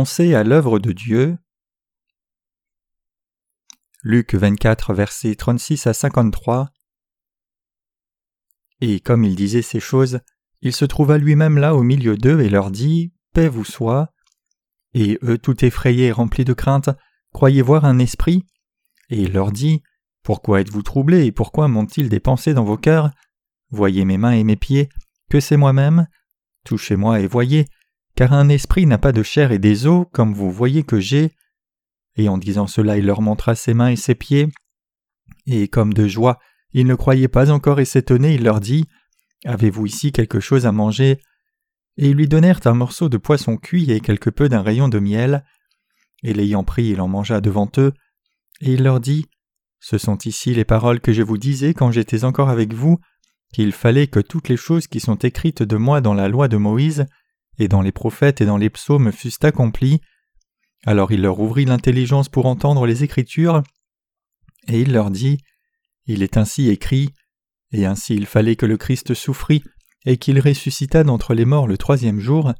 À 0.00 0.44
l'œuvre 0.44 0.78
de 0.78 0.92
Dieu. 0.92 1.36
Luc 4.02 4.34
24, 4.34 4.94
versets 4.94 5.34
36 5.34 5.86
à 5.86 5.92
53. 5.92 6.70
Et 8.80 9.00
comme 9.00 9.24
il 9.24 9.36
disait 9.36 9.60
ces 9.60 9.78
choses, 9.78 10.20
il 10.62 10.74
se 10.74 10.86
trouva 10.86 11.18
lui-même 11.18 11.58
là 11.58 11.74
au 11.74 11.82
milieu 11.82 12.16
d'eux 12.16 12.40
et 12.40 12.48
leur 12.48 12.70
dit 12.70 13.12
Paix 13.34 13.48
vous 13.48 13.66
soit. 13.66 14.14
Et 14.94 15.18
eux, 15.22 15.36
tout 15.36 15.62
effrayés 15.66 16.06
et 16.06 16.12
remplis 16.12 16.46
de 16.46 16.54
crainte, 16.54 16.88
croyaient 17.34 17.60
voir 17.60 17.84
un 17.84 17.98
esprit. 17.98 18.46
Et 19.10 19.20
il 19.20 19.34
leur 19.34 19.52
dit 19.52 19.82
Pourquoi 20.22 20.62
êtes-vous 20.62 20.82
troublés 20.82 21.26
et 21.26 21.32
pourquoi 21.32 21.68
montent-ils 21.68 22.08
des 22.08 22.20
pensées 22.20 22.54
dans 22.54 22.64
vos 22.64 22.78
cœurs? 22.78 23.10
Voyez 23.68 24.06
mes 24.06 24.16
mains 24.16 24.32
et 24.32 24.44
mes 24.44 24.56
pieds, 24.56 24.88
que 25.28 25.40
c'est 25.40 25.58
moi-même. 25.58 26.08
Touchez-moi 26.64 27.20
et 27.20 27.26
voyez, 27.26 27.66
car 28.20 28.34
un 28.34 28.50
esprit 28.50 28.84
n'a 28.84 28.98
pas 28.98 29.12
de 29.12 29.22
chair 29.22 29.50
et 29.50 29.58
des 29.58 29.86
os, 29.86 30.04
comme 30.12 30.34
vous 30.34 30.50
voyez 30.50 30.82
que 30.82 31.00
j'ai. 31.00 31.34
Et 32.16 32.28
en 32.28 32.36
disant 32.36 32.66
cela, 32.66 32.98
il 32.98 33.06
leur 33.06 33.22
montra 33.22 33.54
ses 33.54 33.72
mains 33.72 33.88
et 33.88 33.96
ses 33.96 34.14
pieds. 34.14 34.48
Et 35.46 35.68
comme 35.68 35.94
de 35.94 36.06
joie, 36.06 36.38
ils 36.74 36.86
ne 36.86 36.94
croyaient 36.94 37.28
pas 37.28 37.50
encore 37.50 37.80
et 37.80 37.86
s'étonnaient, 37.86 38.34
il 38.34 38.44
leur 38.44 38.60
dit 38.60 38.84
Avez-vous 39.46 39.86
ici 39.86 40.12
quelque 40.12 40.38
chose 40.38 40.66
à 40.66 40.70
manger? 40.70 41.18
Et 41.96 42.10
ils 42.10 42.14
lui 42.14 42.28
donnèrent 42.28 42.60
un 42.66 42.74
morceau 42.74 43.08
de 43.08 43.16
poisson 43.16 43.56
cuit 43.56 43.90
et 43.90 44.00
quelque 44.00 44.28
peu 44.28 44.50
d'un 44.50 44.60
rayon 44.60 44.90
de 44.90 44.98
miel. 44.98 45.42
Et 46.22 46.34
l'ayant 46.34 46.62
pris, 46.62 46.88
il 46.88 47.00
en 47.00 47.08
mangea 47.08 47.40
devant 47.40 47.72
eux. 47.78 47.94
Et 48.60 48.74
il 48.74 48.82
leur 48.82 49.00
dit 49.00 49.30
Ce 49.78 49.96
sont 49.96 50.18
ici 50.18 50.52
les 50.52 50.66
paroles 50.66 51.00
que 51.00 51.14
je 51.14 51.22
vous 51.22 51.38
disais 51.38 51.72
quand 51.72 51.90
j'étais 51.90 52.24
encore 52.24 52.50
avec 52.50 52.74
vous, 52.74 53.00
qu'il 53.54 53.72
fallait 53.72 54.08
que 54.08 54.20
toutes 54.20 54.50
les 54.50 54.58
choses 54.58 54.88
qui 54.88 55.00
sont 55.00 55.16
écrites 55.16 55.62
de 55.62 55.76
moi 55.78 56.02
dans 56.02 56.12
la 56.12 56.28
loi 56.28 56.48
de 56.48 56.58
Moïse, 56.58 57.06
et 57.60 57.68
dans 57.68 57.82
les 57.82 57.92
prophètes 57.92 58.40
et 58.40 58.46
dans 58.46 58.56
les 58.56 58.70
psaumes 58.70 59.12
fussent 59.12 59.44
accomplies. 59.44 60.00
Alors 60.86 61.12
il 61.12 61.20
leur 61.20 61.38
ouvrit 61.38 61.66
l'intelligence 61.66 62.28
pour 62.28 62.46
entendre 62.46 62.86
les 62.86 63.04
Écritures, 63.04 63.62
et 64.66 64.80
il 64.80 64.92
leur 64.92 65.10
dit 65.10 65.38
Il 66.06 66.22
est 66.22 66.36
ainsi 66.36 66.70
écrit, 66.70 67.10
et 67.70 67.84
ainsi 67.84 68.14
il 68.14 68.26
fallait 68.26 68.56
que 68.56 68.66
le 68.66 68.78
Christ 68.78 69.14
souffrit, 69.14 69.62
et 70.06 70.16
qu'il 70.16 70.40
ressuscita 70.40 71.04
d'entre 71.04 71.34
les 71.34 71.44
morts 71.44 71.68
le 71.68 71.76
troisième 71.76 72.18
jour, 72.18 72.54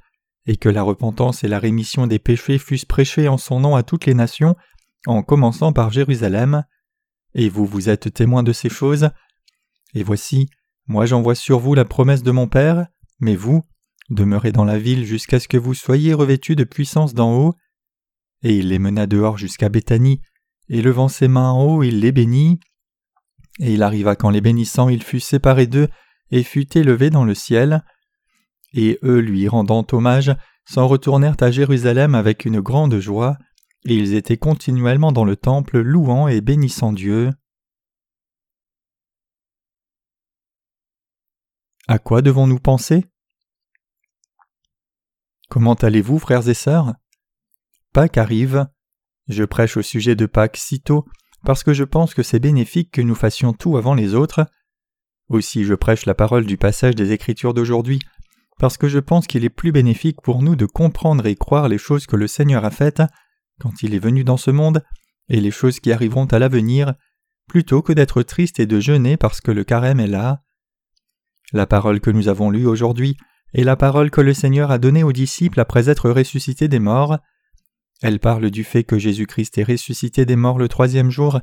et 0.46 0.56
que 0.56 0.68
la 0.68 0.82
repentance 0.82 1.44
et 1.44 1.48
la 1.48 1.58
rémission 1.58 2.06
des 2.06 2.18
péchés 2.18 2.58
fussent 2.58 2.84
prêchés 2.84 3.28
en 3.28 3.38
son 3.38 3.60
nom 3.60 3.76
à 3.76 3.82
toutes 3.82 4.04
les 4.04 4.14
nations, 4.14 4.54
en 5.06 5.22
commençant 5.22 5.72
par 5.72 5.90
Jérusalem. 5.90 6.64
Et 7.34 7.48
vous 7.48 7.64
vous 7.64 7.88
êtes 7.88 8.12
témoins 8.12 8.42
de 8.42 8.52
ces 8.52 8.68
choses? 8.68 9.10
Et 9.94 10.02
voici, 10.02 10.50
moi 10.86 11.06
j'envoie 11.06 11.34
sur 11.34 11.58
vous 11.58 11.74
la 11.74 11.86
promesse 11.86 12.22
de 12.22 12.30
mon 12.30 12.48
Père, 12.48 12.86
mais 13.18 13.36
vous, 13.36 13.62
demeurez 14.10 14.52
dans 14.52 14.64
la 14.64 14.78
ville 14.78 15.04
jusqu'à 15.04 15.40
ce 15.40 15.48
que 15.48 15.56
vous 15.56 15.74
soyez 15.74 16.12
revêtus 16.12 16.56
de 16.56 16.64
puissance 16.64 17.14
d'en 17.14 17.32
haut. 17.32 17.54
Et 18.42 18.56
il 18.56 18.68
les 18.68 18.78
mena 18.78 19.06
dehors 19.06 19.38
jusqu'à 19.38 19.68
Béthanie, 19.68 20.20
et 20.68 20.82
levant 20.82 21.08
ses 21.08 21.28
mains 21.28 21.50
en 21.50 21.64
haut, 21.64 21.82
il 21.82 22.00
les 22.00 22.12
bénit. 22.12 22.60
Et 23.60 23.74
il 23.74 23.82
arriva 23.82 24.16
qu'en 24.16 24.30
les 24.30 24.40
bénissant, 24.40 24.88
il 24.88 25.02
fut 25.02 25.20
séparé 25.20 25.66
d'eux, 25.66 25.88
et 26.30 26.42
fut 26.42 26.76
élevé 26.76 27.10
dans 27.10 27.24
le 27.24 27.34
ciel. 27.34 27.84
Et 28.72 28.98
eux, 29.02 29.18
lui 29.18 29.48
rendant 29.48 29.86
hommage, 29.92 30.34
s'en 30.64 30.86
retournèrent 30.86 31.36
à 31.40 31.50
Jérusalem 31.50 32.14
avec 32.14 32.44
une 32.44 32.60
grande 32.60 32.98
joie, 32.98 33.36
et 33.84 33.94
ils 33.94 34.14
étaient 34.14 34.36
continuellement 34.36 35.12
dans 35.12 35.24
le 35.24 35.36
temple 35.36 35.80
louant 35.80 36.28
et 36.28 36.40
bénissant 36.40 36.92
Dieu. 36.92 37.30
À 41.88 41.98
quoi 41.98 42.22
devons-nous 42.22 42.60
penser? 42.60 43.04
Comment 45.50 45.74
allez-vous, 45.74 46.20
frères 46.20 46.48
et 46.48 46.54
sœurs? 46.54 46.94
Pâques 47.92 48.18
arrive. 48.18 48.68
Je 49.26 49.42
prêche 49.42 49.76
au 49.76 49.82
sujet 49.82 50.14
de 50.14 50.26
Pâques 50.26 50.56
sitôt 50.56 51.04
parce 51.44 51.64
que 51.64 51.74
je 51.74 51.82
pense 51.82 52.14
que 52.14 52.22
c'est 52.22 52.38
bénéfique 52.38 52.92
que 52.92 53.00
nous 53.00 53.16
fassions 53.16 53.52
tout 53.52 53.76
avant 53.76 53.94
les 53.94 54.14
autres. 54.14 54.46
Aussi 55.28 55.64
je 55.64 55.74
prêche 55.74 56.06
la 56.06 56.14
parole 56.14 56.46
du 56.46 56.56
passage 56.56 56.94
des 56.94 57.10
Écritures 57.10 57.52
d'aujourd'hui 57.52 57.98
parce 58.60 58.76
que 58.76 58.86
je 58.86 59.00
pense 59.00 59.26
qu'il 59.26 59.44
est 59.44 59.50
plus 59.50 59.72
bénéfique 59.72 60.22
pour 60.22 60.40
nous 60.40 60.54
de 60.54 60.66
comprendre 60.66 61.26
et 61.26 61.34
croire 61.34 61.68
les 61.68 61.78
choses 61.78 62.06
que 62.06 62.16
le 62.16 62.28
Seigneur 62.28 62.64
a 62.64 62.70
faites 62.70 63.02
quand 63.58 63.82
il 63.82 63.92
est 63.96 63.98
venu 63.98 64.22
dans 64.22 64.36
ce 64.36 64.52
monde 64.52 64.84
et 65.28 65.40
les 65.40 65.50
choses 65.50 65.80
qui 65.80 65.90
arriveront 65.90 66.26
à 66.26 66.38
l'avenir, 66.38 66.94
plutôt 67.48 67.82
que 67.82 67.92
d'être 67.92 68.22
triste 68.22 68.60
et 68.60 68.66
de 68.66 68.78
jeûner 68.78 69.16
parce 69.16 69.40
que 69.40 69.50
le 69.50 69.64
carême 69.64 69.98
est 69.98 70.06
là. 70.06 70.44
La 71.52 71.66
parole 71.66 71.98
que 71.98 72.10
nous 72.10 72.28
avons 72.28 72.50
lue 72.50 72.66
aujourd'hui 72.66 73.16
et 73.54 73.64
la 73.64 73.76
parole 73.76 74.10
que 74.10 74.20
le 74.20 74.34
Seigneur 74.34 74.70
a 74.70 74.78
donnée 74.78 75.02
aux 75.02 75.12
disciples 75.12 75.60
après 75.60 75.88
être 75.88 76.10
ressuscité 76.10 76.68
des 76.68 76.78
morts. 76.78 77.18
Elle 78.02 78.20
parle 78.20 78.50
du 78.50 78.64
fait 78.64 78.84
que 78.84 78.98
Jésus-Christ 78.98 79.58
est 79.58 79.64
ressuscité 79.64 80.24
des 80.24 80.36
morts 80.36 80.58
le 80.58 80.68
troisième 80.68 81.10
jour, 81.10 81.40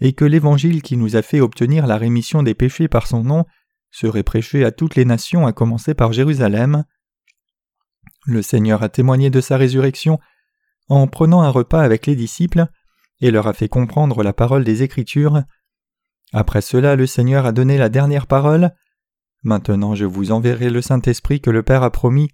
et 0.00 0.14
que 0.14 0.24
l'Évangile 0.24 0.82
qui 0.82 0.96
nous 0.96 1.16
a 1.16 1.22
fait 1.22 1.40
obtenir 1.40 1.86
la 1.86 1.96
rémission 1.96 2.42
des 2.42 2.54
péchés 2.54 2.88
par 2.88 3.06
son 3.06 3.22
nom 3.22 3.44
serait 3.90 4.24
prêché 4.24 4.64
à 4.64 4.72
toutes 4.72 4.96
les 4.96 5.04
nations 5.04 5.46
à 5.46 5.52
commencer 5.52 5.94
par 5.94 6.12
Jérusalem. 6.12 6.84
Le 8.26 8.42
Seigneur 8.42 8.82
a 8.82 8.88
témoigné 8.88 9.30
de 9.30 9.40
sa 9.40 9.56
résurrection 9.56 10.18
en 10.88 11.06
prenant 11.06 11.42
un 11.42 11.50
repas 11.50 11.82
avec 11.82 12.06
les 12.06 12.16
disciples 12.16 12.66
et 13.20 13.30
leur 13.30 13.46
a 13.46 13.52
fait 13.52 13.68
comprendre 13.68 14.22
la 14.22 14.32
parole 14.32 14.64
des 14.64 14.82
Écritures. 14.82 15.42
Après 16.32 16.62
cela, 16.62 16.96
le 16.96 17.06
Seigneur 17.06 17.46
a 17.46 17.52
donné 17.52 17.78
la 17.78 17.88
dernière 17.88 18.26
parole, 18.26 18.72
Maintenant 19.42 19.94
je 19.94 20.04
vous 20.04 20.32
enverrai 20.32 20.70
le 20.70 20.82
Saint-Esprit 20.82 21.40
que 21.40 21.50
le 21.50 21.62
Père 21.62 21.82
a 21.82 21.90
promis, 21.90 22.30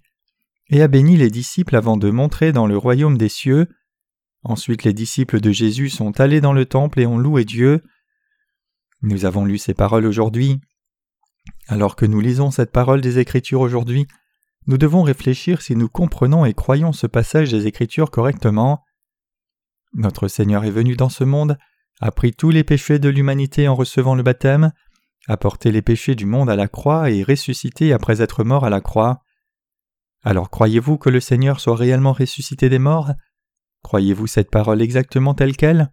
et 0.69 0.81
a 0.81 0.87
béni 0.87 1.17
les 1.17 1.29
disciples 1.29 1.75
avant 1.75 1.97
de 1.97 2.09
montrer 2.11 2.51
dans 2.51 2.67
le 2.67 2.77
royaume 2.77 3.17
des 3.17 3.29
cieux. 3.29 3.67
Ensuite 4.43 4.83
les 4.83 4.93
disciples 4.93 5.41
de 5.41 5.51
Jésus 5.51 5.89
sont 5.89 6.19
allés 6.19 6.41
dans 6.41 6.53
le 6.53 6.65
temple 6.65 6.99
et 6.99 7.07
ont 7.07 7.17
loué 7.17 7.43
Dieu. 7.43 7.83
Nous 9.01 9.25
avons 9.25 9.45
lu 9.45 9.57
ces 9.57 9.73
paroles 9.73 10.05
aujourd'hui. 10.05 10.61
Alors 11.67 11.95
que 11.95 12.05
nous 12.05 12.19
lisons 12.19 12.51
cette 12.51 12.71
parole 12.71 13.01
des 13.01 13.17
Écritures 13.19 13.61
aujourd'hui, 13.61 14.07
nous 14.67 14.77
devons 14.77 15.01
réfléchir 15.01 15.61
si 15.61 15.75
nous 15.75 15.89
comprenons 15.89 16.45
et 16.45 16.53
croyons 16.53 16.91
ce 16.91 17.07
passage 17.07 17.51
des 17.51 17.65
Écritures 17.65 18.11
correctement. 18.11 18.83
Notre 19.93 20.27
Seigneur 20.27 20.63
est 20.63 20.71
venu 20.71 20.95
dans 20.95 21.09
ce 21.09 21.23
monde, 21.23 21.57
a 22.01 22.11
pris 22.11 22.33
tous 22.33 22.51
les 22.51 22.63
péchés 22.63 22.99
de 22.99 23.09
l'humanité 23.09 23.67
en 23.67 23.75
recevant 23.75 24.13
le 24.13 24.21
baptême, 24.21 24.71
a 25.27 25.37
porté 25.37 25.71
les 25.71 25.81
péchés 25.81 26.15
du 26.15 26.25
monde 26.25 26.49
à 26.49 26.55
la 26.55 26.67
croix 26.67 27.11
et 27.11 27.23
ressuscité 27.23 27.93
après 27.93 28.21
être 28.21 28.43
mort 28.43 28.65
à 28.65 28.69
la 28.69 28.81
croix. 28.81 29.21
Alors 30.23 30.49
croyez-vous 30.49 30.97
que 30.97 31.09
le 31.09 31.19
Seigneur 31.19 31.59
soit 31.59 31.75
réellement 31.75 32.13
ressuscité 32.13 32.69
des 32.69 32.79
morts? 32.79 33.11
Croyez-vous 33.83 34.27
cette 34.27 34.51
parole 34.51 34.81
exactement 34.81 35.33
telle 35.33 35.55
qu'elle? 35.55 35.91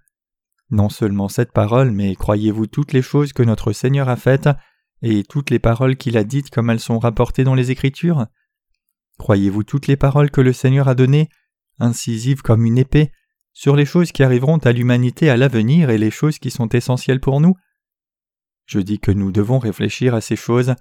Non 0.71 0.89
seulement 0.89 1.29
cette 1.29 1.53
parole, 1.53 1.93
mais 1.93 2.17
croyez-vous 2.17 2.67
toutes 2.67 2.93
les 2.93 3.03
choses 3.03 3.33
que 3.33 3.45
notre 3.45 3.73
Seigneur 3.73 4.09
a 4.09 4.17
faites 4.17 4.49
et 5.03 5.23
toutes 5.23 5.51
les 5.51 5.59
paroles 5.59 5.97
qu'il 5.97 6.17
a 6.17 6.25
dites 6.25 6.51
comme 6.51 6.71
elles 6.71 6.81
sont 6.81 6.99
rapportées 6.99 7.45
dans 7.45 7.55
les 7.55 7.71
Écritures? 7.71 8.27
Croyez-vous 9.19 9.63
toutes 9.63 9.87
les 9.87 9.97
paroles 9.97 10.31
que 10.31 10.41
le 10.41 10.53
Seigneur 10.53 10.89
a 10.89 10.95
données, 10.95 11.29
incisives 11.79 12.43
comme 12.43 12.67
une 12.67 12.79
épée, 12.79 13.13
sur 13.53 13.77
les 13.77 13.87
choses 13.87 14.13
qui 14.13 14.23
arriveront 14.23 14.59
à 14.59 14.73
l'humanité 14.73 15.31
à 15.31 15.37
l'avenir 15.37 15.91
et 15.91 15.99
les 15.99 16.11
choses 16.11 16.39
qui 16.39 16.51
sont 16.51 16.69
essentielles 16.69 17.21
pour 17.21 17.41
nous? 17.41 17.55
Je 18.67 18.81
dis 18.81 18.99
que 18.99 19.13
nous 19.13 19.33
devons 19.33 19.59
réfléchir 19.59 20.15
à 20.15 20.21
ces 20.21 20.37
choses. 20.37 20.75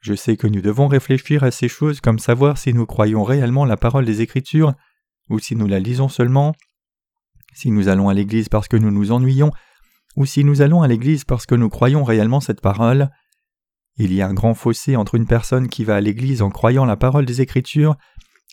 Je 0.00 0.14
sais 0.14 0.36
que 0.36 0.46
nous 0.46 0.60
devons 0.60 0.86
réfléchir 0.86 1.42
à 1.42 1.50
ces 1.50 1.68
choses 1.68 2.00
comme 2.00 2.20
savoir 2.20 2.58
si 2.58 2.72
nous 2.72 2.86
croyons 2.86 3.24
réellement 3.24 3.64
la 3.64 3.76
parole 3.76 4.04
des 4.04 4.22
Écritures 4.22 4.74
ou 5.28 5.40
si 5.40 5.56
nous 5.56 5.66
la 5.66 5.80
lisons 5.80 6.08
seulement, 6.08 6.54
si 7.52 7.70
nous 7.70 7.88
allons 7.88 8.08
à 8.08 8.14
l'Église 8.14 8.48
parce 8.48 8.68
que 8.68 8.76
nous 8.76 8.92
nous 8.92 9.10
ennuyons, 9.10 9.50
ou 10.14 10.24
si 10.24 10.44
nous 10.44 10.62
allons 10.62 10.82
à 10.82 10.88
l'Église 10.88 11.24
parce 11.24 11.46
que 11.46 11.56
nous 11.56 11.68
croyons 11.68 12.04
réellement 12.04 12.40
cette 12.40 12.60
parole. 12.60 13.10
Il 13.98 14.12
y 14.12 14.22
a 14.22 14.28
un 14.28 14.34
grand 14.34 14.54
fossé 14.54 14.94
entre 14.94 15.16
une 15.16 15.26
personne 15.26 15.68
qui 15.68 15.84
va 15.84 15.96
à 15.96 16.00
l'Église 16.00 16.42
en 16.42 16.50
croyant 16.50 16.84
la 16.84 16.96
parole 16.96 17.26
des 17.26 17.40
Écritures 17.40 17.96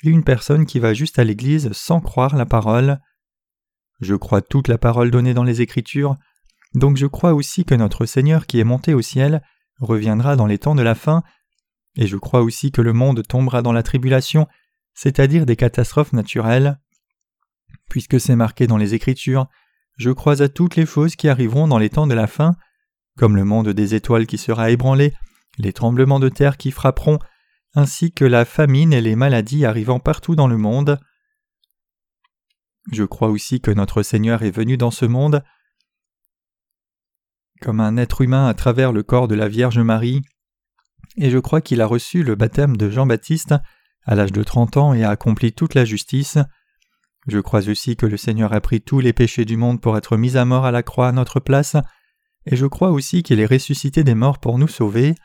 et 0.03 0.09
une 0.09 0.24
personne 0.24 0.65
qui 0.65 0.80
va 0.80 0.94
juste 0.94 1.19
à 1.19 1.24
l'Église 1.24 1.71
sans 1.74 2.01
croire 2.01 2.36
la 2.36 2.45
parole. 2.45 3.00
Je 4.01 4.15
crois 4.15 4.42
toute 4.42 4.68
la 4.68 4.77
parole 4.77 5.12
donnée 5.12 5.33
dans 5.33 5.44
les 5.44 5.62
Écritures, 5.62 6.18
donc 6.75 6.97
je 6.97 7.05
crois 7.05 7.33
aussi 7.33 7.65
que 7.65 7.75
notre 7.75 8.05
Seigneur 8.05 8.47
qui 8.47 8.59
est 8.59 8.63
monté 8.63 8.93
au 8.93 9.01
ciel 9.01 9.43
reviendra 9.79 10.35
dans 10.35 10.47
les 10.47 10.57
temps 10.57 10.75
de 10.75 10.81
la 10.81 10.95
fin, 10.95 11.23
et 11.95 12.07
je 12.07 12.17
crois 12.17 12.41
aussi 12.41 12.71
que 12.71 12.81
le 12.81 12.93
monde 12.93 13.25
tombera 13.27 13.61
dans 13.61 13.73
la 13.73 13.83
tribulation, 13.83 14.47
c'est-à-dire 14.93 15.45
des 15.45 15.55
catastrophes 15.55 16.13
naturelles. 16.13 16.79
Puisque 17.89 18.19
c'est 18.19 18.35
marqué 18.35 18.65
dans 18.65 18.77
les 18.77 18.95
Écritures, 18.95 19.47
je 19.97 20.09
crois 20.09 20.41
à 20.41 20.49
toutes 20.49 20.75
les 20.75 20.85
choses 20.85 21.15
qui 21.15 21.29
arriveront 21.29 21.67
dans 21.67 21.77
les 21.77 21.89
temps 21.89 22.07
de 22.07 22.15
la 22.15 22.27
fin, 22.27 22.55
comme 23.17 23.35
le 23.35 23.45
monde 23.45 23.69
des 23.69 23.93
étoiles 23.93 24.25
qui 24.25 24.39
sera 24.39 24.71
ébranlé, 24.71 25.13
les 25.59 25.73
tremblements 25.73 26.19
de 26.19 26.29
terre 26.29 26.57
qui 26.57 26.71
frapperont, 26.71 27.19
ainsi 27.75 28.11
que 28.11 28.25
la 28.25 28.45
famine 28.45 28.93
et 28.93 29.01
les 29.01 29.15
maladies 29.15 29.65
arrivant 29.65 29.99
partout 29.99 30.35
dans 30.35 30.47
le 30.47 30.57
monde. 30.57 30.99
Je 32.91 33.03
crois 33.03 33.29
aussi 33.29 33.61
que 33.61 33.71
notre 33.71 34.01
Seigneur 34.01 34.41
est 34.41 34.51
venu 34.51 34.77
dans 34.77 34.91
ce 34.91 35.05
monde 35.05 35.43
comme 37.63 37.80
un 37.80 37.95
être 37.95 38.21
humain 38.21 38.48
à 38.48 38.54
travers 38.54 38.92
le 38.92 39.04
corps 39.04 39.30
de 39.30 39.36
la 39.36 39.48
Vierge 39.48 39.80
Marie, 39.80 40.21
et 41.15 41.30
je 41.30 41.38
crois 41.38 41.62
qu'il 41.62 41.81
a 41.81 41.86
reçu 41.86 42.21
le 42.21 42.36
baptême 42.36 42.75
de 42.75 42.89
Jean-Baptiste 42.89 43.56
à 44.06 44.15
l'âge 44.15 44.33
de 44.33 44.44
trente 44.44 44.75
ans 44.75 44.94
et 44.94 45.06
a 45.06 45.10
accompli 45.10 45.54
toute 45.54 45.74
la 45.74 45.86
justice. 45.86 46.38
Je 47.27 47.39
crois 47.39 47.69
aussi 47.69 47.95
que 47.95 48.06
le 48.06 48.18
Seigneur 48.18 48.51
a 48.51 48.60
pris 48.60 48.81
tous 48.81 49.00
les 49.00 49.13
péchés 49.13 49.45
du 49.45 49.56
monde 49.56 49.80
pour 49.80 49.98
être 49.98 50.18
mis 50.18 50.36
à 50.36 50.44
mort 50.44 50.65
à 50.65 50.71
la 50.71 50.83
croix 50.83 51.07
à 51.07 51.12
notre 51.13 51.39
place, 51.39 51.77
et 52.45 52.57
je 52.57 52.65
crois 52.65 52.92
aussi 52.92 53.24
qu'il 53.24 53.39
est 53.39 53.45
ressuscité 53.45 54.04
des 54.04 54.16
morts 54.16 54.39
pour 54.39 54.57
nous 54.57 54.68
sauver. 54.68 55.16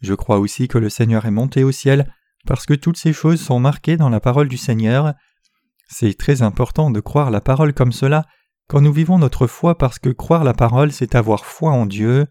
Je 0.00 0.14
crois 0.14 0.40
aussi 0.40 0.66
que 0.66 0.78
le 0.78 0.88
Seigneur 0.88 1.24
est 1.24 1.30
monté 1.30 1.62
au 1.62 1.70
ciel, 1.70 2.12
parce 2.46 2.66
que 2.66 2.74
toutes 2.74 2.96
ces 2.96 3.12
choses 3.12 3.40
sont 3.40 3.60
marquées 3.60 3.96
dans 3.96 4.08
la 4.08 4.18
parole 4.18 4.48
du 4.48 4.56
Seigneur. 4.56 5.14
C'est 5.88 6.18
très 6.18 6.42
important 6.42 6.90
de 6.90 6.98
croire 6.98 7.30
la 7.30 7.40
parole 7.40 7.74
comme 7.74 7.92
cela 7.92 8.26
quand 8.70 8.80
nous 8.80 8.92
vivons 8.92 9.18
notre 9.18 9.48
foi 9.48 9.76
parce 9.76 9.98
que 9.98 10.10
croire 10.10 10.44
la 10.44 10.54
parole, 10.54 10.92
c'est 10.92 11.16
avoir 11.16 11.44
foi 11.44 11.72
en 11.72 11.86
Dieu. 11.86 12.28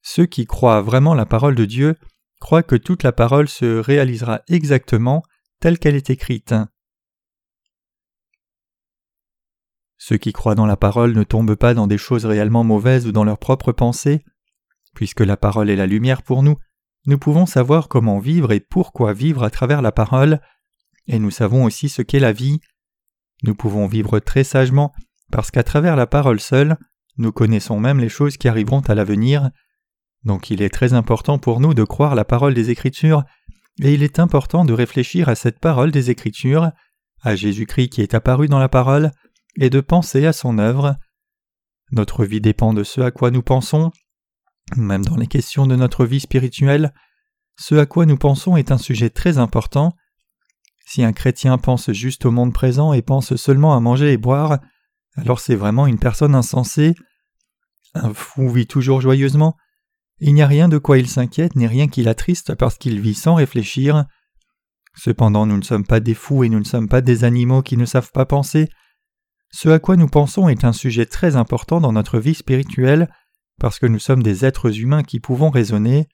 Ceux 0.00 0.24
qui 0.24 0.46
croient 0.46 0.80
vraiment 0.80 1.12
la 1.12 1.26
parole 1.26 1.54
de 1.54 1.66
Dieu 1.66 1.96
croient 2.40 2.62
que 2.62 2.76
toute 2.76 3.02
la 3.02 3.12
parole 3.12 3.46
se 3.46 3.78
réalisera 3.78 4.40
exactement 4.48 5.22
telle 5.60 5.78
qu'elle 5.78 5.96
est 5.96 6.08
écrite. 6.08 6.54
Ceux 9.98 10.16
qui 10.16 10.32
croient 10.32 10.54
dans 10.54 10.64
la 10.64 10.78
parole 10.78 11.12
ne 11.12 11.24
tombent 11.24 11.56
pas 11.56 11.74
dans 11.74 11.86
des 11.86 11.98
choses 11.98 12.24
réellement 12.24 12.64
mauvaises 12.64 13.06
ou 13.06 13.12
dans 13.12 13.24
leurs 13.24 13.38
propres 13.38 13.72
pensées. 13.72 14.24
Puisque 14.94 15.20
la 15.20 15.36
parole 15.36 15.68
est 15.68 15.76
la 15.76 15.86
lumière 15.86 16.22
pour 16.22 16.42
nous, 16.42 16.56
nous 17.06 17.18
pouvons 17.18 17.46
savoir 17.46 17.88
comment 17.88 18.18
vivre 18.18 18.52
et 18.52 18.60
pourquoi 18.60 19.12
vivre 19.12 19.44
à 19.44 19.50
travers 19.50 19.82
la 19.82 19.92
parole, 19.92 20.40
et 21.06 21.18
nous 21.18 21.30
savons 21.30 21.64
aussi 21.64 21.88
ce 21.88 22.02
qu'est 22.02 22.18
la 22.18 22.32
vie. 22.32 22.60
Nous 23.42 23.54
pouvons 23.54 23.86
vivre 23.86 24.18
très 24.18 24.44
sagement 24.44 24.92
parce 25.30 25.50
qu'à 25.50 25.62
travers 25.62 25.96
la 25.96 26.06
parole 26.06 26.40
seule, 26.40 26.76
nous 27.16 27.32
connaissons 27.32 27.80
même 27.80 27.98
les 27.98 28.08
choses 28.08 28.36
qui 28.36 28.48
arriveront 28.48 28.80
à 28.80 28.94
l'avenir. 28.94 29.50
Donc 30.24 30.50
il 30.50 30.62
est 30.62 30.70
très 30.70 30.92
important 30.92 31.38
pour 31.38 31.60
nous 31.60 31.74
de 31.74 31.84
croire 31.84 32.14
la 32.14 32.24
parole 32.24 32.54
des 32.54 32.70
Écritures, 32.70 33.24
et 33.80 33.94
il 33.94 34.02
est 34.02 34.18
important 34.18 34.64
de 34.64 34.72
réfléchir 34.72 35.28
à 35.28 35.34
cette 35.34 35.60
parole 35.60 35.90
des 35.90 36.10
Écritures, 36.10 36.70
à 37.22 37.36
Jésus-Christ 37.36 37.90
qui 37.90 38.02
est 38.02 38.14
apparu 38.14 38.48
dans 38.48 38.58
la 38.58 38.68
parole, 38.68 39.12
et 39.58 39.70
de 39.70 39.80
penser 39.80 40.26
à 40.26 40.32
son 40.32 40.58
œuvre. 40.58 40.96
Notre 41.92 42.24
vie 42.24 42.40
dépend 42.40 42.74
de 42.74 42.82
ce 42.82 43.00
à 43.00 43.10
quoi 43.10 43.30
nous 43.30 43.42
pensons. 43.42 43.92
Même 44.74 45.04
dans 45.04 45.16
les 45.16 45.28
questions 45.28 45.66
de 45.66 45.76
notre 45.76 46.04
vie 46.04 46.20
spirituelle, 46.20 46.92
ce 47.58 47.74
à 47.76 47.86
quoi 47.86 48.04
nous 48.04 48.16
pensons 48.16 48.56
est 48.56 48.72
un 48.72 48.78
sujet 48.78 49.10
très 49.10 49.38
important. 49.38 49.94
Si 50.86 51.04
un 51.04 51.12
chrétien 51.12 51.56
pense 51.58 51.92
juste 51.92 52.26
au 52.26 52.30
monde 52.30 52.52
présent 52.52 52.92
et 52.92 53.02
pense 53.02 53.36
seulement 53.36 53.76
à 53.76 53.80
manger 53.80 54.12
et 54.12 54.16
boire, 54.16 54.58
alors 55.16 55.40
c'est 55.40 55.54
vraiment 55.54 55.86
une 55.86 55.98
personne 55.98 56.34
insensée. 56.34 56.94
Un 57.94 58.12
fou 58.12 58.48
vit 58.50 58.66
toujours 58.66 59.00
joyeusement. 59.00 59.56
Il 60.18 60.34
n'y 60.34 60.42
a 60.42 60.46
rien 60.46 60.68
de 60.68 60.78
quoi 60.78 60.98
il 60.98 61.08
s'inquiète 61.08 61.56
ni 61.56 61.66
rien 61.66 61.88
qui 61.88 62.02
l'attriste 62.02 62.54
parce 62.54 62.76
qu'il 62.76 63.00
vit 63.00 63.14
sans 63.14 63.34
réfléchir. 63.34 64.04
Cependant 64.94 65.46
nous 65.46 65.58
ne 65.58 65.62
sommes 65.62 65.86
pas 65.86 66.00
des 66.00 66.14
fous 66.14 66.44
et 66.44 66.48
nous 66.48 66.58
ne 66.58 66.64
sommes 66.64 66.88
pas 66.88 67.00
des 67.00 67.24
animaux 67.24 67.62
qui 67.62 67.76
ne 67.76 67.84
savent 67.84 68.12
pas 68.12 68.26
penser. 68.26 68.68
Ce 69.50 69.68
à 69.68 69.78
quoi 69.78 69.96
nous 69.96 70.08
pensons 70.08 70.48
est 70.48 70.64
un 70.64 70.72
sujet 70.72 71.06
très 71.06 71.36
important 71.36 71.80
dans 71.80 71.92
notre 71.92 72.18
vie 72.18 72.34
spirituelle, 72.34 73.08
parce 73.58 73.78
que 73.78 73.86
nous 73.86 73.98
sommes 73.98 74.22
des 74.22 74.44
êtres 74.44 74.78
humains 74.78 75.02
qui 75.02 75.20
pouvons 75.20 75.50
raisonner. 75.50 76.08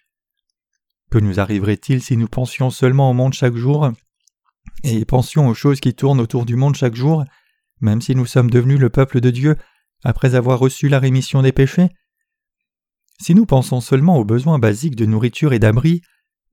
Que 1.10 1.18
nous 1.18 1.40
arriverait-il 1.40 2.02
si 2.02 2.16
nous 2.16 2.28
pensions 2.28 2.70
seulement 2.70 3.10
au 3.10 3.12
monde 3.12 3.34
chaque 3.34 3.56
jour 3.56 3.90
et 4.84 5.04
pensions 5.04 5.48
aux 5.48 5.54
choses 5.54 5.80
qui 5.80 5.94
tournent 5.94 6.20
autour 6.20 6.46
du 6.46 6.56
monde 6.56 6.74
chaque 6.74 6.94
jour, 6.94 7.24
même 7.80 8.00
si 8.00 8.14
nous 8.14 8.26
sommes 8.26 8.50
devenus 8.50 8.78
le 8.78 8.90
peuple 8.90 9.20
de 9.20 9.30
Dieu 9.30 9.56
après 10.04 10.34
avoir 10.34 10.58
reçu 10.58 10.88
la 10.88 10.98
rémission 10.98 11.42
des 11.42 11.52
péchés? 11.52 11.88
Si 13.20 13.34
nous 13.34 13.46
pensons 13.46 13.80
seulement 13.80 14.16
aux 14.16 14.24
besoins 14.24 14.58
basiques 14.58 14.96
de 14.96 15.06
nourriture 15.06 15.52
et 15.52 15.58
d'abri, 15.58 16.02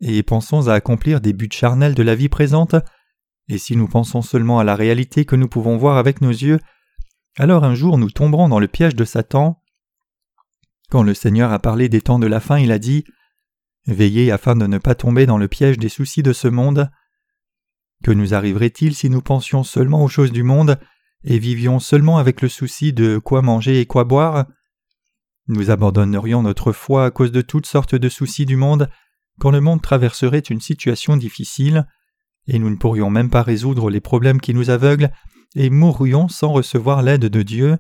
et 0.01 0.23
pensons 0.23 0.67
à 0.67 0.73
accomplir 0.73 1.21
des 1.21 1.33
buts 1.33 1.49
charnels 1.51 1.95
de 1.95 2.03
la 2.03 2.15
vie 2.15 2.29
présente, 2.29 2.75
et 3.47 3.57
si 3.57 3.75
nous 3.75 3.87
pensons 3.87 4.21
seulement 4.21 4.59
à 4.59 4.63
la 4.63 4.75
réalité 4.75 5.25
que 5.25 5.35
nous 5.35 5.47
pouvons 5.47 5.77
voir 5.77 5.97
avec 5.97 6.21
nos 6.21 6.29
yeux, 6.29 6.59
alors 7.37 7.63
un 7.63 7.73
jour 7.73 7.97
nous 7.97 8.11
tomberons 8.11 8.49
dans 8.49 8.59
le 8.59 8.67
piège 8.67 8.95
de 8.95 9.05
Satan. 9.05 9.61
Quand 10.89 11.03
le 11.03 11.13
Seigneur 11.13 11.51
a 11.51 11.59
parlé 11.59 11.89
des 11.89 12.01
temps 12.01 12.19
de 12.19 12.27
la 12.27 12.39
fin, 12.39 12.57
il 12.57 12.71
a 12.71 12.79
dit 12.79 13.03
Veillez 13.87 14.31
afin 14.31 14.55
de 14.55 14.67
ne 14.67 14.77
pas 14.77 14.95
tomber 14.95 15.25
dans 15.25 15.37
le 15.37 15.47
piège 15.47 15.77
des 15.77 15.89
soucis 15.89 16.23
de 16.23 16.33
ce 16.33 16.47
monde. 16.47 16.89
Que 18.03 18.11
nous 18.11 18.33
arriverait-il 18.33 18.95
si 18.95 19.09
nous 19.09 19.21
pensions 19.21 19.63
seulement 19.63 20.03
aux 20.03 20.07
choses 20.07 20.31
du 20.31 20.43
monde 20.43 20.79
et 21.23 21.37
vivions 21.37 21.79
seulement 21.79 22.17
avec 22.17 22.41
le 22.41 22.49
souci 22.49 22.93
de 22.93 23.17
quoi 23.17 23.41
manger 23.41 23.79
et 23.81 23.85
quoi 23.85 24.03
boire? 24.03 24.45
Nous 25.47 25.71
abandonnerions 25.71 26.43
notre 26.43 26.71
foi 26.71 27.05
à 27.05 27.11
cause 27.11 27.31
de 27.31 27.41
toutes 27.41 27.65
sortes 27.65 27.95
de 27.95 28.09
soucis 28.09 28.45
du 28.45 28.55
monde 28.55 28.89
quand 29.39 29.51
le 29.51 29.61
monde 29.61 29.81
traverserait 29.81 30.39
une 30.39 30.61
situation 30.61 31.17
difficile 31.17 31.85
et 32.49 32.59
nous 32.59 32.69
ne 32.69 32.75
pourrions 32.75 33.09
même 33.09 33.29
pas 33.29 33.43
résoudre 33.43 33.89
les 33.89 34.01
problèmes 34.01 34.41
qui 34.41 34.53
nous 34.53 34.69
aveuglent, 34.69 35.11
et 35.55 35.69
mourrions 35.69 36.27
sans 36.27 36.51
recevoir 36.51 37.01
l'aide 37.01 37.25
de 37.25 37.41
Dieu. 37.41 37.77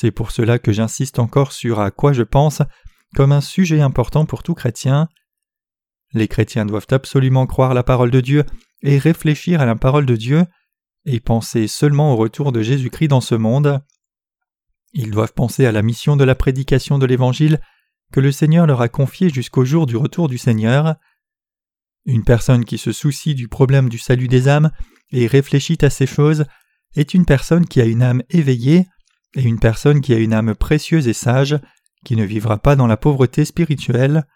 C'est 0.00 0.12
pour 0.12 0.30
cela 0.30 0.60
que 0.60 0.70
j'insiste 0.70 1.18
encore 1.18 1.50
sur 1.50 1.80
à 1.80 1.90
quoi 1.90 2.12
je 2.12 2.22
pense 2.22 2.62
comme 3.16 3.32
un 3.32 3.40
sujet 3.40 3.80
important 3.80 4.26
pour 4.26 4.44
tout 4.44 4.54
chrétien. 4.54 5.08
Les 6.12 6.28
chrétiens 6.28 6.66
doivent 6.66 6.86
absolument 6.92 7.48
croire 7.48 7.74
la 7.74 7.82
parole 7.82 8.12
de 8.12 8.20
Dieu 8.20 8.44
et 8.82 8.96
réfléchir 8.96 9.60
à 9.60 9.66
la 9.66 9.74
parole 9.74 10.06
de 10.06 10.14
Dieu, 10.14 10.44
et 11.04 11.18
penser 11.18 11.66
seulement 11.66 12.12
au 12.12 12.16
retour 12.16 12.52
de 12.52 12.62
Jésus-Christ 12.62 13.08
dans 13.08 13.20
ce 13.20 13.34
monde. 13.34 13.80
Ils 14.92 15.10
doivent 15.10 15.32
penser 15.32 15.66
à 15.66 15.72
la 15.72 15.82
mission 15.82 16.16
de 16.16 16.22
la 16.22 16.36
prédication 16.36 17.00
de 17.00 17.06
l'Évangile 17.06 17.60
que 18.12 18.20
le 18.20 18.30
Seigneur 18.30 18.68
leur 18.68 18.80
a 18.82 18.88
confiée 18.88 19.30
jusqu'au 19.30 19.64
jour 19.64 19.86
du 19.86 19.96
retour 19.96 20.28
du 20.28 20.38
Seigneur. 20.38 20.94
Une 22.04 22.22
personne 22.22 22.64
qui 22.64 22.78
se 22.78 22.92
soucie 22.92 23.34
du 23.34 23.48
problème 23.48 23.88
du 23.88 23.98
salut 23.98 24.28
des 24.28 24.46
âmes 24.46 24.70
et 25.10 25.26
réfléchit 25.26 25.78
à 25.82 25.90
ces 25.90 26.06
choses 26.06 26.44
est 26.94 27.14
une 27.14 27.24
personne 27.24 27.66
qui 27.66 27.80
a 27.80 27.84
une 27.84 28.02
âme 28.02 28.22
éveillée 28.30 28.86
et 29.34 29.42
une 29.42 29.58
personne 29.58 30.00
qui 30.00 30.14
a 30.14 30.18
une 30.18 30.32
âme 30.32 30.54
précieuse 30.54 31.08
et 31.08 31.12
sage, 31.12 31.58
qui 32.04 32.16
ne 32.16 32.24
vivra 32.24 32.58
pas 32.58 32.76
dans 32.76 32.86
la 32.86 32.96
pauvreté 32.96 33.44
spirituelle. 33.44 34.26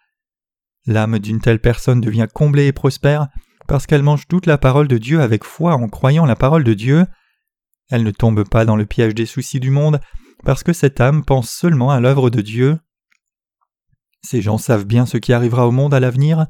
L'âme 0.86 1.18
d'une 1.18 1.40
telle 1.40 1.60
personne 1.60 2.00
devient 2.00 2.28
comblée 2.32 2.66
et 2.66 2.72
prospère 2.72 3.28
parce 3.68 3.86
qu'elle 3.86 4.02
mange 4.02 4.26
toute 4.28 4.46
la 4.46 4.58
parole 4.58 4.88
de 4.88 4.98
Dieu 4.98 5.20
avec 5.20 5.44
foi 5.44 5.74
en 5.74 5.88
croyant 5.88 6.26
la 6.26 6.36
parole 6.36 6.64
de 6.64 6.74
Dieu. 6.74 7.06
Elle 7.90 8.02
ne 8.02 8.10
tombe 8.10 8.48
pas 8.48 8.64
dans 8.64 8.76
le 8.76 8.86
piège 8.86 9.14
des 9.14 9.26
soucis 9.26 9.60
du 9.60 9.70
monde 9.70 10.00
parce 10.44 10.62
que 10.62 10.72
cette 10.72 11.00
âme 11.00 11.24
pense 11.24 11.50
seulement 11.50 11.90
à 11.90 12.00
l'œuvre 12.00 12.30
de 12.30 12.40
Dieu. 12.40 12.78
Ces 14.22 14.42
gens 14.42 14.58
savent 14.58 14.86
bien 14.86 15.06
ce 15.06 15.16
qui 15.16 15.32
arrivera 15.32 15.66
au 15.66 15.72
monde 15.72 15.94
à 15.94 16.00
l'avenir. 16.00 16.46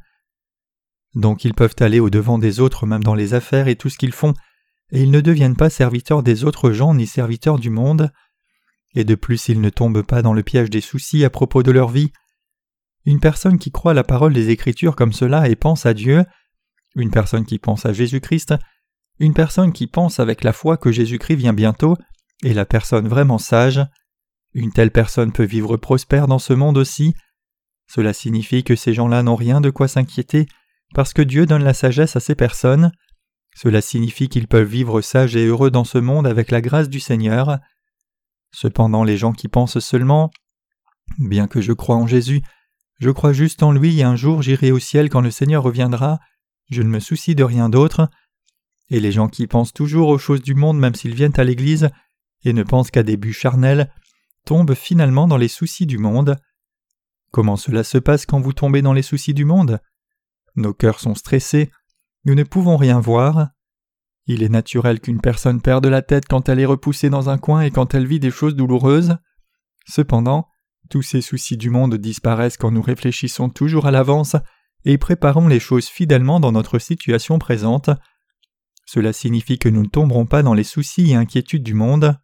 Donc 1.14 1.44
ils 1.44 1.54
peuvent 1.54 1.76
aller 1.80 2.00
au-devant 2.00 2.38
des 2.38 2.60
autres 2.60 2.86
même 2.86 3.04
dans 3.04 3.14
les 3.14 3.34
affaires 3.34 3.68
et 3.68 3.76
tout 3.76 3.90
ce 3.90 3.98
qu'ils 3.98 4.12
font, 4.12 4.34
et 4.92 5.02
ils 5.02 5.10
ne 5.10 5.20
deviennent 5.20 5.56
pas 5.56 5.70
serviteurs 5.70 6.22
des 6.22 6.44
autres 6.44 6.72
gens 6.72 6.94
ni 6.94 7.06
serviteurs 7.06 7.58
du 7.58 7.70
monde. 7.70 8.10
Et 8.94 9.04
de 9.04 9.14
plus 9.14 9.48
ils 9.48 9.60
ne 9.60 9.70
tombent 9.70 10.02
pas 10.02 10.22
dans 10.22 10.34
le 10.34 10.42
piège 10.42 10.70
des 10.70 10.80
soucis 10.80 11.24
à 11.24 11.30
propos 11.30 11.62
de 11.62 11.70
leur 11.70 11.88
vie. 11.88 12.12
Une 13.04 13.20
personne 13.20 13.58
qui 13.58 13.70
croit 13.70 13.94
la 13.94 14.04
parole 14.04 14.32
des 14.32 14.50
Écritures 14.50 14.96
comme 14.96 15.12
cela 15.12 15.48
et 15.48 15.56
pense 15.56 15.86
à 15.86 15.94
Dieu, 15.94 16.24
une 16.94 17.10
personne 17.10 17.44
qui 17.44 17.58
pense 17.58 17.86
à 17.86 17.92
Jésus-Christ, 17.92 18.54
une 19.18 19.34
personne 19.34 19.72
qui 19.72 19.86
pense 19.86 20.20
avec 20.20 20.44
la 20.44 20.52
foi 20.52 20.76
que 20.76 20.92
Jésus-Christ 20.92 21.36
vient 21.36 21.52
bientôt, 21.52 21.96
est 22.44 22.54
la 22.54 22.64
personne 22.64 23.08
vraiment 23.08 23.38
sage, 23.38 23.80
une 24.54 24.72
telle 24.72 24.90
personne 24.90 25.32
peut 25.32 25.44
vivre 25.44 25.76
prospère 25.76 26.26
dans 26.26 26.38
ce 26.38 26.52
monde 26.52 26.76
aussi. 26.76 27.14
Cela 27.86 28.12
signifie 28.12 28.64
que 28.64 28.76
ces 28.76 28.92
gens-là 28.92 29.22
n'ont 29.22 29.36
rien 29.36 29.60
de 29.60 29.70
quoi 29.70 29.88
s'inquiéter, 29.88 30.46
parce 30.94 31.12
que 31.12 31.22
Dieu 31.22 31.46
donne 31.46 31.64
la 31.64 31.74
sagesse 31.74 32.16
à 32.16 32.20
ces 32.20 32.34
personnes. 32.34 32.92
Cela 33.54 33.80
signifie 33.80 34.28
qu'ils 34.28 34.48
peuvent 34.48 34.68
vivre 34.68 35.00
sages 35.00 35.36
et 35.36 35.46
heureux 35.46 35.70
dans 35.70 35.84
ce 35.84 35.98
monde 35.98 36.26
avec 36.26 36.50
la 36.50 36.60
grâce 36.60 36.88
du 36.88 37.00
Seigneur. 37.00 37.58
Cependant 38.52 39.04
les 39.04 39.16
gens 39.16 39.32
qui 39.32 39.48
pensent 39.48 39.78
seulement 39.78 40.30
Bien 41.18 41.46
que 41.46 41.60
je 41.60 41.72
crois 41.72 41.96
en 41.96 42.06
Jésus, 42.06 42.42
je 42.98 43.10
crois 43.10 43.32
juste 43.32 43.62
en 43.62 43.72
lui 43.72 43.98
et 43.98 44.02
un 44.02 44.16
jour 44.16 44.42
j'irai 44.42 44.70
au 44.70 44.78
ciel 44.78 45.10
quand 45.10 45.20
le 45.20 45.30
Seigneur 45.30 45.62
reviendra, 45.62 46.20
je 46.70 46.82
ne 46.82 46.88
me 46.88 47.00
soucie 47.00 47.34
de 47.34 47.44
rien 47.44 47.68
d'autre. 47.68 48.08
Et 48.88 49.00
les 49.00 49.12
gens 49.12 49.28
qui 49.28 49.46
pensent 49.46 49.72
toujours 49.72 50.08
aux 50.08 50.18
choses 50.18 50.42
du 50.42 50.54
monde 50.54 50.78
même 50.78 50.94
s'ils 50.94 51.14
viennent 51.14 51.38
à 51.38 51.44
l'Église 51.44 51.90
et 52.44 52.52
ne 52.52 52.62
pensent 52.62 52.90
qu'à 52.90 53.02
des 53.02 53.16
buts 53.16 53.32
charnels, 53.32 53.92
tombent 54.44 54.74
finalement 54.74 55.28
dans 55.28 55.36
les 55.36 55.48
soucis 55.48 55.86
du 55.86 55.98
monde. 55.98 56.36
Comment 57.30 57.56
cela 57.56 57.84
se 57.84 57.98
passe 57.98 58.26
quand 58.26 58.40
vous 58.40 58.52
tombez 58.52 58.82
dans 58.82 58.92
les 58.92 59.02
soucis 59.02 59.34
du 59.34 59.44
monde? 59.44 59.80
Nos 60.56 60.74
cœurs 60.74 61.00
sont 61.00 61.14
stressés, 61.14 61.70
nous 62.24 62.34
ne 62.34 62.42
pouvons 62.42 62.76
rien 62.76 63.00
voir. 63.00 63.48
Il 64.26 64.42
est 64.42 64.48
naturel 64.48 65.00
qu'une 65.00 65.20
personne 65.20 65.60
perde 65.60 65.86
la 65.86 66.02
tête 66.02 66.26
quand 66.28 66.48
elle 66.48 66.60
est 66.60 66.66
repoussée 66.66 67.10
dans 67.10 67.28
un 67.28 67.38
coin 67.38 67.62
et 67.62 67.70
quand 67.70 67.94
elle 67.94 68.06
vit 68.06 68.20
des 68.20 68.30
choses 68.30 68.54
douloureuses. 68.54 69.16
Cependant, 69.86 70.46
tous 70.90 71.02
ces 71.02 71.20
soucis 71.20 71.56
du 71.56 71.70
monde 71.70 71.96
disparaissent 71.96 72.56
quand 72.56 72.70
nous 72.70 72.82
réfléchissons 72.82 73.48
toujours 73.48 73.86
à 73.86 73.90
l'avance 73.90 74.36
et 74.84 74.98
préparons 74.98 75.48
les 75.48 75.60
choses 75.60 75.86
fidèlement 75.86 76.40
dans 76.40 76.52
notre 76.52 76.78
situation 76.78 77.38
présente. 77.38 77.90
Cela 78.86 79.12
signifie 79.12 79.58
que 79.58 79.68
nous 79.68 79.82
ne 79.82 79.88
tomberons 79.88 80.26
pas 80.26 80.42
dans 80.42 80.54
les 80.54 80.64
soucis 80.64 81.10
et 81.10 81.14
inquiétudes 81.14 81.62
du 81.62 81.74
monde. 81.74 82.18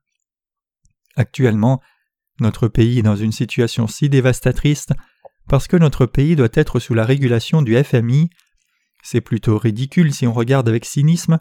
Actuellement, 1.16 1.80
notre 2.40 2.68
pays 2.68 3.00
est 3.00 3.02
dans 3.02 3.16
une 3.16 3.32
situation 3.32 3.86
si 3.86 4.08
dévastatrice 4.08 4.86
parce 5.48 5.66
que 5.66 5.76
notre 5.76 6.06
pays 6.06 6.36
doit 6.36 6.48
être 6.52 6.78
sous 6.78 6.94
la 6.94 7.04
régulation 7.04 7.62
du 7.62 7.82
FMI. 7.82 8.28
C'est 9.02 9.20
plutôt 9.20 9.58
ridicule 9.58 10.12
si 10.12 10.26
on 10.26 10.32
regarde 10.32 10.68
avec 10.68 10.84
cynisme. 10.84 11.40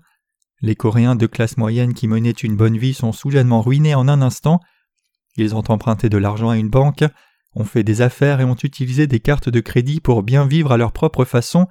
Les 0.61 0.75
Coréens 0.75 1.15
de 1.15 1.27
classe 1.27 1.57
moyenne 1.57 1.93
qui 1.93 2.07
menaient 2.07 2.31
une 2.31 2.55
bonne 2.55 2.77
vie 2.77 2.93
sont 2.93 3.11
soudainement 3.11 3.61
ruinés 3.61 3.95
en 3.95 4.07
un 4.07 4.21
instant. 4.21 4.59
Ils 5.35 5.55
ont 5.55 5.63
emprunté 5.69 6.09
de 6.09 6.17
l'argent 6.17 6.49
à 6.49 6.57
une 6.57 6.69
banque, 6.69 7.03
ont 7.53 7.63
fait 7.63 7.83
des 7.83 8.01
affaires 8.01 8.41
et 8.41 8.43
ont 8.43 8.55
utilisé 8.55 9.05
des 9.07 9.19
cartes 9.19 9.49
de 9.49 9.59
crédit 9.59 9.99
pour 9.99 10.23
bien 10.23 10.47
vivre 10.47 10.71
à 10.71 10.77
leur 10.77 10.93
propre 10.93 11.25
façon, 11.25 11.67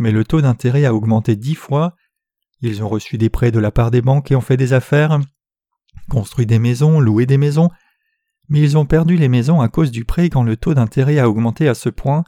mais 0.00 0.10
le 0.10 0.24
taux 0.24 0.40
d'intérêt 0.40 0.84
a 0.84 0.94
augmenté 0.94 1.36
dix 1.36 1.54
fois. 1.54 1.94
Ils 2.60 2.82
ont 2.82 2.88
reçu 2.88 3.18
des 3.18 3.30
prêts 3.30 3.52
de 3.52 3.60
la 3.60 3.70
part 3.70 3.92
des 3.92 4.02
banques 4.02 4.32
et 4.32 4.36
ont 4.36 4.40
fait 4.40 4.56
des 4.56 4.72
affaires, 4.72 5.20
construit 6.10 6.46
des 6.46 6.58
maisons, 6.58 6.98
loué 6.98 7.24
des 7.24 7.38
maisons, 7.38 7.70
mais 8.48 8.60
ils 8.60 8.76
ont 8.76 8.86
perdu 8.86 9.16
les 9.16 9.28
maisons 9.28 9.60
à 9.60 9.68
cause 9.68 9.90
du 9.90 10.04
prêt 10.04 10.28
quand 10.28 10.42
le 10.42 10.56
taux 10.56 10.74
d'intérêt 10.74 11.18
a 11.18 11.28
augmenté 11.28 11.68
à 11.68 11.74
ce 11.74 11.88
point. 11.88 12.24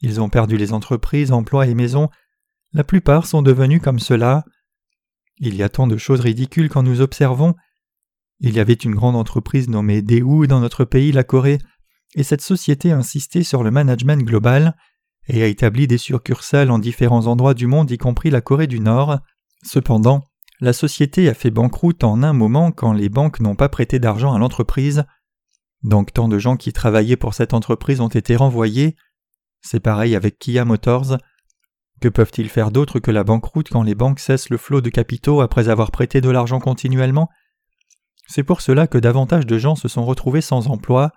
Ils 0.00 0.20
ont 0.20 0.28
perdu 0.28 0.56
les 0.56 0.72
entreprises, 0.72 1.32
emplois 1.32 1.66
et 1.66 1.74
maisons. 1.74 2.08
La 2.72 2.84
plupart 2.84 3.26
sont 3.26 3.42
devenus 3.42 3.82
comme 3.82 3.98
cela. 3.98 4.44
Il 5.40 5.54
y 5.54 5.62
a 5.62 5.68
tant 5.68 5.86
de 5.86 5.96
choses 5.96 6.20
ridicules 6.20 6.68
quand 6.68 6.82
nous 6.82 7.00
observons. 7.00 7.54
Il 8.40 8.54
y 8.54 8.60
avait 8.60 8.74
une 8.74 8.94
grande 8.94 9.16
entreprise 9.16 9.68
nommée 9.68 10.02
Daewoo 10.02 10.46
dans 10.46 10.60
notre 10.60 10.84
pays, 10.84 11.12
la 11.12 11.24
Corée, 11.24 11.58
et 12.14 12.22
cette 12.22 12.40
société 12.40 12.92
insistait 12.92 13.42
sur 13.42 13.62
le 13.62 13.70
management 13.70 14.22
global 14.24 14.76
et 15.28 15.42
a 15.42 15.46
établi 15.46 15.86
des 15.86 15.98
succursales 15.98 16.70
en 16.70 16.78
différents 16.78 17.26
endroits 17.26 17.54
du 17.54 17.66
monde, 17.66 17.90
y 17.90 17.98
compris 17.98 18.30
la 18.30 18.40
Corée 18.40 18.66
du 18.66 18.80
Nord. 18.80 19.18
Cependant, 19.62 20.24
la 20.60 20.72
société 20.72 21.28
a 21.28 21.34
fait 21.34 21.50
banqueroute 21.50 22.02
en 22.02 22.22
un 22.22 22.32
moment 22.32 22.72
quand 22.72 22.92
les 22.92 23.08
banques 23.08 23.40
n'ont 23.40 23.56
pas 23.56 23.68
prêté 23.68 23.98
d'argent 23.98 24.32
à 24.32 24.38
l'entreprise. 24.38 25.04
Donc 25.82 26.12
tant 26.12 26.28
de 26.28 26.38
gens 26.38 26.56
qui 26.56 26.72
travaillaient 26.72 27.16
pour 27.16 27.34
cette 27.34 27.54
entreprise 27.54 28.00
ont 28.00 28.08
été 28.08 28.34
renvoyés. 28.36 28.96
C'est 29.60 29.80
pareil 29.80 30.16
avec 30.16 30.38
Kia 30.38 30.64
Motors. 30.64 31.18
Que 32.00 32.08
peuvent-ils 32.08 32.48
faire 32.48 32.70
d'autre 32.70 33.00
que 33.00 33.10
la 33.10 33.24
banqueroute 33.24 33.70
quand 33.70 33.82
les 33.82 33.96
banques 33.96 34.20
cessent 34.20 34.50
le 34.50 34.56
flot 34.56 34.80
de 34.80 34.90
capitaux 34.90 35.40
après 35.40 35.68
avoir 35.68 35.90
prêté 35.90 36.20
de 36.20 36.30
l'argent 36.30 36.60
continuellement? 36.60 37.28
C'est 38.28 38.44
pour 38.44 38.60
cela 38.60 38.86
que 38.86 38.98
davantage 38.98 39.46
de 39.46 39.58
gens 39.58 39.74
se 39.74 39.88
sont 39.88 40.04
retrouvés 40.04 40.40
sans 40.40 40.68
emploi. 40.68 41.12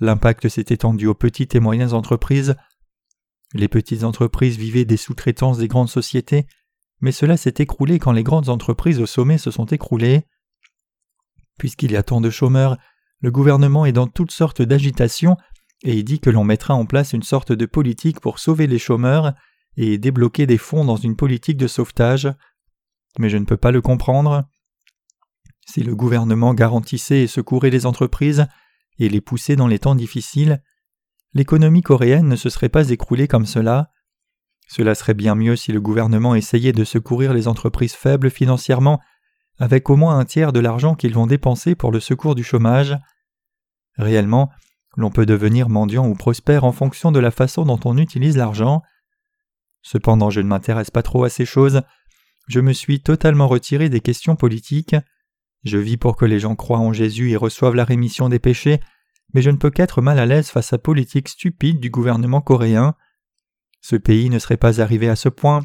L'impact 0.00 0.48
s'est 0.48 0.66
étendu 0.70 1.06
aux 1.06 1.14
petites 1.14 1.54
et 1.54 1.60
moyennes 1.60 1.92
entreprises. 1.92 2.56
Les 3.54 3.68
petites 3.68 4.02
entreprises 4.02 4.56
vivaient 4.56 4.86
des 4.86 4.96
sous-traitances 4.96 5.58
des 5.58 5.68
grandes 5.68 5.90
sociétés, 5.90 6.46
mais 7.00 7.12
cela 7.12 7.36
s'est 7.36 7.54
écroulé 7.58 7.98
quand 7.98 8.12
les 8.12 8.22
grandes 8.24 8.48
entreprises 8.48 8.98
au 8.98 9.06
sommet 9.06 9.38
se 9.38 9.50
sont 9.50 9.66
écroulées. 9.66 10.26
Puisqu'il 11.58 11.92
y 11.92 11.96
a 11.96 12.02
tant 12.02 12.20
de 12.20 12.30
chômeurs, 12.30 12.78
le 13.20 13.30
gouvernement 13.30 13.86
est 13.86 13.92
dans 13.92 14.08
toutes 14.08 14.32
sortes 14.32 14.62
d'agitations 14.62 15.36
et 15.84 15.94
il 15.94 16.04
dit 16.04 16.18
que 16.18 16.30
l'on 16.30 16.44
mettra 16.44 16.74
en 16.74 16.86
place 16.86 17.12
une 17.12 17.22
sorte 17.22 17.52
de 17.52 17.66
politique 17.66 18.20
pour 18.20 18.38
sauver 18.38 18.66
les 18.66 18.78
chômeurs 18.78 19.34
et 19.76 19.98
débloquer 19.98 20.46
des 20.46 20.58
fonds 20.58 20.84
dans 20.84 20.96
une 20.96 21.16
politique 21.16 21.56
de 21.56 21.66
sauvetage. 21.66 22.32
Mais 23.18 23.28
je 23.28 23.36
ne 23.36 23.44
peux 23.44 23.56
pas 23.56 23.70
le 23.70 23.80
comprendre. 23.80 24.44
Si 25.66 25.82
le 25.82 25.94
gouvernement 25.94 26.54
garantissait 26.54 27.22
et 27.22 27.26
secourait 27.26 27.70
les 27.70 27.86
entreprises 27.86 28.46
et 28.98 29.08
les 29.08 29.20
poussait 29.20 29.56
dans 29.56 29.68
les 29.68 29.78
temps 29.78 29.94
difficiles, 29.94 30.62
l'économie 31.34 31.82
coréenne 31.82 32.28
ne 32.28 32.36
se 32.36 32.50
serait 32.50 32.68
pas 32.68 32.90
écroulée 32.90 33.28
comme 33.28 33.46
cela. 33.46 33.90
Cela 34.68 34.94
serait 34.94 35.14
bien 35.14 35.34
mieux 35.34 35.56
si 35.56 35.72
le 35.72 35.80
gouvernement 35.80 36.34
essayait 36.34 36.72
de 36.72 36.84
secourir 36.84 37.32
les 37.32 37.48
entreprises 37.48 37.94
faibles 37.94 38.30
financièrement 38.30 39.00
avec 39.58 39.90
au 39.90 39.96
moins 39.96 40.18
un 40.18 40.24
tiers 40.24 40.52
de 40.52 40.60
l'argent 40.60 40.94
qu'ils 40.94 41.14
vont 41.14 41.26
dépenser 41.26 41.74
pour 41.74 41.92
le 41.92 42.00
secours 42.00 42.34
du 42.34 42.42
chômage. 42.42 42.96
Réellement, 43.96 44.50
l'on 44.96 45.10
peut 45.10 45.26
devenir 45.26 45.68
mendiant 45.68 46.08
ou 46.08 46.14
prospère 46.14 46.64
en 46.64 46.72
fonction 46.72 47.12
de 47.12 47.20
la 47.20 47.30
façon 47.30 47.64
dont 47.64 47.80
on 47.84 47.96
utilise 47.98 48.36
l'argent. 48.36 48.82
Cependant, 49.82 50.30
je 50.30 50.40
ne 50.40 50.46
m'intéresse 50.46 50.90
pas 50.90 51.02
trop 51.02 51.24
à 51.24 51.28
ces 51.30 51.44
choses. 51.44 51.82
Je 52.48 52.60
me 52.60 52.72
suis 52.72 53.00
totalement 53.00 53.48
retiré 53.48 53.88
des 53.88 54.00
questions 54.00 54.36
politiques. 54.36 54.96
Je 55.64 55.78
vis 55.78 55.96
pour 55.96 56.16
que 56.16 56.24
les 56.24 56.40
gens 56.40 56.56
croient 56.56 56.78
en 56.78 56.92
Jésus 56.92 57.30
et 57.30 57.36
reçoivent 57.36 57.74
la 57.74 57.84
rémission 57.84 58.28
des 58.28 58.38
péchés, 58.38 58.80
mais 59.34 59.42
je 59.42 59.50
ne 59.50 59.56
peux 59.56 59.70
qu'être 59.70 60.02
mal 60.02 60.18
à 60.18 60.26
l'aise 60.26 60.48
face 60.48 60.72
à 60.72 60.78
politique 60.78 61.28
stupide 61.28 61.80
du 61.80 61.90
gouvernement 61.90 62.40
coréen. 62.40 62.94
Ce 63.80 63.96
pays 63.96 64.30
ne 64.30 64.38
serait 64.38 64.56
pas 64.56 64.80
arrivé 64.80 65.08
à 65.08 65.16
ce 65.16 65.28
point 65.28 65.60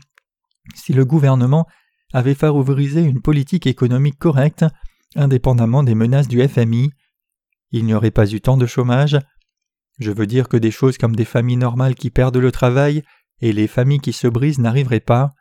si 0.76 0.94
le 0.94 1.06
gouvernement 1.06 1.68
avait 2.14 2.36
favorisé 2.36 3.02
une 3.02 3.22
politique 3.22 3.68
économique 3.68 4.18
correcte, 4.18 4.66
indépendamment 5.16 5.84
des 5.84 5.96
menaces 5.96 6.28
du 6.28 6.46
FMI. 6.46 6.92
Il 7.72 7.86
n'y 7.86 7.94
aurait 7.94 8.12
pas 8.12 8.32
eu 8.32 8.42
tant 8.42 8.58
de 8.58 8.66
chômage. 8.66 9.18
Je 10.00 10.12
veux 10.12 10.28
dire 10.28 10.48
que 10.48 10.58
des 10.58 10.72
choses 10.72 10.98
comme 10.98 11.16
des 11.16 11.26
familles 11.26 11.58
normales 11.58 11.96
qui 11.96 12.10
perdent 12.10 12.38
le 12.38 12.52
travail 12.52 13.04
et 13.42 13.54
les 13.54 13.68
familles 13.68 14.00
qui 14.00 14.14
se 14.14 14.28
brisent 14.28 14.60
n'arriveraient 14.60 15.00
pas. 15.00 15.34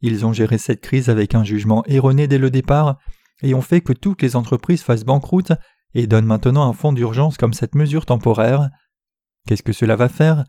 Ils 0.00 0.26
ont 0.26 0.32
géré 0.32 0.58
cette 0.58 0.80
crise 0.80 1.08
avec 1.08 1.34
un 1.34 1.44
jugement 1.44 1.84
erroné 1.86 2.26
dès 2.26 2.38
le 2.38 2.50
départ 2.50 2.98
et 3.42 3.54
ont 3.54 3.62
fait 3.62 3.80
que 3.80 3.92
toutes 3.92 4.22
les 4.22 4.36
entreprises 4.36 4.82
fassent 4.82 5.04
banqueroute 5.04 5.52
et 5.94 6.06
donnent 6.06 6.26
maintenant 6.26 6.68
un 6.68 6.72
fonds 6.72 6.92
d'urgence 6.92 7.36
comme 7.36 7.54
cette 7.54 7.74
mesure 7.74 8.06
temporaire. 8.06 8.68
Qu'est-ce 9.46 9.62
que 9.62 9.72
cela 9.72 9.96
va 9.96 10.08
faire? 10.08 10.44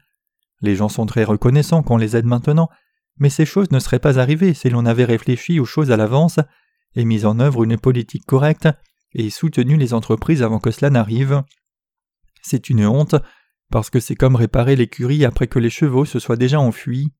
Les 0.61 0.75
gens 0.75 0.89
sont 0.89 1.05
très 1.05 1.23
reconnaissants 1.23 1.83
qu'on 1.83 1.97
les 1.97 2.15
aide 2.15 2.25
maintenant, 2.25 2.69
mais 3.19 3.29
ces 3.29 3.45
choses 3.45 3.71
ne 3.71 3.79
seraient 3.79 3.99
pas 3.99 4.19
arrivées 4.19 4.53
si 4.53 4.69
l'on 4.69 4.85
avait 4.85 5.05
réfléchi 5.05 5.59
aux 5.59 5.65
choses 5.65 5.91
à 5.91 5.97
l'avance 5.97 6.39
et 6.95 7.05
mis 7.05 7.25
en 7.25 7.39
œuvre 7.39 7.63
une 7.63 7.77
politique 7.77 8.25
correcte 8.25 8.67
et 9.13 9.29
soutenu 9.29 9.77
les 9.77 9.93
entreprises 9.93 10.43
avant 10.43 10.59
que 10.59 10.71
cela 10.71 10.89
n'arrive. 10.89 11.43
C'est 12.41 12.69
une 12.69 12.85
honte, 12.85 13.15
parce 13.71 13.89
que 13.89 13.99
c'est 13.99 14.15
comme 14.15 14.35
réparer 14.35 14.75
l'écurie 14.75 15.25
après 15.25 15.47
que 15.47 15.59
les 15.59 15.69
chevaux 15.69 16.05
se 16.05 16.19
soient 16.19 16.37
déjà 16.37 16.59
enfuis. 16.59 17.13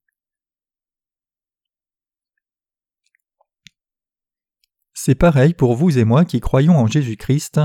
C'est 4.94 5.16
pareil 5.16 5.54
pour 5.54 5.76
vous 5.76 5.98
et 5.98 6.04
moi 6.04 6.26
qui 6.26 6.40
croyons 6.40 6.78
en 6.78 6.88
Jésus-Christ. 6.88 7.62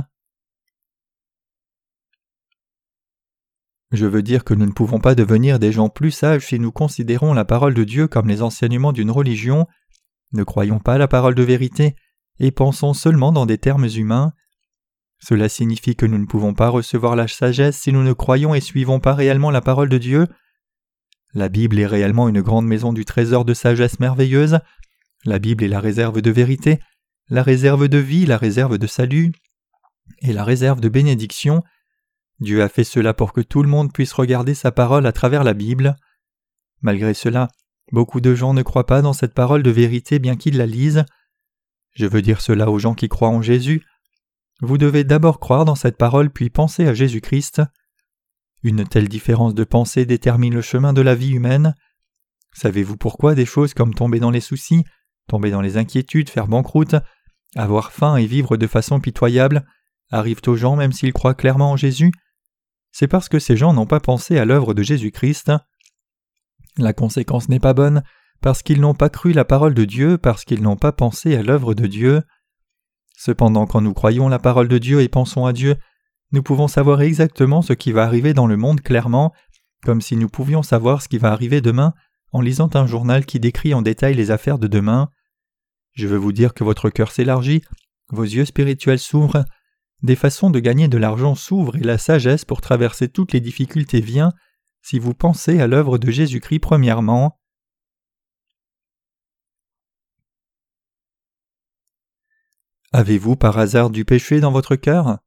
Je 3.90 4.06
veux 4.06 4.22
dire 4.22 4.44
que 4.44 4.54
nous 4.54 4.66
ne 4.66 4.72
pouvons 4.72 5.00
pas 5.00 5.14
devenir 5.14 5.58
des 5.58 5.70
gens 5.70 5.90
plus 5.90 6.12
sages 6.12 6.46
si 6.46 6.58
nous 6.58 6.72
considérons 6.72 7.34
la 7.34 7.44
parole 7.44 7.74
de 7.74 7.84
Dieu 7.84 8.08
comme 8.08 8.28
les 8.28 8.40
enseignements 8.40 8.92
d'une 8.92 9.10
religion, 9.10 9.66
ne 10.32 10.44
croyons 10.44 10.78
pas 10.78 10.96
la 10.96 11.08
parole 11.08 11.34
de 11.34 11.42
vérité, 11.42 11.94
et 12.38 12.50
pensons 12.50 12.94
seulement 12.94 13.32
dans 13.32 13.44
des 13.44 13.58
termes 13.58 13.86
humains. 13.86 14.32
Cela 15.24 15.48
signifie 15.48 15.94
que 15.94 16.06
nous 16.06 16.18
ne 16.18 16.26
pouvons 16.26 16.52
pas 16.52 16.68
recevoir 16.68 17.14
la 17.14 17.28
sagesse 17.28 17.78
si 17.78 17.92
nous 17.92 18.02
ne 18.02 18.12
croyons 18.12 18.56
et 18.56 18.60
suivons 18.60 18.98
pas 18.98 19.14
réellement 19.14 19.52
la 19.52 19.60
parole 19.60 19.88
de 19.88 19.98
Dieu. 19.98 20.26
La 21.32 21.48
Bible 21.48 21.78
est 21.78 21.86
réellement 21.86 22.28
une 22.28 22.40
grande 22.40 22.66
maison 22.66 22.92
du 22.92 23.04
trésor 23.04 23.44
de 23.44 23.54
sagesse 23.54 24.00
merveilleuse. 24.00 24.58
La 25.24 25.38
Bible 25.38 25.62
est 25.62 25.68
la 25.68 25.78
réserve 25.78 26.20
de 26.20 26.30
vérité, 26.32 26.80
la 27.28 27.44
réserve 27.44 27.86
de 27.86 27.98
vie, 27.98 28.26
la 28.26 28.36
réserve 28.36 28.78
de 28.78 28.86
salut 28.88 29.32
et 30.22 30.32
la 30.32 30.42
réserve 30.42 30.80
de 30.80 30.88
bénédiction. 30.88 31.62
Dieu 32.40 32.60
a 32.60 32.68
fait 32.68 32.82
cela 32.82 33.14
pour 33.14 33.32
que 33.32 33.40
tout 33.40 33.62
le 33.62 33.68
monde 33.68 33.92
puisse 33.92 34.12
regarder 34.12 34.54
sa 34.54 34.72
parole 34.72 35.06
à 35.06 35.12
travers 35.12 35.44
la 35.44 35.54
Bible. 35.54 35.94
Malgré 36.80 37.14
cela, 37.14 37.46
beaucoup 37.92 38.20
de 38.20 38.34
gens 38.34 38.54
ne 38.54 38.62
croient 38.62 38.86
pas 38.86 39.02
dans 39.02 39.12
cette 39.12 39.34
parole 39.34 39.62
de 39.62 39.70
vérité 39.70 40.18
bien 40.18 40.34
qu'ils 40.34 40.56
la 40.56 40.66
lisent. 40.66 41.04
Je 41.94 42.06
veux 42.06 42.22
dire 42.22 42.40
cela 42.40 42.68
aux 42.70 42.80
gens 42.80 42.94
qui 42.94 43.08
croient 43.08 43.28
en 43.28 43.40
Jésus. 43.40 43.84
Vous 44.64 44.78
devez 44.78 45.02
d'abord 45.02 45.40
croire 45.40 45.64
dans 45.64 45.74
cette 45.74 45.96
parole 45.96 46.30
puis 46.30 46.48
penser 46.48 46.86
à 46.86 46.94
Jésus-Christ. 46.94 47.62
Une 48.62 48.84
telle 48.84 49.08
différence 49.08 49.54
de 49.54 49.64
pensée 49.64 50.06
détermine 50.06 50.54
le 50.54 50.62
chemin 50.62 50.92
de 50.92 51.02
la 51.02 51.16
vie 51.16 51.32
humaine. 51.32 51.74
Savez-vous 52.52 52.96
pourquoi 52.96 53.34
des 53.34 53.44
choses 53.44 53.74
comme 53.74 53.92
tomber 53.92 54.20
dans 54.20 54.30
les 54.30 54.40
soucis, 54.40 54.84
tomber 55.26 55.50
dans 55.50 55.62
les 55.62 55.78
inquiétudes, 55.78 56.30
faire 56.30 56.46
banqueroute, 56.46 56.94
avoir 57.56 57.90
faim 57.90 58.14
et 58.14 58.26
vivre 58.26 58.56
de 58.56 58.68
façon 58.68 59.00
pitoyable 59.00 59.66
arrivent 60.12 60.42
aux 60.46 60.56
gens 60.56 60.76
même 60.76 60.92
s'ils 60.92 61.12
croient 61.12 61.34
clairement 61.34 61.72
en 61.72 61.76
Jésus? 61.76 62.12
C'est 62.92 63.08
parce 63.08 63.28
que 63.28 63.40
ces 63.40 63.56
gens 63.56 63.72
n'ont 63.72 63.86
pas 63.86 63.98
pensé 63.98 64.38
à 64.38 64.44
l'œuvre 64.44 64.74
de 64.74 64.84
Jésus-Christ. 64.84 65.50
La 66.78 66.92
conséquence 66.92 67.48
n'est 67.48 67.58
pas 67.58 67.74
bonne, 67.74 68.04
parce 68.40 68.62
qu'ils 68.62 68.80
n'ont 68.80 68.94
pas 68.94 69.08
cru 69.08 69.32
la 69.32 69.44
parole 69.44 69.74
de 69.74 69.84
Dieu, 69.84 70.18
parce 70.18 70.44
qu'ils 70.44 70.62
n'ont 70.62 70.76
pas 70.76 70.92
pensé 70.92 71.34
à 71.34 71.42
l'œuvre 71.42 71.74
de 71.74 71.88
Dieu. 71.88 72.22
Cependant, 73.24 73.66
quand 73.66 73.80
nous 73.80 73.94
croyons 73.94 74.28
la 74.28 74.40
parole 74.40 74.66
de 74.66 74.78
Dieu 74.78 75.00
et 75.00 75.08
pensons 75.08 75.46
à 75.46 75.52
Dieu, 75.52 75.76
nous 76.32 76.42
pouvons 76.42 76.66
savoir 76.66 77.02
exactement 77.02 77.62
ce 77.62 77.72
qui 77.72 77.92
va 77.92 78.02
arriver 78.02 78.34
dans 78.34 78.48
le 78.48 78.56
monde 78.56 78.80
clairement, 78.80 79.32
comme 79.84 80.00
si 80.00 80.16
nous 80.16 80.28
pouvions 80.28 80.64
savoir 80.64 81.02
ce 81.02 81.08
qui 81.08 81.18
va 81.18 81.30
arriver 81.30 81.60
demain 81.60 81.94
en 82.32 82.40
lisant 82.40 82.68
un 82.74 82.84
journal 82.84 83.24
qui 83.24 83.38
décrit 83.38 83.74
en 83.74 83.82
détail 83.82 84.14
les 84.14 84.32
affaires 84.32 84.58
de 84.58 84.66
demain. 84.66 85.08
Je 85.92 86.08
veux 86.08 86.16
vous 86.16 86.32
dire 86.32 86.52
que 86.52 86.64
votre 86.64 86.90
cœur 86.90 87.12
s'élargit, 87.12 87.62
vos 88.08 88.24
yeux 88.24 88.44
spirituels 88.44 88.98
s'ouvrent, 88.98 89.44
des 90.02 90.16
façons 90.16 90.50
de 90.50 90.58
gagner 90.58 90.88
de 90.88 90.98
l'argent 90.98 91.36
s'ouvrent 91.36 91.76
et 91.76 91.84
la 91.84 91.98
sagesse 91.98 92.44
pour 92.44 92.60
traverser 92.60 93.06
toutes 93.06 93.32
les 93.32 93.40
difficultés 93.40 94.00
vient 94.00 94.32
si 94.82 94.98
vous 94.98 95.14
pensez 95.14 95.60
à 95.60 95.68
l'œuvre 95.68 95.96
de 95.96 96.10
Jésus-Christ 96.10 96.58
premièrement. 96.58 97.38
Avez-vous 102.94 103.36
par 103.36 103.56
hasard 103.58 103.88
du 103.88 104.04
péché 104.04 104.40
dans 104.40 104.52
votre 104.52 104.76
cœur? 104.76 105.18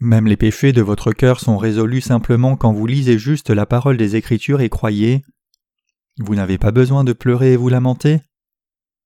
Même 0.00 0.26
les 0.26 0.36
péchés 0.36 0.72
de 0.72 0.82
votre 0.82 1.12
cœur 1.12 1.40
sont 1.40 1.56
résolus 1.56 2.02
simplement 2.02 2.56
quand 2.56 2.74
vous 2.74 2.86
lisez 2.86 3.18
juste 3.18 3.48
la 3.48 3.64
parole 3.64 3.96
des 3.96 4.16
Écritures 4.16 4.60
et 4.60 4.68
croyez. 4.68 5.22
Vous 6.18 6.34
n'avez 6.34 6.58
pas 6.58 6.72
besoin 6.72 7.04
de 7.04 7.14
pleurer 7.14 7.54
et 7.54 7.56
vous 7.56 7.70
lamenter. 7.70 8.20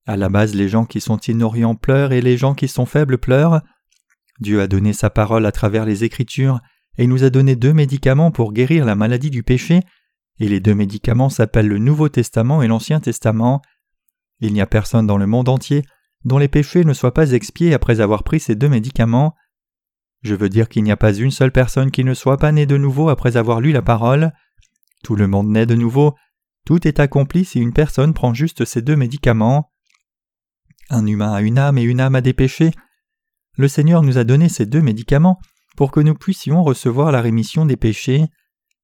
À 0.07 0.17
la 0.17 0.29
base, 0.29 0.57
les 0.57 0.69
gens 0.69 0.85
qui 0.85 1.01
sont 1.01 1.19
ignorants 1.19 1.77
pleurent 1.77 2.13
et 2.13 2.21
les 2.21 2.37
gens 2.37 2.55
qui 2.55 2.67
sont 2.67 2.87
faibles 2.87 3.19
pleurent. 3.19 3.61
Dieu 4.41 4.61
a 4.61 4.67
donné 4.67 4.93
sa 4.93 5.09
parole 5.09 5.47
à 5.47 5.53
travers 5.53 5.85
les 5.85 6.03
Écritures 6.03 6.61
et 6.99 7.07
nous 7.07 7.23
a 7.23 7.31
donné 7.31 7.55
deux 7.55 7.73
médicaments 7.73 8.33
pour 8.33 8.53
guérir 8.53 8.85
la 8.85 8.97
maladie 8.97 9.31
du 9.31 9.45
péché, 9.45 9.81
et 10.41 10.49
les 10.49 10.59
deux 10.59 10.75
médicaments 10.75 11.31
s'appellent 11.31 11.69
le 11.69 11.79
Nouveau 11.79 12.09
Testament 12.09 12.61
et 12.61 12.67
l'Ancien 12.67 12.99
Testament. 12.99 13.63
Il 14.41 14.53
n'y 14.53 14.61
a 14.61 14.67
personne 14.67 15.07
dans 15.07 15.19
le 15.19 15.27
monde 15.27 15.49
entier 15.49 15.85
dont 16.25 16.39
les 16.39 16.49
péchés 16.49 16.85
ne 16.85 16.95
soient 16.95 17.15
pas 17.15 17.33
expiés 17.33 17.75
après 17.75 18.01
avoir 18.01 18.23
pris 18.23 18.41
ces 18.41 18.55
deux 18.55 18.69
médicaments. 18.69 19.35
Je 20.23 20.35
veux 20.35 20.49
dire 20.49 20.69
qu'il 20.69 20.85
n'y 20.85 20.91
a 20.91 20.97
pas 20.97 21.13
une 21.13 21.31
seule 21.31 21.53
personne 21.53 21.91
qui 21.91 22.03
ne 22.03 22.15
soit 22.15 22.39
pas 22.39 22.51
née 22.51 22.67
de 22.67 22.79
nouveau 22.79 23.11
après 23.11 23.37
avoir 23.37 23.61
lu 23.61 23.73
la 23.73 23.83
parole. 23.83 24.33
Tout 25.03 25.17
le 25.17 25.29
monde 25.29 25.51
naît 25.51 25.67
de 25.67 25.75
nouveau. 25.75 26.15
Tout 26.65 26.89
est 26.89 26.99
accompli 26.99 27.45
si 27.45 27.61
une 27.61 27.75
personne 27.75 28.15
prend 28.15 28.33
juste 28.33 28.65
ces 28.65 28.81
deux 28.81 28.97
médicaments. 28.97 29.71
Un 30.89 31.07
humain 31.07 31.33
a 31.33 31.43
une 31.43 31.59
âme 31.59 31.77
et 31.77 31.83
une 31.83 32.01
âme 32.01 32.15
a 32.15 32.23
des 32.23 32.33
péchés. 32.33 32.71
Le 33.57 33.69
Seigneur 33.69 34.03
nous 34.03 34.17
a 34.17 34.25
donné 34.25 34.49
ces 34.49 34.65
deux 34.65 34.81
médicaments 34.81 35.39
pour 35.77 35.91
que 35.91 36.01
nous 36.01 36.15
puissions 36.15 36.63
recevoir 36.63 37.13
la 37.13 37.21
rémission 37.21 37.67
des 37.67 37.77
péchés. 37.77 38.25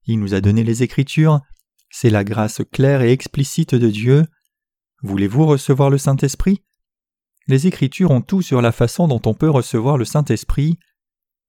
Il 0.04 0.20
nous 0.20 0.34
a 0.34 0.42
donné 0.42 0.62
les 0.62 0.82
Écritures. 0.82 1.40
C'est 1.88 2.10
la 2.10 2.22
grâce 2.22 2.60
claire 2.70 3.00
et 3.00 3.12
explicite 3.12 3.74
de 3.74 3.88
Dieu. 3.88 4.26
Voulez-vous 5.02 5.46
recevoir 5.46 5.88
le 5.88 5.98
Saint-Esprit? 5.98 6.62
Les 7.46 7.66
Écritures 7.66 8.10
ont 8.10 8.20
tout 8.20 8.42
sur 8.42 8.60
la 8.60 8.70
façon 8.70 9.08
dont 9.08 9.22
on 9.24 9.34
peut 9.34 9.48
recevoir 9.48 9.96
le 9.96 10.04
Saint-Esprit. 10.04 10.78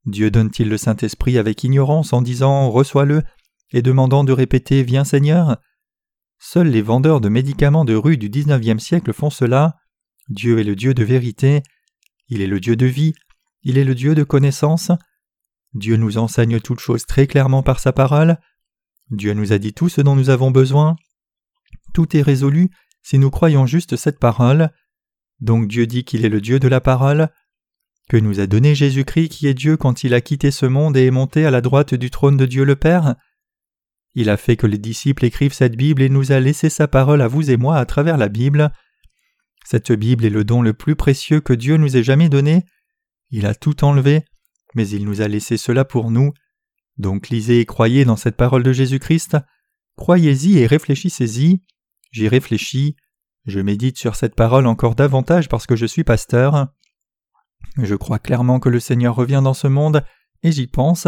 Dieu 0.05 0.31
donne-t-il 0.31 0.69
le 0.69 0.77
Saint-Esprit 0.77 1.37
avec 1.37 1.63
ignorance 1.63 2.13
en 2.13 2.21
disant 2.21 2.69
Reçois-le 2.71 3.23
et 3.71 3.81
demandant 3.81 4.23
de 4.23 4.31
répéter 4.31 4.83
Viens 4.83 5.03
Seigneur? 5.03 5.57
Seuls 6.39 6.69
les 6.69 6.81
vendeurs 6.81 7.21
de 7.21 7.29
médicaments 7.29 7.85
de 7.85 7.93
rue 7.93 8.17
du 8.17 8.29
XIXe 8.29 8.81
siècle 8.81 9.13
font 9.13 9.29
cela. 9.29 9.77
Dieu 10.29 10.59
est 10.59 10.63
le 10.63 10.75
Dieu 10.75 10.93
de 10.93 11.03
vérité, 11.03 11.61
il 12.29 12.41
est 12.41 12.47
le 12.47 12.59
Dieu 12.59 12.75
de 12.75 12.85
vie, 12.85 13.13
il 13.63 13.77
est 13.77 13.83
le 13.83 13.93
Dieu 13.93 14.15
de 14.15 14.23
connaissance. 14.23 14.91
Dieu 15.73 15.97
nous 15.97 16.17
enseigne 16.17 16.59
toutes 16.61 16.79
choses 16.79 17.05
très 17.05 17.27
clairement 17.27 17.63
par 17.63 17.79
sa 17.79 17.91
parole. 17.91 18.39
Dieu 19.09 19.33
nous 19.33 19.51
a 19.51 19.57
dit 19.57 19.73
tout 19.73 19.89
ce 19.89 20.01
dont 20.01 20.15
nous 20.15 20.29
avons 20.29 20.51
besoin. 20.51 20.95
Tout 21.93 22.15
est 22.15 22.21
résolu 22.21 22.71
si 23.01 23.17
nous 23.17 23.29
croyons 23.29 23.65
juste 23.65 23.95
cette 23.95 24.19
parole. 24.19 24.71
Donc 25.39 25.67
Dieu 25.67 25.87
dit 25.87 26.03
qu'il 26.03 26.25
est 26.25 26.29
le 26.29 26.41
Dieu 26.41 26.59
de 26.59 26.67
la 26.67 26.81
parole 26.81 27.29
que 28.09 28.17
nous 28.17 28.39
a 28.39 28.47
donné 28.47 28.75
Jésus-Christ 28.75 29.29
qui 29.29 29.47
est 29.47 29.53
Dieu 29.53 29.77
quand 29.77 30.03
il 30.03 30.13
a 30.13 30.21
quitté 30.21 30.51
ce 30.51 30.65
monde 30.65 30.97
et 30.97 31.05
est 31.05 31.11
monté 31.11 31.45
à 31.45 31.51
la 31.51 31.61
droite 31.61 31.93
du 31.93 32.09
trône 32.09 32.35
de 32.35 32.45
Dieu 32.45 32.65
le 32.65 32.75
Père 32.75 33.15
Il 34.15 34.29
a 34.29 34.37
fait 34.37 34.57
que 34.57 34.67
les 34.67 34.77
disciples 34.77 35.23
écrivent 35.23 35.53
cette 35.53 35.77
Bible 35.77 36.01
et 36.01 36.09
nous 36.09 36.31
a 36.31 36.39
laissé 36.39 36.69
sa 36.69 36.87
parole 36.87 37.21
à 37.21 37.27
vous 37.27 37.49
et 37.49 37.57
moi 37.57 37.77
à 37.77 37.85
travers 37.85 38.17
la 38.17 38.27
Bible. 38.27 38.71
Cette 39.63 39.91
Bible 39.93 40.25
est 40.25 40.29
le 40.29 40.43
don 40.43 40.61
le 40.61 40.73
plus 40.73 40.95
précieux 40.95 41.39
que 41.39 41.53
Dieu 41.53 41.77
nous 41.77 41.95
ait 41.95 42.03
jamais 42.03 42.27
donné. 42.27 42.65
Il 43.29 43.45
a 43.45 43.55
tout 43.55 43.85
enlevé, 43.85 44.25
mais 44.75 44.89
il 44.89 45.05
nous 45.05 45.21
a 45.21 45.29
laissé 45.29 45.55
cela 45.55 45.85
pour 45.85 46.11
nous. 46.11 46.33
Donc 46.97 47.29
lisez 47.29 47.61
et 47.61 47.65
croyez 47.65 48.03
dans 48.03 48.17
cette 48.17 48.35
parole 48.35 48.63
de 48.63 48.73
Jésus-Christ. 48.73 49.37
Croyez-y 49.95 50.57
et 50.57 50.67
réfléchissez-y. 50.67 51.61
J'y 52.11 52.27
réfléchis. 52.27 52.95
Je 53.45 53.59
médite 53.59 53.97
sur 53.97 54.15
cette 54.15 54.35
parole 54.35 54.67
encore 54.67 54.95
davantage 54.95 55.49
parce 55.49 55.65
que 55.65 55.75
je 55.75 55.85
suis 55.85 56.03
pasteur. 56.03 56.67
Je 57.77 57.95
crois 57.95 58.19
clairement 58.19 58.59
que 58.59 58.69
le 58.69 58.79
Seigneur 58.79 59.15
revient 59.15 59.41
dans 59.43 59.53
ce 59.53 59.67
monde, 59.67 60.05
et 60.43 60.51
j'y 60.51 60.67
pense. 60.67 61.07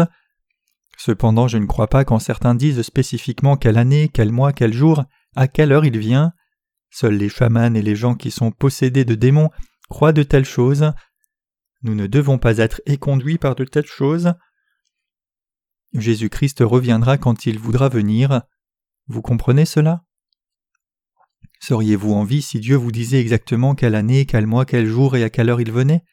Cependant 0.96 1.48
je 1.48 1.58
ne 1.58 1.66
crois 1.66 1.88
pas 1.88 2.04
quand 2.04 2.18
certains 2.18 2.54
disent 2.54 2.82
spécifiquement 2.82 3.56
quelle 3.56 3.78
année, 3.78 4.08
quel 4.08 4.32
mois, 4.32 4.52
quel 4.52 4.72
jour, 4.72 5.04
à 5.36 5.48
quelle 5.48 5.72
heure 5.72 5.84
il 5.84 5.98
vient. 5.98 6.32
Seuls 6.90 7.16
les 7.16 7.28
chamans 7.28 7.74
et 7.74 7.82
les 7.82 7.96
gens 7.96 8.14
qui 8.14 8.30
sont 8.30 8.52
possédés 8.52 9.04
de 9.04 9.14
démons 9.14 9.50
croient 9.88 10.12
de 10.12 10.22
telles 10.22 10.44
choses. 10.44 10.92
Nous 11.82 11.94
ne 11.94 12.06
devons 12.06 12.38
pas 12.38 12.58
être 12.58 12.80
éconduits 12.86 13.38
par 13.38 13.54
de 13.56 13.64
telles 13.64 13.86
choses. 13.86 14.32
Jésus-Christ 15.92 16.60
reviendra 16.60 17.18
quand 17.18 17.46
il 17.46 17.58
voudra 17.58 17.88
venir. 17.88 18.42
Vous 19.06 19.22
comprenez 19.22 19.64
cela? 19.64 20.04
Seriez-vous 21.66 22.12
en 22.12 22.24
vie 22.24 22.42
si 22.42 22.60
Dieu 22.60 22.76
vous 22.76 22.92
disait 22.92 23.20
exactement 23.20 23.74
quelle 23.74 23.94
année, 23.94 24.26
quel 24.26 24.46
mois, 24.46 24.66
quel 24.66 24.84
jour 24.84 25.16
et 25.16 25.24
à 25.24 25.30
quelle 25.30 25.48
heure 25.48 25.62
il 25.62 25.72
venait? 25.72 26.04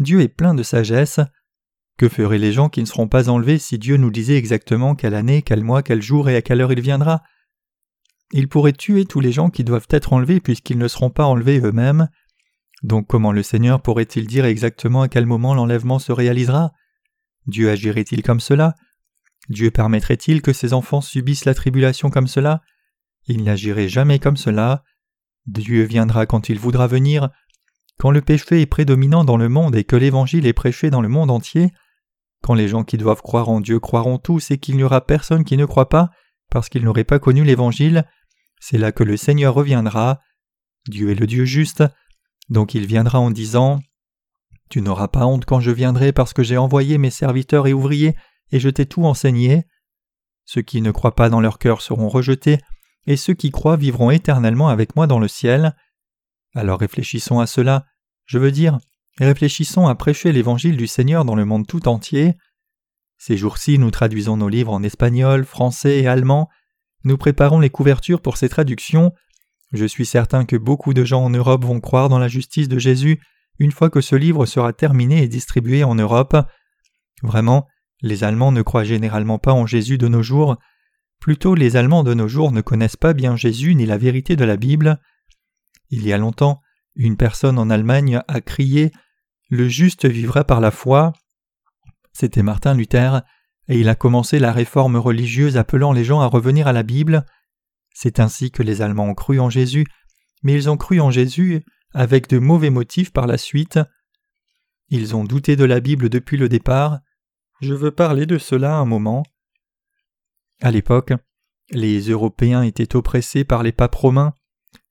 Dieu 0.00 0.20
est 0.20 0.28
plein 0.28 0.52
de 0.52 0.62
sagesse. 0.62 1.18
Que 1.96 2.10
feraient 2.10 2.36
les 2.36 2.52
gens 2.52 2.68
qui 2.68 2.82
ne 2.82 2.86
seront 2.86 3.08
pas 3.08 3.30
enlevés 3.30 3.58
si 3.58 3.78
Dieu 3.78 3.96
nous 3.96 4.10
disait 4.10 4.36
exactement 4.36 4.94
quelle 4.94 5.14
année, 5.14 5.40
quel 5.40 5.64
mois, 5.64 5.82
quel 5.82 6.02
jour 6.02 6.28
et 6.28 6.36
à 6.36 6.42
quelle 6.42 6.60
heure 6.60 6.72
il 6.72 6.82
viendra? 6.82 7.22
Il 8.32 8.48
pourrait 8.48 8.74
tuer 8.74 9.06
tous 9.06 9.20
les 9.20 9.32
gens 9.32 9.48
qui 9.48 9.64
doivent 9.64 9.88
être 9.88 10.12
enlevés 10.12 10.40
puisqu'ils 10.40 10.76
ne 10.76 10.88
seront 10.88 11.08
pas 11.08 11.24
enlevés 11.24 11.58
eux-mêmes. 11.60 12.10
Donc 12.82 13.06
comment 13.06 13.32
le 13.32 13.42
Seigneur 13.42 13.80
pourrait-il 13.80 14.26
dire 14.26 14.44
exactement 14.44 15.00
à 15.00 15.08
quel 15.08 15.24
moment 15.24 15.54
l'enlèvement 15.54 15.98
se 15.98 16.12
réalisera? 16.12 16.72
Dieu 17.46 17.70
agirait-il 17.70 18.22
comme 18.22 18.40
cela? 18.40 18.74
Dieu 19.48 19.70
permettrait-il 19.70 20.42
que 20.42 20.52
ses 20.52 20.74
enfants 20.74 21.00
subissent 21.00 21.46
la 21.46 21.54
tribulation 21.54 22.10
comme 22.10 22.28
cela? 22.28 22.60
Il 23.26 23.42
n'agirait 23.42 23.88
jamais 23.88 24.18
comme 24.18 24.36
cela. 24.36 24.82
Dieu 25.46 25.82
viendra 25.84 26.26
quand 26.26 26.48
il 26.48 26.58
voudra 26.58 26.86
venir, 26.86 27.30
quand 27.98 28.10
le 28.10 28.20
péché 28.20 28.60
est 28.60 28.66
prédominant 28.66 29.24
dans 29.24 29.36
le 29.36 29.48
monde 29.48 29.76
et 29.76 29.84
que 29.84 29.96
l'Évangile 29.96 30.46
est 30.46 30.52
prêché 30.52 30.90
dans 30.90 31.00
le 31.00 31.08
monde 31.08 31.30
entier, 31.30 31.72
quand 32.42 32.54
les 32.54 32.68
gens 32.68 32.84
qui 32.84 32.98
doivent 32.98 33.22
croire 33.22 33.48
en 33.48 33.60
Dieu 33.60 33.80
croiront 33.80 34.18
tous 34.18 34.50
et 34.50 34.58
qu'il 34.58 34.76
n'y 34.76 34.82
aura 34.82 35.00
personne 35.00 35.44
qui 35.44 35.56
ne 35.56 35.64
croit 35.64 35.88
pas 35.88 36.10
parce 36.50 36.68
qu'ils 36.68 36.84
n'auraient 36.84 37.04
pas 37.04 37.18
connu 37.18 37.44
l'Évangile, 37.44 38.04
c'est 38.60 38.78
là 38.78 38.92
que 38.92 39.02
le 39.04 39.16
Seigneur 39.16 39.54
reviendra. 39.54 40.20
Dieu 40.88 41.10
est 41.10 41.16
le 41.16 41.26
Dieu 41.26 41.44
juste, 41.44 41.82
donc 42.48 42.74
il 42.74 42.86
viendra 42.86 43.18
en 43.18 43.30
disant 43.30 43.80
Tu 44.68 44.80
n'auras 44.80 45.08
pas 45.08 45.26
honte 45.26 45.44
quand 45.44 45.60
je 45.60 45.70
viendrai 45.70 46.12
parce 46.12 46.32
que 46.32 46.42
j'ai 46.42 46.56
envoyé 46.56 46.98
mes 46.98 47.10
serviteurs 47.10 47.66
et 47.66 47.72
ouvriers 47.72 48.14
et 48.52 48.60
je 48.60 48.68
t'ai 48.68 48.86
tout 48.86 49.04
enseigné. 49.04 49.64
Ceux 50.44 50.62
qui 50.62 50.80
ne 50.80 50.92
croient 50.92 51.16
pas 51.16 51.28
dans 51.28 51.40
leur 51.40 51.58
cœur 51.58 51.80
seront 51.82 52.08
rejetés, 52.08 52.60
et 53.06 53.16
ceux 53.16 53.34
qui 53.34 53.50
croient 53.50 53.76
vivront 53.76 54.10
éternellement 54.10 54.68
avec 54.68 54.96
moi 54.96 55.06
dans 55.06 55.18
le 55.18 55.28
ciel. 55.28 55.74
Alors 56.54 56.80
réfléchissons 56.80 57.40
à 57.40 57.46
cela, 57.46 57.86
je 58.24 58.38
veux 58.38 58.50
dire, 58.50 58.78
réfléchissons 59.18 59.86
à 59.86 59.94
prêcher 59.94 60.32
l'évangile 60.32 60.76
du 60.76 60.86
Seigneur 60.86 61.24
dans 61.24 61.34
le 61.34 61.44
monde 61.44 61.66
tout 61.66 61.88
entier. 61.88 62.34
Ces 63.18 63.36
jours-ci, 63.36 63.78
nous 63.78 63.90
traduisons 63.90 64.36
nos 64.36 64.48
livres 64.48 64.72
en 64.72 64.82
espagnol, 64.82 65.44
français 65.44 66.00
et 66.00 66.06
allemand. 66.06 66.48
Nous 67.04 67.16
préparons 67.16 67.60
les 67.60 67.70
couvertures 67.70 68.20
pour 68.20 68.36
ces 68.36 68.48
traductions. 68.48 69.12
Je 69.72 69.84
suis 69.84 70.06
certain 70.06 70.44
que 70.44 70.56
beaucoup 70.56 70.94
de 70.94 71.04
gens 71.04 71.24
en 71.24 71.30
Europe 71.30 71.64
vont 71.64 71.80
croire 71.80 72.08
dans 72.08 72.18
la 72.18 72.28
justice 72.28 72.68
de 72.68 72.78
Jésus 72.78 73.20
une 73.58 73.72
fois 73.72 73.90
que 73.90 74.00
ce 74.00 74.16
livre 74.16 74.44
sera 74.44 74.72
terminé 74.72 75.22
et 75.22 75.28
distribué 75.28 75.82
en 75.82 75.94
Europe. 75.94 76.36
Vraiment, 77.22 77.66
les 78.02 78.24
Allemands 78.24 78.52
ne 78.52 78.62
croient 78.62 78.84
généralement 78.84 79.38
pas 79.38 79.52
en 79.52 79.66
Jésus 79.66 79.98
de 79.98 80.08
nos 80.08 80.22
jours. 80.22 80.56
Plutôt, 81.20 81.54
les 81.54 81.76
Allemands 81.76 82.04
de 82.04 82.14
nos 82.14 82.28
jours 82.28 82.52
ne 82.52 82.60
connaissent 82.60 82.96
pas 82.96 83.12
bien 83.12 83.36
Jésus 83.36 83.74
ni 83.74 83.86
la 83.86 83.98
vérité 83.98 84.36
de 84.36 84.44
la 84.44 84.56
Bible. 84.56 85.00
Il 85.90 86.06
y 86.06 86.12
a 86.12 86.18
longtemps, 86.18 86.60
une 86.94 87.16
personne 87.16 87.58
en 87.58 87.70
Allemagne 87.70 88.20
a 88.28 88.40
crié 88.40 88.92
Le 89.50 89.68
juste 89.68 90.06
vivra 90.06 90.44
par 90.44 90.60
la 90.60 90.70
foi. 90.70 91.12
C'était 92.12 92.42
Martin 92.42 92.74
Luther, 92.74 93.22
et 93.68 93.78
il 93.78 93.88
a 93.88 93.94
commencé 93.94 94.38
la 94.38 94.52
réforme 94.52 94.96
religieuse 94.96 95.56
appelant 95.56 95.92
les 95.92 96.04
gens 96.04 96.20
à 96.20 96.26
revenir 96.26 96.66
à 96.68 96.72
la 96.72 96.82
Bible. 96.82 97.26
C'est 97.92 98.20
ainsi 98.20 98.50
que 98.50 98.62
les 98.62 98.82
Allemands 98.82 99.08
ont 99.08 99.14
cru 99.14 99.40
en 99.40 99.50
Jésus, 99.50 99.86
mais 100.42 100.54
ils 100.54 100.70
ont 100.70 100.76
cru 100.76 101.00
en 101.00 101.10
Jésus 101.10 101.64
avec 101.92 102.28
de 102.28 102.38
mauvais 102.38 102.70
motifs 102.70 103.12
par 103.12 103.26
la 103.26 103.38
suite. 103.38 103.78
Ils 104.88 105.16
ont 105.16 105.24
douté 105.24 105.56
de 105.56 105.64
la 105.64 105.80
Bible 105.80 106.08
depuis 106.08 106.36
le 106.36 106.48
départ. 106.48 107.00
Je 107.60 107.74
veux 107.74 107.90
parler 107.90 108.26
de 108.26 108.38
cela 108.38 108.76
un 108.76 108.84
moment. 108.84 109.24
À 110.62 110.70
l'époque, 110.70 111.12
les 111.70 112.00
Européens 112.00 112.62
étaient 112.62 112.96
oppressés 112.96 113.44
par 113.44 113.62
les 113.62 113.72
papes 113.72 113.94
romains 113.94 114.34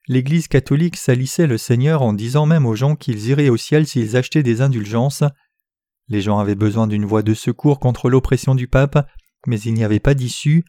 l'Église 0.08 0.48
catholique 0.48 0.98
salissait 0.98 1.48
le 1.48 1.58
Seigneur 1.58 2.02
en 2.02 2.14
disant 2.14 2.46
même 2.46 2.66
aux 2.66 2.76
gens 2.76 2.96
qu'ils 2.96 3.28
iraient 3.28 3.50
au 3.50 3.58
ciel 3.58 3.88
s'ils 3.88 4.16
achetaient 4.16 4.44
des 4.44 4.62
indulgences. 4.62 5.24
Les 6.08 6.22
gens 6.22 6.38
avaient 6.38 6.56
besoin 6.56 6.88
d'une 6.88 7.06
voie 7.06 7.24
de 7.24 7.34
secours 7.34 7.80
contre 7.80 8.10
l'oppression 8.10 8.54
du 8.54 8.68
pape, 8.68 9.10
mais 9.48 9.60
il 9.60 9.74
n'y 9.74 9.84
avait 9.84 10.00
pas 10.00 10.14
d'issue. 10.14 10.64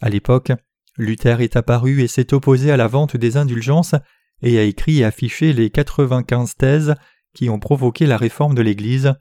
À 0.00 0.08
l'époque, 0.08 0.52
Luther 0.96 1.40
est 1.40 1.56
apparu 1.56 2.02
et 2.02 2.08
s'est 2.08 2.32
opposé 2.32 2.70
à 2.70 2.76
la 2.76 2.86
vente 2.86 3.16
des 3.16 3.36
indulgences 3.36 3.94
et 4.42 4.58
a 4.58 4.62
écrit 4.62 4.98
et 4.98 5.04
affiché 5.04 5.52
les 5.52 5.70
95 5.70 6.54
thèses 6.56 6.94
qui 7.34 7.50
ont 7.50 7.58
provoqué 7.58 8.06
la 8.06 8.16
réforme 8.16 8.54
de 8.54 8.62
l'Église. 8.62 9.14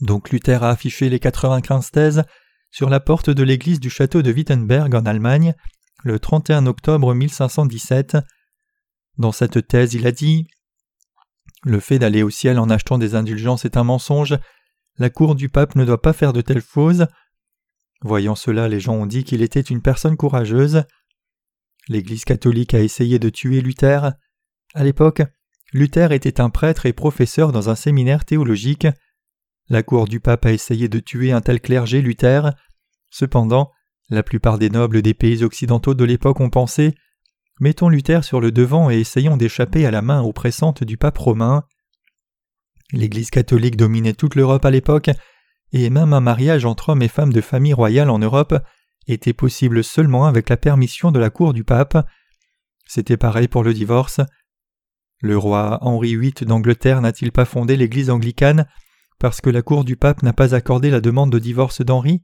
Donc 0.00 0.30
Luther 0.30 0.62
a 0.62 0.70
affiché 0.70 1.08
les 1.08 1.18
95 1.18 1.90
thèses 1.90 2.22
sur 2.70 2.90
la 2.90 3.00
porte 3.00 3.30
de 3.30 3.42
l'église 3.42 3.80
du 3.80 3.90
château 3.90 4.22
de 4.22 4.32
Wittenberg 4.32 4.94
en 4.94 5.06
Allemagne 5.06 5.54
le 6.04 6.18
31 6.18 6.66
octobre 6.66 7.14
1517. 7.14 8.16
Dans 9.16 9.32
cette 9.32 9.66
thèse, 9.66 9.94
il 9.94 10.06
a 10.06 10.12
dit 10.12 10.46
Le 11.64 11.80
fait 11.80 11.98
d'aller 11.98 12.22
au 12.22 12.30
ciel 12.30 12.58
en 12.58 12.70
achetant 12.70 12.98
des 12.98 13.14
indulgences 13.14 13.64
est 13.64 13.76
un 13.76 13.84
mensonge. 13.84 14.38
la 14.98 15.10
cour 15.10 15.34
du 15.34 15.48
pape 15.48 15.76
ne 15.76 15.84
doit 15.84 16.02
pas 16.02 16.12
faire 16.12 16.32
de 16.32 16.40
telles 16.40 16.62
choses. 16.62 17.06
Voyant 18.02 18.36
cela, 18.36 18.68
les 18.68 18.80
gens 18.80 18.94
ont 18.94 19.06
dit 19.06 19.24
qu'il 19.24 19.42
était 19.42 19.60
une 19.60 19.82
personne 19.82 20.16
courageuse. 20.16 20.84
L'Église 21.88 22.24
catholique 22.24 22.74
a 22.74 22.80
essayé 22.80 23.18
de 23.18 23.28
tuer 23.28 23.60
Luther. 23.60 24.12
À 24.74 24.84
l'époque, 24.84 25.22
Luther 25.72 26.12
était 26.12 26.40
un 26.40 26.50
prêtre 26.50 26.86
et 26.86 26.92
professeur 26.92 27.50
dans 27.50 27.70
un 27.70 27.74
séminaire 27.74 28.24
théologique. 28.24 28.86
La 29.70 29.82
cour 29.82 30.06
du 30.06 30.18
pape 30.20 30.46
a 30.46 30.52
essayé 30.52 30.88
de 30.88 30.98
tuer 30.98 31.32
un 31.32 31.40
tel 31.40 31.60
clergé 31.60 32.00
Luther. 32.00 32.52
Cependant, 33.10 33.70
la 34.08 34.22
plupart 34.22 34.58
des 34.58 34.70
nobles 34.70 35.02
des 35.02 35.14
pays 35.14 35.44
occidentaux 35.44 35.94
de 35.94 36.04
l'époque 36.04 36.40
ont 36.40 36.50
pensé 36.50 36.94
Mettons 37.60 37.88
Luther 37.88 38.24
sur 38.24 38.40
le 38.40 38.52
devant 38.52 38.90
et 38.90 39.00
essayons 39.00 39.36
d'échapper 39.36 39.84
à 39.84 39.90
la 39.90 40.00
main 40.00 40.22
oppressante 40.22 40.84
du 40.84 40.96
pape 40.96 41.18
romain. 41.18 41.64
L'Église 42.92 43.30
catholique 43.30 43.76
dominait 43.76 44.14
toute 44.14 44.36
l'Europe 44.36 44.64
à 44.64 44.70
l'époque, 44.70 45.10
et 45.72 45.90
même 45.90 46.14
un 46.14 46.20
mariage 46.20 46.64
entre 46.64 46.90
hommes 46.90 47.02
et 47.02 47.08
femmes 47.08 47.32
de 47.32 47.42
famille 47.42 47.74
royale 47.74 48.08
en 48.08 48.18
Europe 48.18 48.54
était 49.06 49.34
possible 49.34 49.84
seulement 49.84 50.26
avec 50.26 50.48
la 50.48 50.56
permission 50.56 51.10
de 51.10 51.18
la 51.18 51.28
cour 51.28 51.52
du 51.52 51.64
pape. 51.64 52.06
C'était 52.86 53.18
pareil 53.18 53.48
pour 53.48 53.64
le 53.64 53.74
divorce. 53.74 54.20
Le 55.20 55.36
roi 55.36 55.78
Henri 55.82 56.16
VIII 56.16 56.46
d'Angleterre 56.46 57.02
n'a-t-il 57.02 57.32
pas 57.32 57.44
fondé 57.44 57.76
l'Église 57.76 58.08
anglicane? 58.08 58.66
Parce 59.18 59.40
que 59.40 59.50
la 59.50 59.62
cour 59.62 59.84
du 59.84 59.96
pape 59.96 60.22
n'a 60.22 60.32
pas 60.32 60.54
accordé 60.54 60.90
la 60.90 61.00
demande 61.00 61.32
de 61.32 61.38
divorce 61.38 61.82
d'Henri? 61.82 62.22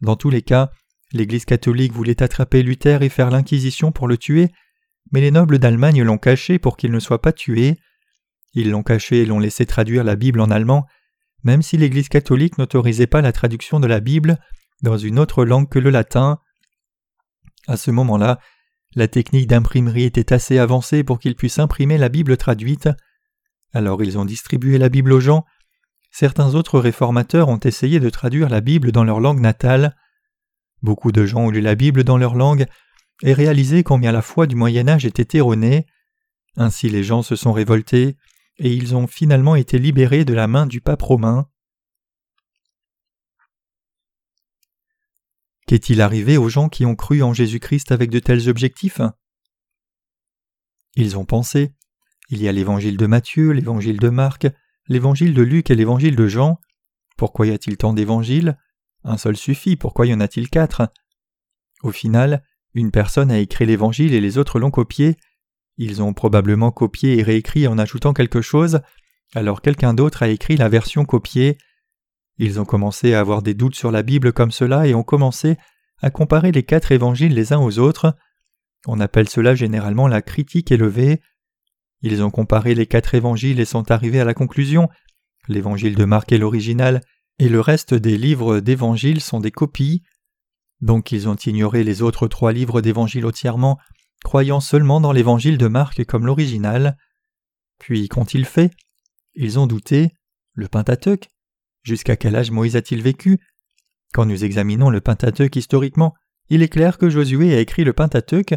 Dans 0.00 0.16
tous 0.16 0.30
les 0.30 0.42
cas, 0.42 0.70
l'Église 1.12 1.44
catholique 1.44 1.92
voulait 1.92 2.22
attraper 2.22 2.62
Luther 2.62 3.02
et 3.02 3.08
faire 3.08 3.30
l'inquisition 3.30 3.92
pour 3.92 4.08
le 4.08 4.16
tuer, 4.16 4.48
mais 5.12 5.20
les 5.20 5.30
nobles 5.30 5.58
d'Allemagne 5.58 6.02
l'ont 6.02 6.18
caché 6.18 6.58
pour 6.58 6.76
qu'il 6.76 6.92
ne 6.92 7.00
soit 7.00 7.22
pas 7.22 7.32
tué. 7.32 7.78
Ils 8.54 8.70
l'ont 8.70 8.82
caché 8.82 9.22
et 9.22 9.26
l'ont 9.26 9.38
laissé 9.38 9.66
traduire 9.66 10.04
la 10.04 10.16
Bible 10.16 10.40
en 10.40 10.50
allemand, 10.50 10.86
même 11.44 11.62
si 11.62 11.76
l'Église 11.76 12.08
catholique 12.08 12.58
n'autorisait 12.58 13.06
pas 13.06 13.20
la 13.20 13.32
traduction 13.32 13.80
de 13.80 13.86
la 13.86 14.00
Bible 14.00 14.38
dans 14.82 14.96
une 14.96 15.18
autre 15.18 15.44
langue 15.44 15.68
que 15.68 15.78
le 15.78 15.90
latin. 15.90 16.40
À 17.66 17.76
ce 17.76 17.90
moment-là, 17.90 18.38
la 18.94 19.08
technique 19.08 19.48
d'imprimerie 19.48 20.04
était 20.04 20.32
assez 20.32 20.58
avancée 20.58 21.04
pour 21.04 21.18
qu'ils 21.18 21.36
puissent 21.36 21.58
imprimer 21.58 21.98
la 21.98 22.08
Bible 22.08 22.36
traduite. 22.36 22.88
Alors 23.72 24.02
ils 24.02 24.18
ont 24.18 24.24
distribué 24.24 24.78
la 24.78 24.88
Bible 24.88 25.12
aux 25.12 25.20
gens. 25.20 25.44
Certains 26.20 26.56
autres 26.56 26.80
réformateurs 26.80 27.48
ont 27.48 27.60
essayé 27.60 28.00
de 28.00 28.10
traduire 28.10 28.48
la 28.48 28.60
Bible 28.60 28.90
dans 28.90 29.04
leur 29.04 29.20
langue 29.20 29.38
natale. 29.38 29.94
Beaucoup 30.82 31.12
de 31.12 31.24
gens 31.24 31.42
ont 31.42 31.50
lu 31.50 31.60
la 31.60 31.76
Bible 31.76 32.02
dans 32.02 32.18
leur 32.18 32.34
langue 32.34 32.66
et 33.22 33.32
réalisé 33.32 33.84
combien 33.84 34.10
la 34.10 34.20
foi 34.20 34.48
du 34.48 34.56
Moyen 34.56 34.88
Âge 34.88 35.06
était 35.06 35.38
erronée. 35.38 35.86
Ainsi 36.56 36.88
les 36.88 37.04
gens 37.04 37.22
se 37.22 37.36
sont 37.36 37.52
révoltés 37.52 38.16
et 38.56 38.72
ils 38.72 38.96
ont 38.96 39.06
finalement 39.06 39.54
été 39.54 39.78
libérés 39.78 40.24
de 40.24 40.34
la 40.34 40.48
main 40.48 40.66
du 40.66 40.80
pape 40.80 41.02
romain. 41.02 41.48
Qu'est-il 45.68 46.00
arrivé 46.00 46.36
aux 46.36 46.48
gens 46.48 46.68
qui 46.68 46.84
ont 46.84 46.96
cru 46.96 47.22
en 47.22 47.32
Jésus-Christ 47.32 47.92
avec 47.92 48.10
de 48.10 48.18
tels 48.18 48.48
objectifs? 48.48 49.02
Ils 50.96 51.16
ont 51.16 51.24
pensé 51.24 51.76
il 52.28 52.42
y 52.42 52.48
a 52.48 52.52
l'évangile 52.52 52.96
de 52.96 53.06
Matthieu, 53.06 53.52
l'évangile 53.52 54.00
de 54.00 54.08
Marc, 54.08 54.48
l'évangile 54.88 55.34
de 55.34 55.42
Luc 55.42 55.70
et 55.70 55.74
l'évangile 55.74 56.16
de 56.16 56.26
Jean. 56.26 56.58
Pourquoi 57.16 57.46
y 57.46 57.50
a-t-il 57.50 57.76
tant 57.76 57.92
d'évangiles? 57.92 58.56
Un 59.04 59.16
seul 59.16 59.36
suffit, 59.36 59.76
pourquoi 59.76 60.06
y 60.06 60.14
en 60.14 60.20
a-t-il 60.20 60.50
quatre? 60.50 60.90
Au 61.82 61.92
final, 61.92 62.42
une 62.74 62.90
personne 62.90 63.30
a 63.30 63.38
écrit 63.38 63.66
l'évangile 63.66 64.14
et 64.14 64.20
les 64.20 64.38
autres 64.38 64.58
l'ont 64.58 64.70
copié, 64.70 65.16
ils 65.78 66.02
ont 66.02 66.12
probablement 66.12 66.72
copié 66.72 67.18
et 67.18 67.22
réécrit 67.22 67.68
en 67.68 67.78
ajoutant 67.78 68.12
quelque 68.12 68.40
chose, 68.40 68.80
alors 69.34 69.62
quelqu'un 69.62 69.94
d'autre 69.94 70.24
a 70.24 70.28
écrit 70.28 70.56
la 70.56 70.68
version 70.68 71.04
copiée. 71.04 71.56
Ils 72.36 72.60
ont 72.60 72.64
commencé 72.64 73.14
à 73.14 73.20
avoir 73.20 73.42
des 73.42 73.54
doutes 73.54 73.76
sur 73.76 73.92
la 73.92 74.02
Bible 74.02 74.32
comme 74.32 74.50
cela 74.50 74.86
et 74.88 74.94
ont 74.94 75.04
commencé 75.04 75.56
à 76.00 76.10
comparer 76.10 76.50
les 76.50 76.64
quatre 76.64 76.92
évangiles 76.92 77.34
les 77.34 77.52
uns 77.52 77.60
aux 77.60 77.78
autres. 77.78 78.16
On 78.86 79.00
appelle 79.00 79.28
cela 79.28 79.54
généralement 79.54 80.08
la 80.08 80.22
critique 80.22 80.72
élevée. 80.72 81.20
Ils 82.02 82.22
ont 82.22 82.30
comparé 82.30 82.74
les 82.74 82.86
quatre 82.86 83.14
évangiles 83.14 83.60
et 83.60 83.64
sont 83.64 83.90
arrivés 83.90 84.20
à 84.20 84.24
la 84.24 84.34
conclusion 84.34 84.88
l'évangile 85.48 85.94
de 85.94 86.04
Marc 86.04 86.30
est 86.32 86.38
l'original 86.38 87.00
et 87.38 87.48
le 87.48 87.60
reste 87.60 87.94
des 87.94 88.16
livres 88.16 88.60
d'évangiles 88.60 89.20
sont 89.20 89.40
des 89.40 89.50
copies. 89.50 90.02
Donc 90.80 91.10
ils 91.12 91.28
ont 91.28 91.36
ignoré 91.36 91.84
les 91.84 92.02
autres 92.02 92.28
trois 92.28 92.52
livres 92.52 92.80
d'évangile 92.80 93.26
entièrement 93.26 93.78
croyant 94.24 94.60
seulement 94.60 95.00
dans 95.00 95.12
l'évangile 95.12 95.58
de 95.58 95.68
Marc 95.68 96.04
comme 96.04 96.26
l'original. 96.26 96.96
Puis 97.78 98.08
qu'ont-ils 98.08 98.44
fait? 98.44 98.70
Ils 99.34 99.58
ont 99.58 99.66
douté. 99.66 100.10
Le 100.52 100.66
Pentateuque? 100.66 101.30
Jusqu'à 101.84 102.16
quel 102.16 102.34
âge 102.34 102.50
Moïse 102.50 102.74
a-t-il 102.74 103.00
vécu? 103.00 103.38
Quand 104.12 104.26
nous 104.26 104.44
examinons 104.44 104.90
le 104.90 105.00
Pentateuque 105.00 105.54
historiquement, 105.54 106.14
il 106.50 106.62
est 106.62 106.68
clair 106.68 106.98
que 106.98 107.08
Josué 107.08 107.54
a 107.54 107.60
écrit 107.60 107.84
le 107.84 107.92
Pentateuque. 107.92 108.54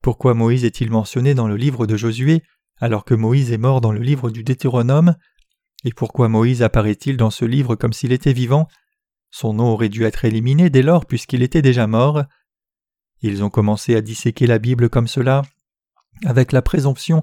Pourquoi 0.00 0.32
Moïse 0.32 0.64
est-il 0.64 0.90
mentionné 0.90 1.34
dans 1.34 1.48
le 1.48 1.56
livre 1.56 1.86
de 1.86 1.96
Josué? 1.96 2.42
Alors 2.78 3.04
que 3.04 3.14
Moïse 3.14 3.52
est 3.52 3.58
mort 3.58 3.80
dans 3.80 3.92
le 3.92 4.00
livre 4.00 4.30
du 4.30 4.44
Deutéronome 4.44 5.16
Et 5.84 5.92
pourquoi 5.92 6.28
Moïse 6.28 6.62
apparaît-il 6.62 7.16
dans 7.16 7.30
ce 7.30 7.44
livre 7.44 7.76
comme 7.76 7.92
s'il 7.92 8.12
était 8.12 8.32
vivant? 8.32 8.68
Son 9.30 9.54
nom 9.54 9.70
aurait 9.70 9.88
dû 9.88 10.04
être 10.04 10.24
éliminé 10.24 10.70
dès 10.70 10.82
lors 10.82 11.06
puisqu'il 11.06 11.42
était 11.42 11.62
déjà 11.62 11.86
mort. 11.86 12.24
Ils 13.22 13.42
ont 13.42 13.50
commencé 13.50 13.96
à 13.96 14.00
disséquer 14.00 14.46
la 14.46 14.58
Bible 14.58 14.88
comme 14.88 15.08
cela, 15.08 15.42
avec 16.24 16.52
la 16.52 16.62
présomption 16.62 17.22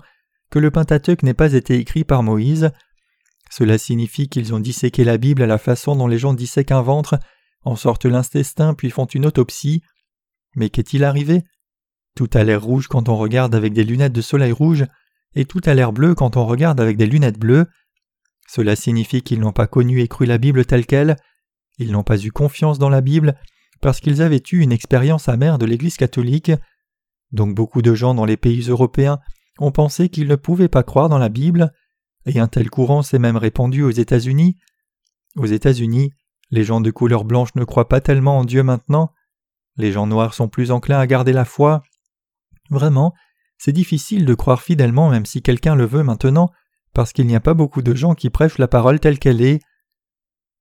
que 0.50 0.60
le 0.60 0.72
Pentateuque 0.72 1.24
n'ait 1.24 1.34
pas 1.34 1.54
été 1.54 1.78
écrit 1.78 2.04
par 2.04 2.24
Moïse. 2.24 2.72
Cela 3.50 3.78
signifie 3.78 4.30
qu'ils 4.30 4.54
ont 4.54 4.60
disséqué 4.60 5.04
la 5.04 5.18
Bible 5.18 5.44
à 5.44 5.48
la 5.48 5.58
façon 5.58 5.96
dont 5.96 6.08
les 6.08 6.18
gens 6.18 6.34
dissèquent 6.34 6.72
un 6.72 6.82
ventre, 6.82 7.20
en 7.63 7.76
sortent 7.76 8.06
l'intestin 8.06 8.74
puis 8.74 8.89
font 8.89 9.06
une 9.06 9.26
autopsie. 9.26 9.82
Mais 10.56 10.70
qu'est-il 10.70 11.04
arrivé? 11.04 11.44
Tout 12.16 12.30
a 12.34 12.44
l'air 12.44 12.63
rouge 12.63 12.88
quand 12.88 13.10
on 13.10 13.18
regarde 13.18 13.56
avec 13.56 13.74
des 13.74 13.84
lunettes 13.84 14.13
de 14.13 14.22
soleil 14.22 14.52
rouge, 14.52 14.86
et 15.36 15.46
tout 15.46 15.62
a 15.65 15.74
l'air 15.74 15.93
bleu 15.93 16.15
quand 16.15 16.38
on 16.38 16.46
regarde 16.46 16.80
avec 16.80 16.98
des 16.98 17.06
lunettes 17.06 17.39
bleues. 17.39 17.65
Cela 18.48 18.76
signifie 18.76 19.22
qu'ils 19.22 19.39
n'ont 19.39 19.52
pas 19.52 19.67
connu 19.67 20.02
et 20.02 20.08
cru 20.08 20.26
la 20.26 20.38
Bible 20.38 20.65
telle 20.65 20.86
qu'elle, 20.86 21.15
ils 21.78 21.91
n'ont 21.91 22.04
pas 22.04 22.24
eu 22.24 22.32
confiance 22.32 22.80
dans 22.80 22.89
la 22.89 23.02
Bible, 23.02 23.36
parce 23.82 24.00
qu'ils 24.00 24.22
avaient 24.22 24.43
eu 24.52 24.60
une 24.60 24.72
expérience 24.72 25.28
amère 25.28 25.58
de 25.58 25.65
l'Église 25.65 25.98
catholique. 25.98 26.52
Donc 27.32 27.56
beaucoup 27.56 27.82
de 27.82 27.96
gens 27.96 28.13
dans 28.13 28.26
les 28.26 28.38
pays 28.38 28.69
européens 28.69 29.19
ont 29.60 29.72
pensé 29.72 30.10
qu'ils 30.10 30.28
ne 30.28 30.36
pouvaient 30.36 30.67
pas 30.67 30.84
croire 30.84 31.10
dans 31.10 31.17
la 31.17 31.30
Bible, 31.30 31.72
et 32.26 32.39
un 32.39 32.48
tel 32.48 32.69
courant 32.69 33.02
s'est 33.02 33.19
même 33.19 33.38
répandu 33.38 33.84
aux 33.84 33.91
États-Unis. 33.91 34.58
Aux 35.36 35.46
États-Unis, 35.46 36.12
les 36.52 36.63
gens 36.63 36.82
de 36.82 36.91
couleur 36.91 37.26
blanche 37.26 37.56
ne 37.56 37.63
croient 37.63 37.89
pas 37.89 38.02
tellement 38.02 38.38
en 38.38 38.46
Dieu 38.46 38.63
maintenant. 38.63 39.12
Les 39.78 39.91
gens 39.91 40.08
noirs 40.08 40.34
sont 40.34 40.48
plus 40.48 40.72
enclins 40.72 41.00
à 41.00 41.08
garder 41.08 41.34
la 41.34 41.46
foi. 41.46 41.82
Vraiment, 42.69 43.13
c'est 43.63 43.71
difficile 43.71 44.26
de 44.26 44.34
croire 44.34 44.62
fidèlement 44.62 45.10
même 45.10 45.26
si 45.26 45.41
quelqu'un 45.41 45.73
le 45.73 45.86
veut 45.86 46.04
maintenant, 46.04 46.52
parce 46.93 47.13
qu'il 47.13 47.28
n'y 47.28 47.36
a 47.36 47.39
pas 47.39 47.54
beaucoup 47.54 47.82
de 47.82 47.95
gens 47.95 48.13
qui 48.13 48.30
prêchent 48.30 48.58
la 48.58 48.67
parole 48.67 48.99
telle 48.99 49.19
qu'elle 49.19 49.41
est. 49.41 49.62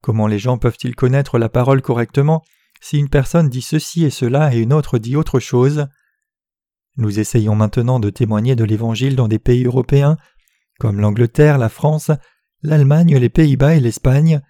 Comment 0.03 0.29
les 0.29 0.39
gens 0.39 0.57
peuvent-ils 0.57 0.95
connaître 0.95 1.37
la 1.37 1.49
parole 1.49 1.83
correctement 1.83 2.45
si 2.81 2.99
une 2.99 3.09
personne 3.09 3.49
dit 3.49 3.61
ceci 3.61 4.05
et 4.05 4.11
cela 4.11 4.55
et 4.55 4.61
une 4.61 4.73
autre 4.73 4.99
dit 4.99 5.17
autre 5.17 5.41
chose? 5.41 5.89
Nous 6.97 7.19
essayons 7.19 7.57
maintenant 7.57 7.99
de 7.99 8.09
témoigner 8.09 8.55
de 8.55 8.63
l'Évangile 8.63 9.17
dans 9.17 9.27
des 9.27 9.41
pays 9.41 9.65
européens, 9.65 10.17
comme 10.79 11.01
l'Angleterre, 11.01 11.59
la 11.59 11.69
France, 11.69 12.13
l'Allemagne, 12.63 13.17
les 13.17 13.31
Pays-Bas 13.31 13.75
et 13.75 13.81
l'Espagne. 13.81 14.43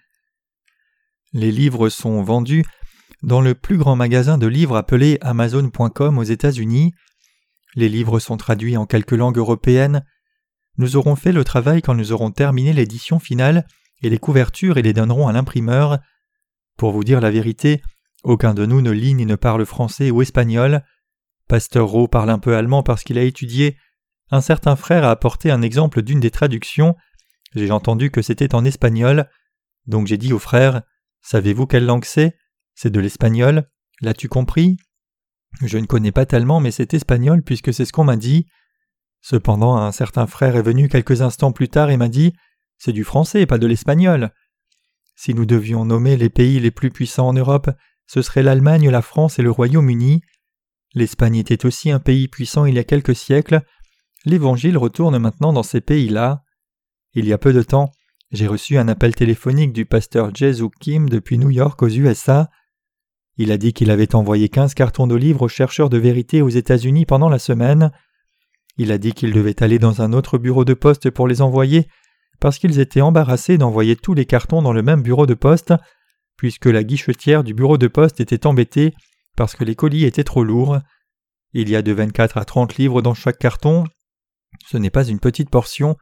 Les 1.31 1.51
livres 1.51 1.89
sont 1.89 2.21
vendus 2.21 2.65
dans 3.23 3.41
le 3.41 3.55
plus 3.55 3.77
grand 3.77 3.95
magasin 3.95 4.37
de 4.37 4.45
livres 4.45 4.77
appelé 4.77 5.17
Amazon.com 5.21 6.19
aux 6.19 6.23
États-Unis. 6.23 6.93
Les 7.75 7.89
livres 7.89 8.19
sont 8.19 8.37
traduits 8.37 8.77
en 8.77 8.85
quelques 8.85 9.11
langues 9.11 9.37
européennes. 9.37 10.05
Nous 10.77 10.95
aurons 10.95 11.15
fait 11.15 11.31
le 11.31 11.43
travail 11.43 11.81
quand 11.81 11.95
nous 11.95 12.11
aurons 12.11 12.31
terminé 12.31 12.73
l'édition 12.73 13.19
finale 13.19 13.67
et 14.01 14.09
les 14.09 14.17
couvertures 14.17 14.77
et 14.77 14.81
les 14.81 14.93
donnerons 14.93 15.27
à 15.27 15.33
l'imprimeur. 15.33 15.99
Pour 16.77 16.91
vous 16.91 17.03
dire 17.03 17.21
la 17.21 17.31
vérité, 17.31 17.81
aucun 18.23 18.53
de 18.53 18.65
nous 18.65 18.81
ne 18.81 18.91
lit 18.91 19.13
ni 19.13 19.25
ne 19.25 19.35
parle 19.35 19.65
français 19.65 20.11
ou 20.11 20.21
espagnol. 20.21 20.83
Pasteur 21.47 21.87
Rowe 21.87 22.07
parle 22.07 22.29
un 22.29 22.39
peu 22.39 22.55
allemand 22.55 22.83
parce 22.83 23.03
qu'il 23.03 23.17
a 23.17 23.23
étudié. 23.23 23.77
Un 24.31 24.41
certain 24.41 24.75
frère 24.75 25.03
a 25.03 25.11
apporté 25.11 25.51
un 25.51 25.61
exemple 25.61 26.01
d'une 26.01 26.19
des 26.19 26.31
traductions. 26.31 26.95
J'ai 27.53 27.71
entendu 27.71 28.11
que 28.11 28.21
c'était 28.21 28.55
en 28.55 28.65
espagnol. 28.65 29.29
Donc 29.85 30.07
j'ai 30.07 30.17
dit 30.17 30.33
au 30.33 30.39
frère 30.39 30.83
Savez-vous 31.21 31.67
quelle 31.67 31.85
langue 31.85 32.05
c'est? 32.05 32.37
C'est 32.75 32.89
de 32.89 32.99
l'espagnol. 32.99 33.69
L'as-tu 34.01 34.27
compris? 34.27 34.77
Je 35.61 35.77
ne 35.77 35.85
connais 35.85 36.11
pas 36.11 36.25
tellement, 36.25 36.59
mais 36.59 36.71
c'est 36.71 36.93
espagnol 36.93 37.41
puisque 37.43 37.73
c'est 37.73 37.85
ce 37.85 37.93
qu'on 37.93 38.03
m'a 38.03 38.17
dit. 38.17 38.47
Cependant, 39.21 39.77
un 39.77 39.91
certain 39.91 40.27
frère 40.27 40.55
est 40.55 40.61
venu 40.61 40.89
quelques 40.89 41.21
instants 41.21 41.51
plus 41.51 41.69
tard 41.69 41.89
et 41.89 41.97
m'a 41.97 42.09
dit 42.09 42.33
C'est 42.77 42.91
du 42.91 43.03
français, 43.03 43.45
pas 43.45 43.57
de 43.57 43.67
l'espagnol. 43.67 44.31
Si 45.15 45.33
nous 45.33 45.45
devions 45.45 45.85
nommer 45.85 46.17
les 46.17 46.29
pays 46.29 46.59
les 46.59 46.71
plus 46.71 46.89
puissants 46.89 47.29
en 47.29 47.33
Europe, 47.33 47.69
ce 48.07 48.21
serait 48.21 48.43
l'Allemagne, 48.43 48.89
la 48.89 49.01
France 49.01 49.39
et 49.39 49.43
le 49.43 49.51
Royaume-Uni. 49.51 50.21
L'Espagne 50.93 51.37
était 51.37 51.65
aussi 51.65 51.91
un 51.91 51.99
pays 51.99 52.27
puissant 52.27 52.65
il 52.65 52.75
y 52.75 52.79
a 52.79 52.83
quelques 52.83 53.15
siècles. 53.15 53.61
L'Évangile 54.25 54.77
retourne 54.77 55.17
maintenant 55.17 55.53
dans 55.53 55.63
ces 55.63 55.81
pays-là. 55.81 56.43
Il 57.13 57.25
y 57.25 57.33
a 57.33 57.37
peu 57.37 57.53
de 57.53 57.61
temps, 57.61 57.91
j'ai 58.31 58.47
reçu 58.47 58.77
un 58.77 58.87
appel 58.87 59.13
téléphonique 59.13 59.73
du 59.73 59.85
pasteur 59.85 60.33
Jesu 60.33 60.65
Kim 60.79 61.07
depuis 61.07 61.37
New 61.37 61.51
York 61.51 61.81
aux 61.83 61.89
USA. 61.89 62.49
Il 63.37 63.51
a 63.51 63.57
dit 63.57 63.73
qu'il 63.73 63.89
avait 63.89 64.15
envoyé 64.15 64.47
15 64.49 64.73
cartons 64.75 65.07
de 65.07 65.15
livres 65.15 65.43
aux 65.43 65.47
chercheurs 65.47 65.89
de 65.89 65.97
vérité 65.97 66.41
aux 66.41 66.49
États-Unis 66.49 67.05
pendant 67.05 67.29
la 67.29 67.39
semaine. 67.39 67.91
Il 68.77 68.91
a 68.91 68.97
dit 68.97 69.13
qu'il 69.13 69.33
devait 69.33 69.63
aller 69.63 69.79
dans 69.79 70.01
un 70.01 70.13
autre 70.13 70.37
bureau 70.37 70.65
de 70.65 70.73
poste 70.73 71.09
pour 71.09 71.27
les 71.27 71.41
envoyer 71.41 71.87
parce 72.39 72.59
qu'ils 72.59 72.79
étaient 72.79 73.01
embarrassés 73.01 73.57
d'envoyer 73.57 73.95
tous 73.95 74.13
les 74.13 74.25
cartons 74.25 74.61
dans 74.61 74.73
le 74.73 74.83
même 74.83 75.01
bureau 75.01 75.25
de 75.25 75.33
poste, 75.33 75.73
puisque 76.37 76.65
la 76.65 76.83
guichetière 76.83 77.43
du 77.43 77.53
bureau 77.53 77.77
de 77.77 77.87
poste 77.87 78.19
était 78.19 78.45
embêtée 78.45 78.93
parce 79.35 79.55
que 79.55 79.63
les 79.63 79.75
colis 79.75 80.05
étaient 80.05 80.23
trop 80.23 80.43
lourds. 80.43 80.79
Il 81.53 81.69
y 81.69 81.75
a 81.75 81.81
de 81.81 81.91
24 81.91 82.37
à 82.37 82.45
30 82.45 82.75
livres 82.77 83.01
dans 83.01 83.13
chaque 83.13 83.37
carton. 83.37 83.85
Ce 84.67 84.77
n'est 84.77 84.89
pas 84.89 85.07
une 85.07 85.19
petite 85.19 85.49
portion. 85.49 85.95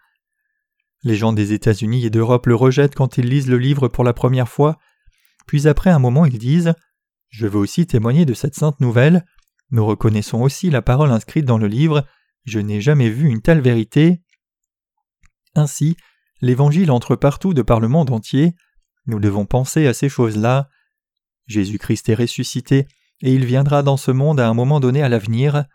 Les 1.04 1.15
gens 1.15 1.34
des 1.34 1.54
États-Unis 1.54 2.06
et 2.06 2.10
d'Europe 2.10 2.48
le 2.48 2.56
rejettent 2.56 2.96
quand 2.96 3.17
ils 3.17 3.28
lisent 3.28 3.50
le 3.50 3.58
livre 3.58 3.88
pour 3.88 4.04
la 4.04 4.13
première 4.13 4.50
fois, 4.50 4.78
puis 5.48 5.67
après 5.67 5.89
un 5.89 6.00
moment 6.00 6.26
ils 6.26 6.38
disent 6.38 6.74
Je 7.32 7.48
veux 7.48 7.60
aussi 7.60 7.88
témoigner 7.88 8.26
de 8.26 8.34
cette 8.34 8.56
sainte 8.56 8.80
nouvelle. 8.80 9.26
Nous 9.72 9.86
reconnaissons 9.86 10.41
aussi 10.41 10.70
la 10.70 10.82
parole 10.82 11.12
inscrite 11.12 11.46
dans 11.46 11.58
le 11.58 11.67
livre. 11.67 12.06
Je 12.44 12.60
n'ai 12.60 12.82
jamais 12.82 13.10
vu 13.10 13.30
une 13.30 13.41
telle 13.41 13.62
vérité. 13.62 14.22
Ainsi, 15.56 15.96
l'Évangile 16.41 16.91
entre 16.91 17.15
partout 17.15 17.54
de 17.54 17.62
par 17.62 17.80
le 17.80 17.88
monde 17.88 18.12
entier. 18.12 18.54
Nous 19.06 19.20
devons 19.20 19.46
penser 19.46 19.88
à 19.88 19.94
ces 19.94 20.10
choses-là. 20.10 20.70
Jésus-Christ 21.48 22.10
est 22.10 22.15
ressuscité, 22.15 22.88
et 23.22 23.34
il 23.34 23.46
viendra 23.46 23.82
dans 23.82 23.98
ce 23.98 24.12
monde 24.12 24.39
à 24.39 24.48
un 24.48 24.54
moment 24.54 24.80
donné 24.80 25.02
à 25.02 25.10
l'avenir. 25.10 25.65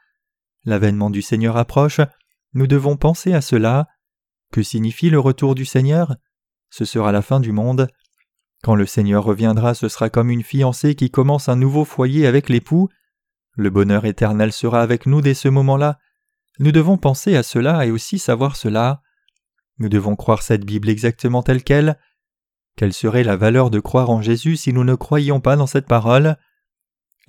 L'avènement 0.65 1.11
du 1.11 1.23
Seigneur 1.23 1.57
approche, 1.57 2.01
nous 2.53 2.67
devons 2.67 2.97
penser 2.97 3.33
à 3.33 3.41
cela. 3.41 3.87
Que 4.53 4.63
signifie 4.63 5.11
le 5.11 5.21
retour 5.21 5.55
du 5.55 5.65
Seigneur? 5.65 6.17
Ce 6.71 6.85
sera 6.85 7.13
la 7.13 7.23
fin 7.23 7.41
du 7.41 7.53
monde. 7.53 7.89
Quand 8.67 8.75
le 8.75 8.85
Seigneur 8.85 9.23
reviendra, 9.23 9.75
ce 9.75 9.89
sera 9.89 10.11
comme 10.11 10.29
une 10.29 10.43
fiancée 10.43 10.97
qui 10.97 11.09
commence 11.09 11.49
un 11.49 11.55
nouveau 11.55 11.85
foyer 11.85 12.27
avec 12.27 12.49
l'époux. 12.49 12.89
Le 13.55 13.71
bonheur 13.71 14.07
éternel 14.07 14.53
sera 14.53 14.83
avec 14.83 15.07
nous 15.07 15.21
dès 15.21 15.35
ce 15.35 15.47
moment-là. 15.47 16.01
Nous 16.59 16.73
devons 16.73 16.99
penser 16.99 17.37
à 17.37 17.45
cela 17.45 17.87
et 17.87 17.93
aussi 17.93 18.19
savoir 18.19 18.57
cela. 18.57 19.03
Nous 19.79 19.89
devons 19.89 20.17
croire 20.17 20.43
cette 20.43 20.65
Bible 20.65 20.89
exactement 20.89 21.45
telle 21.45 21.63
qu'elle. 21.63 21.97
Quelle 22.77 22.93
serait 22.93 23.23
la 23.23 23.37
valeur 23.37 23.71
de 23.71 23.79
croire 23.79 24.11
en 24.11 24.21
Jésus 24.21 24.57
si 24.57 24.73
nous 24.73 24.83
ne 24.83 24.97
croyions 24.97 25.39
pas 25.39 25.55
dans 25.55 25.69
cette 25.69 25.87
parole? 25.87 26.37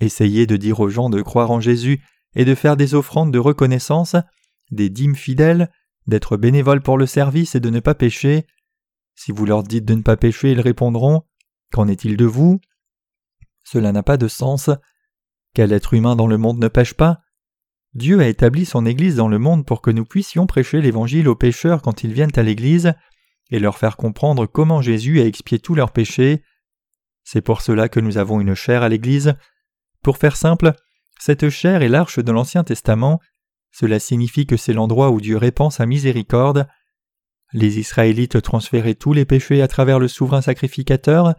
Essayez 0.00 0.44
de 0.44 0.56
dire 0.56 0.80
aux 0.80 0.88
gens 0.88 1.08
de 1.08 1.22
croire 1.22 1.52
en 1.52 1.60
Jésus 1.60 2.02
et 2.34 2.44
de 2.44 2.56
faire 2.56 2.76
des 2.76 2.96
offrandes 2.96 3.32
de 3.32 3.38
reconnaissance, 3.38 4.16
des 4.72 4.90
dîmes 4.90 5.14
fidèles, 5.14 5.70
d'être 6.08 6.36
bénévoles 6.36 6.82
pour 6.82 6.98
le 6.98 7.06
service 7.06 7.54
et 7.54 7.60
de 7.60 7.70
ne 7.70 7.78
pas 7.78 7.94
pécher. 7.94 8.44
Si 9.20 9.32
vous 9.32 9.46
leur 9.46 9.64
dites 9.64 9.84
de 9.84 9.94
ne 9.94 10.02
pas 10.02 10.16
pécher, 10.16 10.52
ils 10.52 10.60
répondront 10.60 11.24
Qu'en 11.72 11.88
est-il 11.88 12.16
de 12.16 12.24
vous? 12.24 12.60
Cela 13.64 13.90
n'a 13.90 14.04
pas 14.04 14.16
de 14.16 14.28
sens. 14.28 14.70
Quel 15.54 15.72
être 15.72 15.92
humain 15.92 16.14
dans 16.14 16.28
le 16.28 16.38
monde 16.38 16.60
ne 16.60 16.68
pêche 16.68 16.94
pas? 16.94 17.18
Dieu 17.94 18.20
a 18.20 18.28
établi 18.28 18.64
son 18.64 18.86
Église 18.86 19.16
dans 19.16 19.26
le 19.26 19.40
monde 19.40 19.66
pour 19.66 19.82
que 19.82 19.90
nous 19.90 20.04
puissions 20.04 20.46
prêcher 20.46 20.80
l'Évangile 20.80 21.28
aux 21.28 21.34
pécheurs 21.34 21.82
quand 21.82 22.04
ils 22.04 22.12
viennent 22.12 22.36
à 22.36 22.44
l'Église 22.44 22.94
et 23.50 23.58
leur 23.58 23.76
faire 23.76 23.96
comprendre 23.96 24.46
comment 24.46 24.82
Jésus 24.82 25.20
a 25.20 25.26
expié 25.26 25.58
tous 25.58 25.74
leurs 25.74 25.90
péchés. 25.90 26.44
C'est 27.24 27.42
pour 27.42 27.60
cela 27.60 27.88
que 27.88 27.98
nous 27.98 28.18
avons 28.18 28.40
une 28.40 28.54
chaire 28.54 28.84
à 28.84 28.88
l'Église. 28.88 29.34
Pour 30.00 30.18
faire 30.18 30.36
simple, 30.36 30.74
cette 31.18 31.48
chair 31.48 31.82
est 31.82 31.88
l'arche 31.88 32.20
de 32.20 32.30
l'Ancien 32.30 32.62
Testament. 32.62 33.18
Cela 33.72 33.98
signifie 33.98 34.46
que 34.46 34.56
c'est 34.56 34.72
l'endroit 34.72 35.10
où 35.10 35.20
Dieu 35.20 35.36
répand 35.38 35.72
sa 35.72 35.86
miséricorde. 35.86 36.68
Les 37.52 37.78
Israélites 37.78 38.42
transféraient 38.42 38.94
tous 38.94 39.12
les 39.12 39.24
péchés 39.24 39.62
à 39.62 39.68
travers 39.68 39.98
le 39.98 40.08
souverain 40.08 40.42
sacrificateur. 40.42 41.34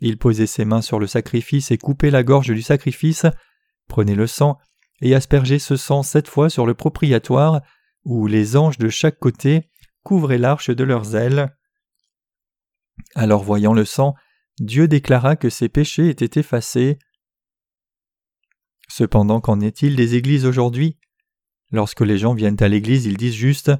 Il 0.00 0.18
posait 0.18 0.46
ses 0.46 0.64
mains 0.64 0.82
sur 0.82 0.98
le 0.98 1.06
sacrifice 1.06 1.70
et 1.70 1.78
coupait 1.78 2.10
la 2.10 2.22
gorge 2.22 2.52
du 2.52 2.62
sacrifice, 2.62 3.24
prenait 3.88 4.14
le 4.14 4.26
sang 4.26 4.58
et 5.00 5.14
aspergeait 5.14 5.58
ce 5.58 5.76
sang 5.76 6.02
sept 6.02 6.28
fois 6.28 6.50
sur 6.50 6.66
le 6.66 6.74
propriatoire, 6.74 7.62
où 8.04 8.26
les 8.26 8.56
anges 8.56 8.78
de 8.78 8.88
chaque 8.88 9.18
côté 9.18 9.70
couvraient 10.02 10.38
l'arche 10.38 10.70
de 10.70 10.84
leurs 10.84 11.16
ailes. 11.16 11.56
Alors 13.14 13.42
voyant 13.42 13.72
le 13.72 13.84
sang, 13.84 14.14
Dieu 14.60 14.88
déclara 14.88 15.36
que 15.36 15.50
ses 15.50 15.68
péchés 15.68 16.08
étaient 16.08 16.38
effacés. 16.40 16.98
Cependant, 18.88 19.40
qu'en 19.40 19.60
est-il 19.60 19.96
des 19.96 20.14
églises 20.14 20.46
aujourd'hui? 20.46 20.98
Lorsque 21.72 22.02
les 22.02 22.18
gens 22.18 22.34
viennent 22.34 22.62
à 22.62 22.68
l'église, 22.68 23.06
ils 23.06 23.16
disent 23.16 23.34
juste 23.34 23.72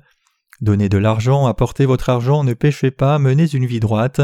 Donnez 0.60 0.88
de 0.88 0.98
l'argent, 0.98 1.46
apportez 1.46 1.86
votre 1.86 2.08
argent, 2.08 2.44
ne 2.44 2.54
péchez 2.54 2.90
pas, 2.90 3.18
menez 3.18 3.46
une 3.54 3.66
vie 3.66 3.80
droite. 3.80 4.20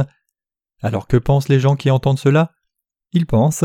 Alors 0.81 1.07
que 1.07 1.16
pensent 1.16 1.49
les 1.49 1.61
gens 1.61 1.77
qui 1.77 1.90
entendent 1.90 2.18
cela? 2.18 2.53
Ils 3.12 3.27
pensent 3.27 3.64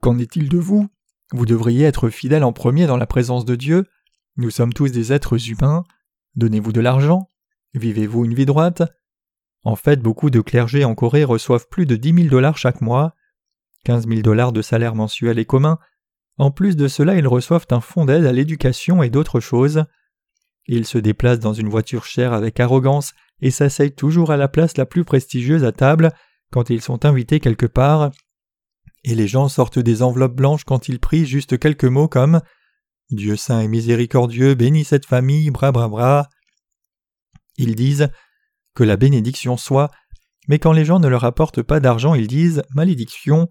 Qu'en 0.00 0.18
est-il 0.18 0.48
de 0.48 0.58
vous? 0.58 0.88
Vous 1.32 1.46
devriez 1.46 1.84
être 1.84 2.08
fidèle 2.10 2.44
en 2.44 2.52
premier 2.52 2.86
dans 2.86 2.96
la 2.96 3.06
présence 3.06 3.44
de 3.44 3.54
Dieu. 3.54 3.86
Nous 4.36 4.50
sommes 4.50 4.72
tous 4.72 4.90
des 4.90 5.12
êtres 5.12 5.50
humains. 5.50 5.84
Donnez-vous 6.36 6.72
de 6.72 6.80
l'argent. 6.80 7.30
Vivez-vous 7.74 8.24
une 8.24 8.34
vie 8.34 8.46
droite? 8.46 8.82
En 9.62 9.76
fait, 9.76 10.00
beaucoup 10.00 10.30
de 10.30 10.40
clergés 10.40 10.84
en 10.84 10.94
Corée 10.94 11.24
reçoivent 11.24 11.68
plus 11.68 11.86
de 11.86 11.96
dix 11.96 12.12
mille 12.12 12.30
dollars 12.30 12.58
chaque 12.58 12.80
mois. 12.80 13.14
Quinze 13.84 14.06
mille 14.06 14.22
dollars 14.22 14.52
de 14.52 14.62
salaire 14.62 14.94
mensuel 14.94 15.38
est 15.38 15.44
commun. 15.44 15.78
En 16.38 16.50
plus 16.50 16.76
de 16.76 16.88
cela, 16.88 17.16
ils 17.16 17.28
reçoivent 17.28 17.66
un 17.70 17.80
fonds 17.80 18.06
d'aide 18.06 18.24
à 18.24 18.32
l'éducation 18.32 19.02
et 19.02 19.10
d'autres 19.10 19.40
choses. 19.40 19.84
Ils 20.66 20.86
se 20.86 20.98
déplacent 20.98 21.40
dans 21.40 21.52
une 21.52 21.68
voiture 21.68 22.04
chère 22.04 22.32
avec 22.32 22.60
arrogance 22.60 23.12
et 23.40 23.50
s'asseyent 23.50 23.94
toujours 23.94 24.30
à 24.30 24.36
la 24.36 24.48
place 24.48 24.76
la 24.76 24.86
plus 24.86 25.04
prestigieuse 25.04 25.64
à 25.64 25.72
table 25.72 26.12
quand 26.50 26.70
ils 26.70 26.82
sont 26.82 27.04
invités 27.04 27.40
quelque 27.40 27.66
part. 27.66 28.10
Et 29.04 29.14
les 29.14 29.28
gens 29.28 29.48
sortent 29.48 29.78
des 29.78 30.02
enveloppes 30.02 30.36
blanches 30.36 30.64
quand 30.64 30.88
ils 30.88 31.00
prient 31.00 31.26
juste 31.26 31.58
quelques 31.58 31.84
mots 31.84 32.08
comme 32.08 32.40
Dieu 33.10 33.36
saint 33.36 33.60
et 33.60 33.68
miséricordieux, 33.68 34.54
bénis 34.54 34.84
cette 34.84 35.06
famille, 35.06 35.50
bra 35.50 35.72
bra 35.72 35.88
bra. 35.88 36.28
Ils 37.56 37.74
disent 37.74 38.08
Que 38.74 38.84
la 38.84 38.96
bénédiction 38.96 39.56
soit, 39.56 39.90
mais 40.48 40.58
quand 40.58 40.72
les 40.72 40.84
gens 40.84 41.00
ne 41.00 41.08
leur 41.08 41.24
apportent 41.24 41.62
pas 41.62 41.80
d'argent, 41.80 42.14
ils 42.14 42.28
disent 42.28 42.62
Malédiction. 42.74 43.48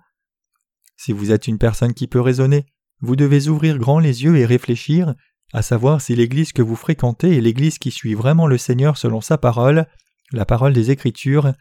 Si 0.95 1.11
vous 1.11 1.31
êtes 1.31 1.47
une 1.47 1.57
personne 1.57 1.93
qui 1.93 2.07
peut 2.07 2.21
raisonner, 2.21 2.65
vous 3.01 3.15
devez 3.15 3.47
ouvrir 3.47 3.77
grand 3.77 3.99
les 3.99 4.23
yeux 4.23 4.37
et 4.37 4.45
réfléchir, 4.45 5.13
à 5.53 5.61
savoir 5.61 6.01
si 6.01 6.15
l'Église 6.15 6.53
que 6.53 6.61
vous 6.61 6.75
fréquentez 6.75 7.37
est 7.37 7.41
l'Église 7.41 7.79
qui 7.79 7.91
suit 7.91 8.13
vraiment 8.13 8.47
le 8.47 8.57
Seigneur 8.57 8.97
selon 8.97 9.21
sa 9.21 9.37
parole, 9.37 9.87
la 10.31 10.45
parole 10.45 10.73
des 10.73 10.91
Écritures. 10.91 11.53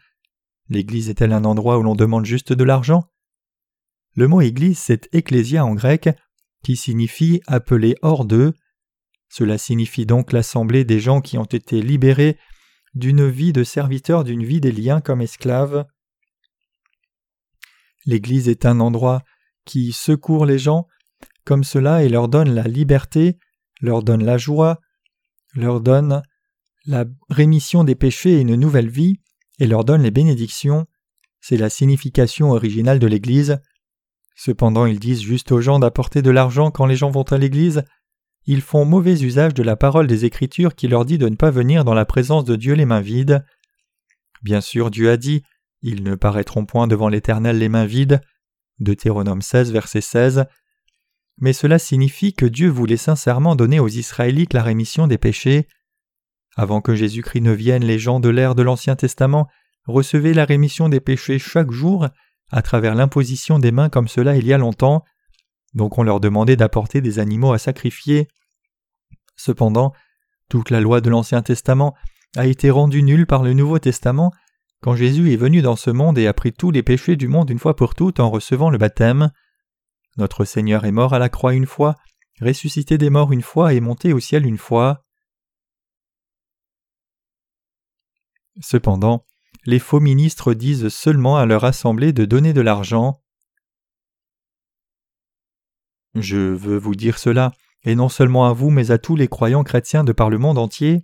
L'Église 0.69 1.09
est-elle 1.09 1.33
un 1.33 1.45
endroit 1.45 1.79
où 1.79 1.83
l'on 1.83 1.95
demande 1.95 2.25
juste 2.25 2.53
de 2.53 2.63
l'argent? 2.63 3.03
Le 4.15 4.27
mot 4.27 4.41
Église, 4.41 4.77
c'est 4.77 5.09
ecclésia 5.13 5.65
en 5.65 5.73
grec, 5.73 6.09
qui 6.63 6.75
signifie 6.75 7.41
appeler 7.47 7.95
hors 8.01 8.25
d'eux. 8.25 8.53
Cela 9.29 9.57
signifie 9.57 10.05
donc 10.05 10.33
l'assemblée 10.33 10.83
des 10.83 10.99
gens 10.99 11.21
qui 11.21 11.37
ont 11.37 11.45
été 11.45 11.81
libérés 11.81 12.37
d'une 12.93 13.27
vie 13.27 13.53
de 13.53 13.63
serviteurs, 13.63 14.23
d'une 14.23 14.43
vie 14.43 14.59
des 14.59 14.71
liens 14.71 15.01
comme 15.01 15.21
esclaves. 15.21 15.85
L'Église 18.05 18.49
est 18.49 18.65
un 18.65 18.79
endroit 18.79 19.23
qui 19.65 19.93
secourt 19.93 20.45
les 20.45 20.59
gens 20.59 20.87
comme 21.45 21.63
cela 21.63 22.03
et 22.03 22.09
leur 22.09 22.27
donne 22.27 22.53
la 22.53 22.63
liberté, 22.63 23.37
leur 23.79 24.03
donne 24.03 24.23
la 24.23 24.37
joie, 24.37 24.79
leur 25.53 25.81
donne 25.81 26.21
la 26.85 27.05
rémission 27.29 27.83
des 27.83 27.95
péchés 27.95 28.37
et 28.37 28.41
une 28.41 28.55
nouvelle 28.55 28.89
vie, 28.89 29.19
et 29.59 29.67
leur 29.67 29.83
donne 29.83 30.01
les 30.01 30.11
bénédictions. 30.11 30.87
C'est 31.41 31.57
la 31.57 31.69
signification 31.69 32.51
originale 32.51 32.99
de 32.99 33.07
l'Église. 33.07 33.59
Cependant, 34.35 34.85
ils 34.85 34.99
disent 34.99 35.21
juste 35.21 35.51
aux 35.51 35.61
gens 35.61 35.79
d'apporter 35.79 36.21
de 36.21 36.31
l'argent 36.31 36.71
quand 36.71 36.85
les 36.85 36.95
gens 36.95 37.11
vont 37.11 37.23
à 37.23 37.37
l'Église. 37.37 37.83
Ils 38.45 38.61
font 38.61 38.85
mauvais 38.85 39.21
usage 39.21 39.53
de 39.53 39.63
la 39.63 39.75
parole 39.75 40.07
des 40.07 40.25
Écritures 40.25 40.75
qui 40.75 40.87
leur 40.87 41.05
dit 41.05 41.17
de 41.17 41.27
ne 41.27 41.35
pas 41.35 41.51
venir 41.51 41.83
dans 41.83 41.93
la 41.93 42.05
présence 42.05 42.45
de 42.45 42.55
Dieu 42.55 42.73
les 42.73 42.85
mains 42.85 43.01
vides. 43.01 43.43
Bien 44.41 44.61
sûr, 44.61 44.91
Dieu 44.91 45.09
a 45.09 45.17
dit 45.17 45.43
Ils 45.81 46.03
ne 46.03 46.15
paraîtront 46.15 46.65
point 46.65 46.87
devant 46.87 47.09
l'Éternel 47.09 47.57
les 47.57 47.69
mains 47.69 47.85
vides. 47.85 48.21
Deutéronome 48.79 49.41
16, 49.41 49.71
verset 49.71 50.01
16 50.01 50.45
mais 51.39 51.53
cela 51.53 51.79
signifie 51.79 52.33
que 52.33 52.45
Dieu 52.45 52.69
voulait 52.69 52.97
sincèrement 52.97 53.55
donner 53.55 53.79
aux 53.79 53.87
Israélites 53.87 54.53
la 54.53 54.63
rémission 54.63 55.07
des 55.07 55.17
péchés. 55.17 55.67
Avant 56.55 56.81
que 56.81 56.95
Jésus-Christ 56.95 57.41
ne 57.41 57.51
vienne, 57.51 57.83
les 57.83 57.99
gens 57.99 58.19
de 58.19 58.29
l'ère 58.29 58.55
de 58.55 58.63
l'Ancien 58.63 58.95
Testament 58.95 59.47
recevaient 59.85 60.33
la 60.33 60.45
rémission 60.45 60.89
des 60.89 60.99
péchés 60.99 61.39
chaque 61.39 61.71
jour 61.71 62.07
à 62.51 62.61
travers 62.61 62.95
l'imposition 62.95 63.59
des 63.59 63.71
mains 63.71 63.89
comme 63.89 64.07
cela 64.07 64.35
il 64.35 64.45
y 64.45 64.53
a 64.53 64.57
longtemps, 64.57 65.03
donc 65.73 65.97
on 65.97 66.03
leur 66.03 66.19
demandait 66.19 66.55
d'apporter 66.55 67.01
des 67.01 67.19
animaux 67.19 67.53
à 67.53 67.57
sacrifier. 67.57 68.27
Cependant, 69.35 69.93
toute 70.49 70.69
la 70.69 70.81
loi 70.81 70.99
de 70.99 71.09
l'Ancien 71.09 71.41
Testament 71.41 71.95
a 72.35 72.45
été 72.45 72.69
rendue 72.71 73.03
nulle 73.03 73.27
par 73.27 73.43
le 73.43 73.53
Nouveau 73.53 73.79
Testament 73.79 74.33
quand 74.81 74.95
Jésus 74.95 75.31
est 75.33 75.37
venu 75.37 75.61
dans 75.61 75.75
ce 75.75 75.91
monde 75.91 76.17
et 76.17 76.27
a 76.27 76.33
pris 76.33 76.53
tous 76.53 76.71
les 76.71 76.83
péchés 76.83 77.15
du 77.15 77.27
monde 77.27 77.49
une 77.49 77.59
fois 77.59 77.75
pour 77.75 77.95
toutes 77.95 78.19
en 78.19 78.29
recevant 78.29 78.69
le 78.69 78.77
baptême. 78.77 79.31
Notre 80.19 80.43
Seigneur 80.43 80.83
est 80.83 80.91
mort 80.91 81.13
à 81.13 81.19
la 81.19 81.29
croix 81.29 81.53
une 81.53 81.65
fois, 81.65 81.95
ressuscité 82.41 82.97
des 82.97 83.09
morts 83.09 83.31
une 83.31 83.41
fois 83.41 83.73
et 83.73 83.79
monté 83.79 84.11
au 84.11 84.19
ciel 84.19 84.45
une 84.45 84.57
fois. 84.57 85.05
Cependant, 88.59 89.25
les 89.63 89.79
faux 89.79 90.01
ministres 90.01 90.53
disent 90.53 90.89
seulement 90.89 91.37
à 91.37 91.45
leur 91.45 91.63
assemblée 91.63 92.11
de 92.11 92.25
donner 92.25 92.51
de 92.51 92.59
l'argent. 92.59 93.23
Je 96.15 96.35
veux 96.35 96.77
vous 96.77 96.95
dire 96.95 97.17
cela, 97.17 97.53
et 97.83 97.95
non 97.95 98.09
seulement 98.09 98.45
à 98.45 98.51
vous, 98.51 98.71
mais 98.71 98.91
à 98.91 98.97
tous 98.97 99.15
les 99.15 99.29
croyants 99.29 99.63
chrétiens 99.63 100.03
de 100.03 100.11
par 100.11 100.29
le 100.29 100.37
monde 100.37 100.57
entier. 100.57 101.01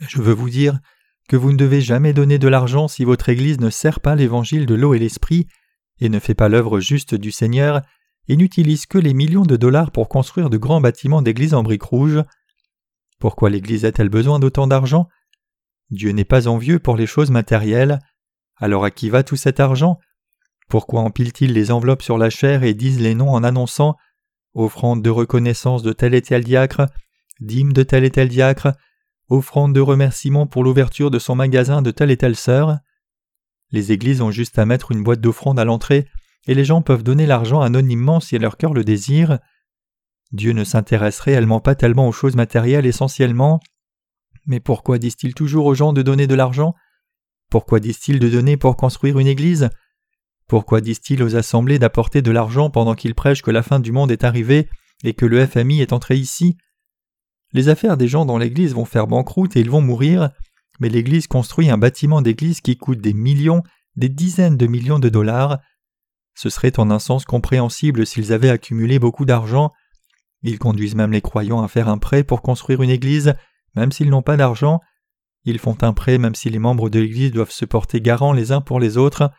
Je 0.00 0.20
veux 0.20 0.34
vous 0.34 0.50
dire 0.50 0.78
que 1.26 1.36
vous 1.36 1.52
ne 1.52 1.56
devez 1.56 1.80
jamais 1.80 2.12
donner 2.12 2.38
de 2.38 2.48
l'argent 2.48 2.86
si 2.86 3.04
votre 3.04 3.30
Église 3.30 3.60
ne 3.60 3.70
sert 3.70 4.00
pas 4.00 4.14
l'évangile 4.14 4.66
de 4.66 4.74
l'eau 4.74 4.92
et 4.92 4.98
l'esprit, 4.98 5.46
et 6.00 6.10
ne 6.10 6.18
fait 6.18 6.34
pas 6.34 6.50
l'œuvre 6.50 6.80
juste 6.80 7.14
du 7.14 7.30
Seigneur, 7.30 7.80
et 8.28 8.36
n'utilise 8.36 8.86
que 8.86 8.98
les 8.98 9.14
millions 9.14 9.44
de 9.44 9.56
dollars 9.56 9.90
pour 9.90 10.08
construire 10.08 10.50
de 10.50 10.56
grands 10.56 10.80
bâtiments 10.80 11.22
d'église 11.22 11.54
en 11.54 11.62
briques 11.62 11.82
rouges. 11.82 12.22
Pourquoi 13.18 13.50
l'Église 13.50 13.84
a-t-elle 13.84 14.08
besoin 14.08 14.38
d'autant 14.38 14.66
d'argent? 14.66 15.08
Dieu 15.90 16.12
n'est 16.12 16.24
pas 16.24 16.46
envieux 16.46 16.78
pour 16.78 16.96
les 16.96 17.06
choses 17.06 17.30
matérielles. 17.30 17.98
Alors 18.56 18.84
à 18.84 18.90
qui 18.90 19.10
va 19.10 19.22
tout 19.22 19.36
cet 19.36 19.60
argent? 19.60 19.98
Pourquoi 20.68 21.00
empile-t-il 21.00 21.52
les 21.52 21.72
enveloppes 21.72 22.02
sur 22.02 22.16
la 22.16 22.30
chair 22.30 22.62
et 22.62 22.74
disent 22.74 23.00
les 23.00 23.14
noms 23.14 23.30
en 23.30 23.42
annonçant 23.42 23.96
offrande 24.54 25.02
de 25.02 25.10
reconnaissance 25.10 25.82
de 25.82 25.92
tel 25.92 26.14
et 26.14 26.22
tel 26.22 26.44
diacre, 26.44 26.86
dîme 27.40 27.72
de 27.72 27.82
tel 27.82 28.04
et 28.04 28.10
tel 28.10 28.28
diacre, 28.28 28.72
offrande 29.28 29.74
de 29.74 29.80
remerciement 29.80 30.46
pour 30.46 30.64
l'ouverture 30.64 31.10
de 31.10 31.18
son 31.18 31.34
magasin 31.34 31.82
de 31.82 31.90
telle 31.90 32.10
et 32.10 32.16
telle 32.16 32.36
sœur 32.36 32.78
Les 33.70 33.92
églises 33.92 34.20
ont 34.20 34.30
juste 34.30 34.58
à 34.58 34.66
mettre 34.66 34.92
une 34.92 35.02
boîte 35.02 35.20
d'offrande 35.20 35.58
à 35.58 35.64
l'entrée 35.64 36.08
et 36.46 36.54
les 36.54 36.64
gens 36.64 36.82
peuvent 36.82 37.02
donner 37.02 37.26
l'argent 37.26 37.60
anonymement 37.60 38.20
si 38.20 38.38
leur 38.38 38.56
cœur 38.56 38.72
le 38.72 38.84
désire. 38.84 39.38
Dieu 40.32 40.52
ne 40.52 40.64
s'intéresse 40.64 41.20
réellement 41.20 41.60
pas 41.60 41.74
tellement 41.74 42.08
aux 42.08 42.12
choses 42.12 42.36
matérielles 42.36 42.86
essentiellement. 42.86 43.60
Mais 44.46 44.60
pourquoi 44.60 44.98
disent-ils 44.98 45.34
toujours 45.34 45.66
aux 45.66 45.74
gens 45.74 45.92
de 45.92 46.02
donner 46.02 46.26
de 46.26 46.34
l'argent? 46.34 46.74
Pourquoi 47.50 47.80
disent-ils 47.80 48.20
de 48.20 48.28
donner 48.28 48.56
pour 48.56 48.76
construire 48.76 49.18
une 49.18 49.26
église? 49.26 49.70
Pourquoi 50.48 50.80
disent-ils 50.80 51.22
aux 51.22 51.36
assemblées 51.36 51.78
d'apporter 51.78 52.22
de 52.22 52.30
l'argent 52.30 52.70
pendant 52.70 52.94
qu'ils 52.94 53.14
prêchent 53.14 53.42
que 53.42 53.50
la 53.50 53.62
fin 53.62 53.80
du 53.80 53.92
monde 53.92 54.10
est 54.10 54.24
arrivée 54.24 54.68
et 55.04 55.14
que 55.14 55.26
le 55.26 55.46
FMI 55.46 55.80
est 55.80 55.92
entré 55.92 56.16
ici? 56.16 56.56
Les 57.52 57.68
affaires 57.68 57.96
des 57.96 58.08
gens 58.08 58.24
dans 58.24 58.38
l'église 58.38 58.74
vont 58.74 58.84
faire 58.84 59.08
banqueroute 59.08 59.56
et 59.56 59.60
ils 59.60 59.70
vont 59.70 59.80
mourir, 59.80 60.30
mais 60.78 60.88
l'église 60.88 61.26
construit 61.26 61.70
un 61.70 61.78
bâtiment 61.78 62.22
d'église 62.22 62.60
qui 62.60 62.76
coûte 62.76 63.00
des 63.00 63.12
millions, 63.12 63.62
des 63.96 64.08
dizaines 64.08 64.56
de 64.56 64.66
millions 64.66 65.00
de 65.00 65.08
dollars, 65.08 65.58
ce 66.40 66.48
serait 66.48 66.80
en 66.80 66.90
un 66.90 66.98
sens 66.98 67.26
compréhensible 67.26 68.06
s'ils 68.06 68.32
avaient 68.32 68.48
accumulé 68.48 68.98
beaucoup 68.98 69.26
d'argent. 69.26 69.74
Ils 70.40 70.58
conduisent 70.58 70.94
même 70.94 71.12
les 71.12 71.20
croyants 71.20 71.62
à 71.62 71.68
faire 71.68 71.86
un 71.90 71.98
prêt 71.98 72.24
pour 72.24 72.40
construire 72.40 72.80
une 72.80 72.88
église, 72.88 73.34
même 73.76 73.92
s'ils 73.92 74.08
n'ont 74.08 74.22
pas 74.22 74.38
d'argent. 74.38 74.80
Ils 75.44 75.58
font 75.58 75.76
un 75.82 75.92
prêt 75.92 76.16
même 76.16 76.34
si 76.34 76.48
les 76.48 76.58
membres 76.58 76.88
de 76.88 76.98
l'église 76.98 77.30
doivent 77.30 77.50
se 77.50 77.66
porter 77.66 78.00
garants 78.00 78.32
les 78.32 78.52
uns 78.52 78.62
pour 78.62 78.80
les 78.80 78.96
autres. 78.96 79.30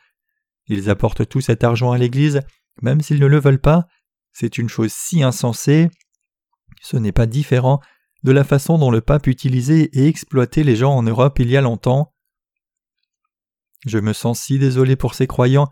Ils 0.67 0.91
apportent 0.91 1.27
tout 1.27 1.41
cet 1.41 1.63
argent 1.63 1.91
à 1.91 1.97
l'église, 1.97 2.41
même 2.83 3.01
s'ils 3.01 3.19
ne 3.19 3.25
le 3.25 3.39
veulent 3.39 3.57
pas. 3.57 3.87
C'est 4.31 4.59
une 4.59 4.69
chose 4.69 4.93
si 4.93 5.23
insensée. 5.23 5.89
Ce 6.83 6.97
n'est 6.97 7.11
pas 7.11 7.25
différent 7.25 7.79
de 8.21 8.31
la 8.31 8.43
façon 8.43 8.77
dont 8.77 8.91
le 8.91 9.01
pape 9.01 9.25
utilisait 9.25 9.89
et 9.93 10.05
exploitait 10.05 10.63
les 10.63 10.75
gens 10.75 10.93
en 10.93 11.01
Europe 11.01 11.39
il 11.39 11.49
y 11.49 11.57
a 11.57 11.61
longtemps. 11.61 12.13
Je 13.87 13.97
me 13.97 14.13
sens 14.13 14.39
si 14.39 14.59
désolé 14.59 14.95
pour 14.95 15.15
ces 15.15 15.25
croyants 15.25 15.67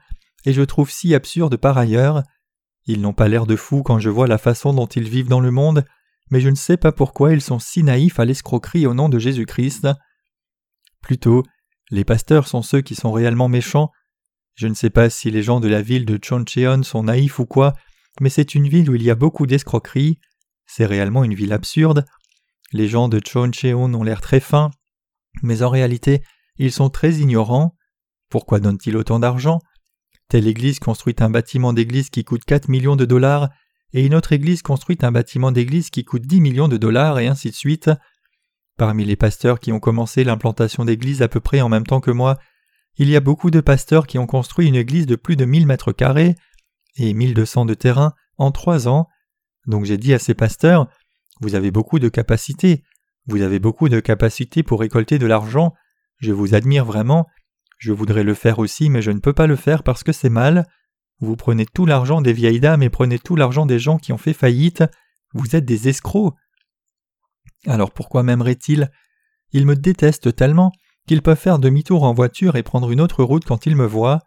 et 0.45 0.53
je 0.53 0.61
trouve 0.61 0.89
si 0.89 1.13
absurde 1.13 1.57
par 1.57 1.77
ailleurs. 1.77 2.23
Ils 2.85 3.01
n'ont 3.01 3.13
pas 3.13 3.27
l'air 3.27 3.45
de 3.45 3.55
fous 3.55 3.83
quand 3.83 3.99
je 3.99 4.09
vois 4.09 4.27
la 4.27 4.37
façon 4.37 4.73
dont 4.73 4.87
ils 4.87 5.07
vivent 5.07 5.27
dans 5.27 5.39
le 5.39 5.51
monde, 5.51 5.85
mais 6.31 6.41
je 6.41 6.49
ne 6.49 6.55
sais 6.55 6.77
pas 6.77 6.91
pourquoi 6.91 7.33
ils 7.33 7.41
sont 7.41 7.59
si 7.59 7.83
naïfs 7.83 8.19
à 8.19 8.25
l'escroquerie 8.25 8.87
au 8.87 8.93
nom 8.93 9.09
de 9.09 9.19
Jésus-Christ. 9.19 9.87
Plutôt, 11.01 11.43
les 11.91 12.03
pasteurs 12.03 12.47
sont 12.47 12.61
ceux 12.61 12.81
qui 12.81 12.95
sont 12.95 13.11
réellement 13.11 13.47
méchants. 13.47 13.89
Je 14.55 14.67
ne 14.67 14.73
sais 14.73 14.89
pas 14.89 15.09
si 15.09 15.31
les 15.31 15.43
gens 15.43 15.59
de 15.59 15.67
la 15.67 15.81
ville 15.81 16.05
de 16.05 16.19
Choncheon 16.21 16.83
sont 16.83 17.03
naïfs 17.03 17.39
ou 17.39 17.45
quoi, 17.45 17.73
mais 18.21 18.29
c'est 18.29 18.55
une 18.55 18.67
ville 18.67 18.89
où 18.89 18.95
il 18.95 19.03
y 19.03 19.09
a 19.09 19.15
beaucoup 19.15 19.45
d'escroqueries. 19.45 20.19
C'est 20.65 20.85
réellement 20.85 21.23
une 21.23 21.33
ville 21.33 21.53
absurde. 21.53 22.05
Les 22.71 22.87
gens 22.87 23.07
de 23.07 23.19
Choncheon 23.25 23.93
ont 23.93 24.03
l'air 24.03 24.21
très 24.21 24.39
fins, 24.39 24.69
mais 25.41 25.63
en 25.63 25.69
réalité, 25.69 26.21
ils 26.57 26.71
sont 26.71 26.89
très 26.89 27.13
ignorants. 27.13 27.75
Pourquoi 28.29 28.59
donnent-ils 28.59 28.97
autant 28.97 29.19
d'argent? 29.19 29.59
Telle 30.29 30.47
église 30.47 30.79
construit 30.79 31.15
un 31.19 31.31
bâtiment 31.31 31.73
d'église 31.73 32.11
qui 32.11 32.23
coûte 32.23 32.45
4 32.45 32.69
millions 32.69 32.95
de 32.95 33.05
dollars, 33.05 33.49
et 33.93 34.05
une 34.05 34.13
autre 34.13 34.31
église 34.31 34.61
construit 34.61 34.99
un 35.01 35.11
bâtiment 35.11 35.51
d'église 35.51 35.89
qui 35.89 36.05
coûte 36.05 36.21
10 36.21 36.39
millions 36.39 36.67
de 36.67 36.77
dollars, 36.77 37.17
et 37.17 37.27
ainsi 37.27 37.49
de 37.49 37.55
suite. 37.55 37.89
Parmi 38.77 39.05
les 39.05 39.15
pasteurs 39.15 39.59
qui 39.59 39.71
ont 39.71 39.79
commencé 39.79 40.23
l'implantation 40.23 40.85
d'églises 40.85 41.23
à 41.23 41.27
peu 41.27 41.39
près 41.39 41.61
en 41.61 41.69
même 41.69 41.85
temps 41.85 41.99
que 41.99 42.11
moi, 42.11 42.37
il 42.97 43.09
y 43.09 43.15
a 43.15 43.21
beaucoup 43.21 43.49
de 43.49 43.59
pasteurs 43.59 44.05
qui 44.05 44.19
ont 44.19 44.27
construit 44.27 44.67
une 44.67 44.75
église 44.75 45.07
de 45.07 45.15
plus 45.15 45.35
de 45.35 45.45
1000 45.45 45.65
mètres 45.65 45.91
carrés 45.91 46.35
et 46.95 47.13
1200 47.13 47.65
de 47.65 47.73
terrain 47.73 48.13
en 48.37 48.51
trois 48.51 48.87
ans. 48.87 49.07
Donc 49.65 49.85
j'ai 49.85 49.97
dit 49.97 50.13
à 50.13 50.19
ces 50.19 50.35
pasteurs, 50.35 50.87
vous 51.41 51.55
avez 51.55 51.71
beaucoup 51.71 51.97
de 51.97 52.07
capacités, 52.07 52.83
vous 53.25 53.41
avez 53.41 53.57
beaucoup 53.57 53.89
de 53.89 53.99
capacités 53.99 54.61
pour 54.61 54.79
récolter 54.81 55.17
de 55.17 55.25
l'argent, 55.25 55.73
je 56.17 56.31
vous 56.31 56.53
admire 56.53 56.85
vraiment, 56.85 57.27
je 57.79 57.93
voudrais 57.93 58.23
le 58.23 58.33
faire 58.33 58.59
aussi, 58.59 58.89
mais 58.89 59.01
je 59.01 59.09
ne 59.09 59.19
peux 59.19 59.33
pas 59.33 59.47
le 59.47 59.55
faire 59.55 59.83
parce 59.83 60.03
que 60.03 60.11
c'est 60.11 60.29
mal. 60.29 60.67
Vous 61.21 61.37
prenez 61.37 61.65
tout 61.65 61.85
l'argent 61.85 62.21
des 62.21 62.33
vieilles 62.33 62.59
dames 62.59 62.83
et 62.83 62.89
prenez 62.89 63.17
tout 63.19 63.37
l'argent 63.37 63.65
des 63.65 63.79
gens 63.79 63.97
qui 63.97 64.11
ont 64.11 64.17
fait 64.17 64.33
faillite. 64.33 64.83
Vous 65.33 65.55
êtes 65.55 65.65
des 65.65 65.87
escrocs. 65.87 66.35
Alors 67.65 67.91
pourquoi 67.91 68.21
m'aimeraient-ils 68.21 68.91
Ils 69.53 69.65
me 69.65 69.75
détestent 69.75 70.35
tellement 70.35 70.73
qu'ils 71.07 71.21
peuvent 71.21 71.39
faire 71.39 71.57
demi-tour 71.57 72.03
en 72.03 72.13
voiture 72.13 72.57
et 72.57 72.63
prendre 72.63 72.91
une 72.91 73.01
autre 73.01 73.23
route 73.23 73.45
quand 73.45 73.65
ils 73.65 73.77
me 73.77 73.85
voient. 73.85 74.19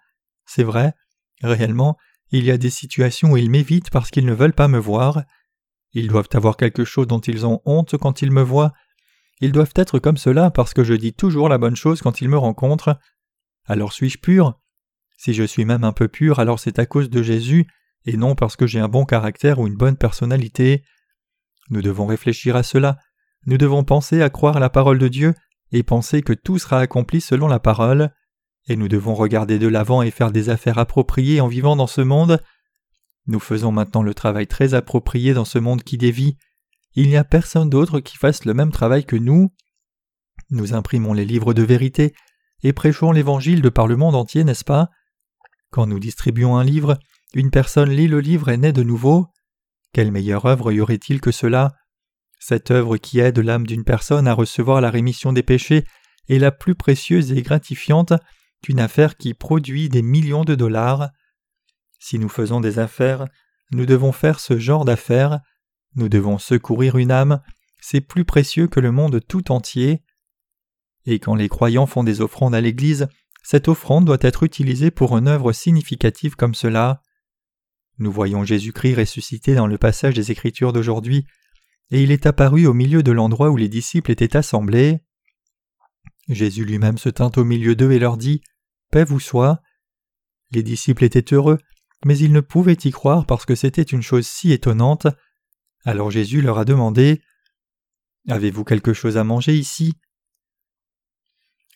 C'est 0.46 0.64
vrai, 0.64 0.94
réellement, 1.42 1.98
il 2.30 2.44
y 2.44 2.50
a 2.50 2.56
des 2.56 2.70
situations 2.70 3.32
où 3.32 3.36
ils 3.36 3.50
m'évitent 3.50 3.90
parce 3.90 4.10
qu'ils 4.10 4.26
ne 4.26 4.32
veulent 4.32 4.54
pas 4.54 4.68
me 4.68 4.78
voir. 4.78 5.22
Ils 5.92 6.08
doivent 6.08 6.28
avoir 6.32 6.56
quelque 6.56 6.84
chose 6.84 7.06
dont 7.06 7.20
ils 7.20 7.44
ont 7.44 7.60
honte 7.66 7.98
quand 7.98 8.22
ils 8.22 8.32
me 8.32 8.42
voient. 8.42 8.72
Ils 9.42 9.52
doivent 9.52 9.74
être 9.76 9.98
comme 9.98 10.16
cela 10.16 10.50
parce 10.50 10.72
que 10.72 10.84
je 10.84 10.94
dis 10.94 11.12
toujours 11.12 11.50
la 11.50 11.58
bonne 11.58 11.76
chose 11.76 12.00
quand 12.00 12.22
ils 12.22 12.30
me 12.30 12.38
rencontrent. 12.38 12.98
Alors 13.64 13.92
suis-je 13.92 14.18
pur? 14.18 14.58
Si 15.16 15.34
je 15.34 15.44
suis 15.44 15.64
même 15.64 15.84
un 15.84 15.92
peu 15.92 16.08
pur, 16.08 16.40
alors 16.40 16.58
c'est 16.58 16.78
à 16.78 16.86
cause 16.86 17.10
de 17.10 17.22
Jésus, 17.22 17.66
et 18.04 18.16
non 18.16 18.34
parce 18.34 18.56
que 18.56 18.66
j'ai 18.66 18.80
un 18.80 18.88
bon 18.88 19.04
caractère 19.04 19.60
ou 19.60 19.66
une 19.66 19.76
bonne 19.76 19.96
personnalité. 19.96 20.82
Nous 21.70 21.82
devons 21.82 22.06
réfléchir 22.06 22.56
à 22.56 22.62
cela, 22.62 22.98
nous 23.46 23.58
devons 23.58 23.84
penser 23.84 24.22
à 24.22 24.30
croire 24.30 24.58
la 24.58 24.70
parole 24.70 24.98
de 24.98 25.08
Dieu, 25.08 25.34
et 25.70 25.82
penser 25.82 26.22
que 26.22 26.32
tout 26.32 26.58
sera 26.58 26.80
accompli 26.80 27.20
selon 27.20 27.48
la 27.48 27.60
parole, 27.60 28.12
et 28.68 28.76
nous 28.76 28.88
devons 28.88 29.14
regarder 29.14 29.58
de 29.58 29.68
l'avant 29.68 30.02
et 30.02 30.10
faire 30.10 30.30
des 30.30 30.48
affaires 30.48 30.78
appropriées 30.78 31.40
en 31.40 31.48
vivant 31.48 31.76
dans 31.76 31.86
ce 31.86 32.00
monde. 32.00 32.40
Nous 33.26 33.40
faisons 33.40 33.72
maintenant 33.72 34.02
le 34.02 34.14
travail 34.14 34.46
très 34.46 34.74
approprié 34.74 35.34
dans 35.34 35.44
ce 35.44 35.58
monde 35.58 35.82
qui 35.82 35.98
dévie. 35.98 36.36
Il 36.94 37.08
n'y 37.08 37.16
a 37.16 37.24
personne 37.24 37.70
d'autre 37.70 38.00
qui 38.00 38.16
fasse 38.16 38.44
le 38.44 38.54
même 38.54 38.70
travail 38.70 39.04
que 39.04 39.16
nous. 39.16 39.52
Nous 40.50 40.74
imprimons 40.74 41.12
les 41.12 41.24
livres 41.24 41.54
de 41.54 41.62
vérité, 41.62 42.14
et 42.62 42.72
prêchons 42.72 43.12
l'Évangile 43.12 43.62
de 43.62 43.68
par 43.68 43.86
le 43.86 43.96
monde 43.96 44.14
entier, 44.14 44.44
n'est-ce 44.44 44.64
pas? 44.64 44.90
Quand 45.70 45.86
nous 45.86 45.98
distribuons 45.98 46.56
un 46.56 46.64
livre, 46.64 46.98
une 47.34 47.50
personne 47.50 47.90
lit 47.90 48.08
le 48.08 48.20
livre 48.20 48.50
et 48.50 48.56
naît 48.56 48.72
de 48.72 48.82
nouveau. 48.82 49.26
Quelle 49.92 50.12
meilleure 50.12 50.46
œuvre 50.46 50.72
y 50.72 50.80
aurait-il 50.80 51.20
que 51.20 51.32
cela? 51.32 51.74
Cette 52.38 52.70
œuvre 52.70 52.96
qui 52.96 53.20
aide 53.20 53.38
l'âme 53.38 53.66
d'une 53.66 53.84
personne 53.84 54.26
à 54.26 54.34
recevoir 54.34 54.80
la 54.80 54.90
rémission 54.90 55.32
des 55.32 55.42
péchés 55.42 55.84
est 56.28 56.38
la 56.38 56.50
plus 56.50 56.74
précieuse 56.74 57.32
et 57.32 57.42
gratifiante 57.42 58.12
qu'une 58.62 58.80
affaire 58.80 59.16
qui 59.16 59.34
produit 59.34 59.88
des 59.88 60.02
millions 60.02 60.44
de 60.44 60.54
dollars. 60.54 61.10
Si 61.98 62.18
nous 62.18 62.28
faisons 62.28 62.60
des 62.60 62.78
affaires, 62.78 63.26
nous 63.70 63.86
devons 63.86 64.12
faire 64.12 64.40
ce 64.40 64.58
genre 64.58 64.84
d'affaires, 64.84 65.40
nous 65.94 66.08
devons 66.08 66.38
secourir 66.38 66.96
une 66.96 67.10
âme, 67.10 67.40
c'est 67.80 68.00
plus 68.00 68.24
précieux 68.24 68.68
que 68.68 68.80
le 68.80 68.92
monde 68.92 69.20
tout 69.26 69.52
entier. 69.52 70.02
Et 71.06 71.18
quand 71.18 71.34
les 71.34 71.48
croyants 71.48 71.86
font 71.86 72.04
des 72.04 72.20
offrandes 72.20 72.54
à 72.54 72.60
l'Église, 72.60 73.08
cette 73.42 73.68
offrande 73.68 74.04
doit 74.04 74.18
être 74.20 74.44
utilisée 74.44 74.90
pour 74.90 75.16
une 75.16 75.28
œuvre 75.28 75.52
significative 75.52 76.36
comme 76.36 76.54
cela. 76.54 77.02
Nous 77.98 78.12
voyons 78.12 78.44
Jésus-Christ 78.44 78.94
ressuscité 78.94 79.54
dans 79.54 79.66
le 79.66 79.78
passage 79.78 80.14
des 80.14 80.30
Écritures 80.30 80.72
d'aujourd'hui, 80.72 81.26
et 81.90 82.02
il 82.02 82.10
est 82.10 82.26
apparu 82.26 82.66
au 82.66 82.72
milieu 82.72 83.02
de 83.02 83.12
l'endroit 83.12 83.50
où 83.50 83.56
les 83.56 83.68
disciples 83.68 84.12
étaient 84.12 84.36
assemblés. 84.36 85.00
Jésus 86.28 86.64
lui-même 86.64 86.98
se 86.98 87.08
tint 87.08 87.32
au 87.36 87.44
milieu 87.44 87.74
d'eux 87.74 87.92
et 87.92 87.98
leur 87.98 88.16
dit 88.16 88.42
Paix 88.90 89.04
vous 89.04 89.20
soit. 89.20 89.60
Les 90.52 90.62
disciples 90.62 91.04
étaient 91.04 91.34
heureux, 91.34 91.58
mais 92.04 92.16
ils 92.16 92.32
ne 92.32 92.40
pouvaient 92.40 92.78
y 92.84 92.90
croire 92.90 93.26
parce 93.26 93.44
que 93.44 93.54
c'était 93.54 93.82
une 93.82 94.02
chose 94.02 94.26
si 94.26 94.52
étonnante. 94.52 95.06
Alors 95.84 96.10
Jésus 96.10 96.42
leur 96.42 96.58
a 96.58 96.64
demandé 96.64 97.22
Avez-vous 98.28 98.64
quelque 98.64 98.92
chose 98.92 99.16
à 99.16 99.24
manger 99.24 99.54
ici? 99.54 99.94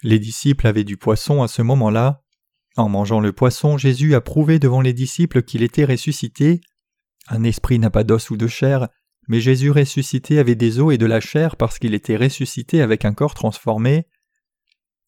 Les 0.07 0.21
disciples 0.21 0.69
avaient 0.69 0.85
du 0.85 0.97
poisson 0.97 1.43
à 1.43 1.49
ce 1.49 1.63
moment-là. 1.63 2.23
En 2.77 2.89
mangeant 2.89 3.19
le 3.19 3.33
poisson, 3.33 3.77
Jésus 3.77 4.15
a 4.15 4.21
prouvé 4.21 4.61
devant 4.61 4.81
les 4.81 4.93
disciples 4.93 5.43
qu'il 5.43 5.65
était 5.65 5.85
ressuscité. 5.85 6.61
Un 7.27 7.43
esprit 7.43 7.81
n'a 7.81 7.91
pas 7.91 8.05
d'os 8.05 8.31
ou 8.31 8.37
de 8.37 8.47
chair, 8.47 8.89
mais 9.27 9.41
Jésus 9.41 9.73
ressuscité 9.73 10.39
avait 10.39 10.55
des 10.55 10.79
os 10.79 10.95
et 10.95 10.99
de 10.99 11.07
la 11.07 11.19
chair 11.19 11.57
parce 11.57 11.81
qu'il 11.81 11.93
était 11.93 12.17
ressuscité 12.17 12.83
avec 12.83 13.05
un 13.05 13.15
corps 13.15 13.35
transformé. 13.35 14.07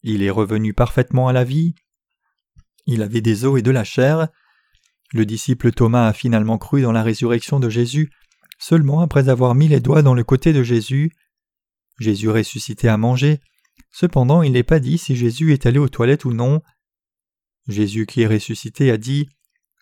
Il 0.03 0.21
est 0.21 0.29
revenu 0.29 0.73
parfaitement 0.73 1.29
à 1.29 1.33
la 1.33 1.45
vie. 1.45 1.75
Il 2.85 3.01
avait 3.01 3.21
des 3.21 3.45
os 3.45 3.57
et 3.57 3.61
de 3.61 3.71
la 3.71 3.85
chair. 3.85 4.27
Le 5.13 5.25
disciple 5.25 5.71
Thomas 5.71 6.07
a 6.07 6.13
finalement 6.13 6.57
cru 6.57 6.81
dans 6.81 6.91
la 6.91 7.03
résurrection 7.03 7.61
de 7.61 7.69
Jésus 7.69 8.11
seulement 8.59 8.99
après 8.99 9.29
avoir 9.29 9.55
mis 9.55 9.69
les 9.69 9.79
doigts 9.79 10.01
dans 10.01 10.13
le 10.13 10.25
côté 10.25 10.51
de 10.51 10.61
Jésus. 10.61 11.13
Jésus 11.99 12.29
ressuscité 12.29 12.89
à 12.89 12.97
manger. 12.97 13.39
Cependant, 13.91 14.41
il 14.43 14.51
n'est 14.51 14.63
pas 14.63 14.79
dit 14.79 14.97
si 14.97 15.15
Jésus 15.15 15.53
est 15.53 15.65
allé 15.65 15.79
aux 15.79 15.89
toilettes 15.89 16.25
ou 16.25 16.33
non. 16.33 16.61
Jésus 17.67 18.05
qui 18.05 18.21
est 18.21 18.27
ressuscité 18.27 18.91
a 18.91 18.97
dit 18.97 19.29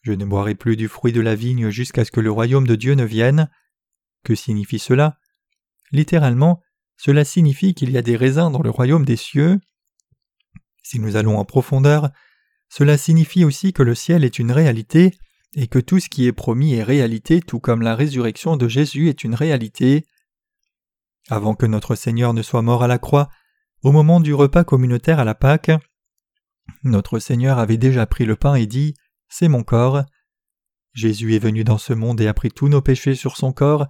Je 0.03 0.11
ne 0.11 0.25
boirai 0.25 0.55
plus 0.55 0.75
du 0.75 0.87
fruit 0.87 1.13
de 1.13 1.21
la 1.21 1.35
vigne 1.35 1.69
jusqu'à 1.69 2.05
ce 2.05 2.11
que 2.11 2.21
le 2.21 2.31
royaume 2.31 2.67
de 2.67 2.75
Dieu 2.75 2.93
ne 2.93 3.05
vienne. 3.05 3.49
Que 4.23 4.35
signifie 4.35 4.79
cela? 4.79 5.17
Littéralement, 5.91 6.61
cela 6.97 7.23
signifie 7.23 7.73
qu'il 7.73 7.91
y 7.91 7.97
a 7.97 8.01
des 8.01 8.17
raisins 8.17 8.51
dans 8.51 8.61
le 8.61 8.69
royaume 8.69 9.05
des 9.05 9.15
cieux. 9.15 9.59
Si 10.83 10.99
nous 10.99 11.15
allons 11.15 11.37
en 11.37 11.45
profondeur, 11.45 12.09
cela 12.69 12.97
signifie 12.97 13.45
aussi 13.45 13.73
que 13.73 13.83
le 13.83 13.95
ciel 13.95 14.23
est 14.23 14.39
une 14.39 14.51
réalité 14.51 15.13
et 15.55 15.67
que 15.67 15.79
tout 15.79 15.99
ce 15.99 16.09
qui 16.09 16.27
est 16.27 16.33
promis 16.33 16.73
est 16.73 16.83
réalité 16.83 17.41
tout 17.41 17.59
comme 17.59 17.81
la 17.81 17.95
résurrection 17.95 18.57
de 18.57 18.67
Jésus 18.67 19.09
est 19.09 19.23
une 19.23 19.35
réalité. 19.35 20.05
Avant 21.29 21.55
que 21.55 21.65
notre 21.65 21.95
Seigneur 21.95 22.33
ne 22.33 22.41
soit 22.41 22.61
mort 22.61 22.83
à 22.83 22.87
la 22.87 22.99
croix, 22.99 23.29
au 23.83 23.91
moment 23.91 24.19
du 24.19 24.33
repas 24.33 24.63
communautaire 24.63 25.19
à 25.19 25.23
la 25.23 25.35
Pâque, 25.35 25.71
notre 26.83 27.19
Seigneur 27.19 27.59
avait 27.59 27.77
déjà 27.77 28.05
pris 28.05 28.25
le 28.25 28.35
pain 28.35 28.55
et 28.55 28.65
dit 28.65 28.93
C'est 29.29 29.47
mon 29.47 29.63
corps. 29.63 30.03
Jésus 30.93 31.35
est 31.35 31.39
venu 31.39 31.63
dans 31.63 31.77
ce 31.77 31.93
monde 31.93 32.19
et 32.21 32.27
a 32.27 32.33
pris 32.33 32.49
tous 32.49 32.69
nos 32.69 32.81
péchés 32.81 33.15
sur 33.15 33.37
son 33.37 33.53
corps, 33.53 33.87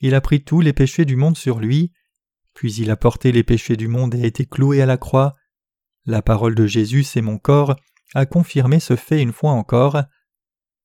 il 0.00 0.14
a 0.14 0.20
pris 0.20 0.42
tous 0.42 0.60
les 0.60 0.72
péchés 0.72 1.04
du 1.04 1.16
monde 1.16 1.36
sur 1.36 1.58
lui, 1.58 1.92
puis 2.54 2.74
il 2.74 2.90
a 2.90 2.96
porté 2.96 3.32
les 3.32 3.44
péchés 3.44 3.76
du 3.76 3.88
monde 3.88 4.14
et 4.14 4.22
a 4.22 4.26
été 4.26 4.46
cloué 4.46 4.82
à 4.82 4.86
la 4.86 4.96
croix. 4.96 5.36
La 6.06 6.22
parole 6.22 6.54
de 6.54 6.66
Jésus, 6.66 7.04
c'est 7.04 7.20
mon 7.20 7.38
corps, 7.38 7.76
a 8.14 8.26
confirmé 8.26 8.80
ce 8.80 8.96
fait 8.96 9.22
une 9.22 9.32
fois 9.32 9.52
encore. 9.52 10.02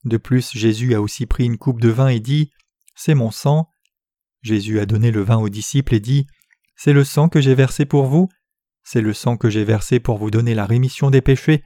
De 0.03 0.17
plus, 0.17 0.51
Jésus 0.51 0.93
a 0.93 1.01
aussi 1.01 1.25
pris 1.25 1.45
une 1.45 1.57
coupe 1.57 1.81
de 1.81 1.89
vin 1.89 2.09
et 2.09 2.19
dit 2.19 2.51
C'est 2.95 3.15
mon 3.15 3.31
sang. 3.31 3.69
Jésus 4.41 4.79
a 4.79 4.85
donné 4.85 5.11
le 5.11 5.21
vin 5.21 5.37
aux 5.37 5.49
disciples 5.49 5.95
et 5.95 5.99
dit 5.99 6.27
C'est 6.75 6.93
le 6.93 7.03
sang 7.03 7.29
que 7.29 7.41
j'ai 7.41 7.55
versé 7.55 7.85
pour 7.85 8.05
vous, 8.05 8.29
c'est 8.85 9.01
le 9.01 9.13
sang 9.13 9.35
que 9.35 9.49
j'ai 9.49 9.63
versé 9.63 9.99
pour 9.99 10.17
vous 10.17 10.31
donner 10.31 10.53
la 10.53 10.65
rémission 10.65 11.09
des 11.09 11.21
péchés, 11.21 11.63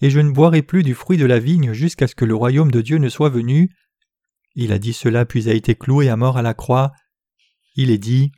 et 0.00 0.10
je 0.10 0.20
ne 0.20 0.32
boirai 0.32 0.62
plus 0.62 0.82
du 0.82 0.94
fruit 0.94 1.16
de 1.16 1.24
la 1.24 1.38
vigne 1.38 1.72
jusqu'à 1.72 2.08
ce 2.08 2.14
que 2.14 2.24
le 2.24 2.34
royaume 2.34 2.70
de 2.70 2.82
Dieu 2.82 2.98
ne 2.98 3.08
soit 3.08 3.30
venu. 3.30 3.70
Il 4.56 4.72
a 4.72 4.78
dit 4.78 4.92
cela 4.92 5.24
puis 5.24 5.48
a 5.48 5.54
été 5.54 5.74
cloué 5.74 6.10
à 6.10 6.16
mort 6.16 6.36
à 6.36 6.42
la 6.42 6.54
croix. 6.54 6.92
Il 7.76 7.90
est 7.90 7.98
dit 7.98 8.32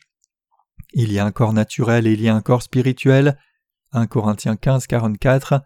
Il 0.93 1.11
y 1.11 1.18
a 1.18 1.24
un 1.24 1.33
corps 1.33 1.55
naturel 1.55 2.07
et 2.07 2.12
il 2.12 2.20
y 2.20 2.29
a 2.29 2.35
un 2.35 2.43
corps 2.43 2.62
spirituel. 2.62 3.39
1 3.93 4.07
Corinthiens 4.07 4.57
15, 4.57 4.87
44. 4.87 5.62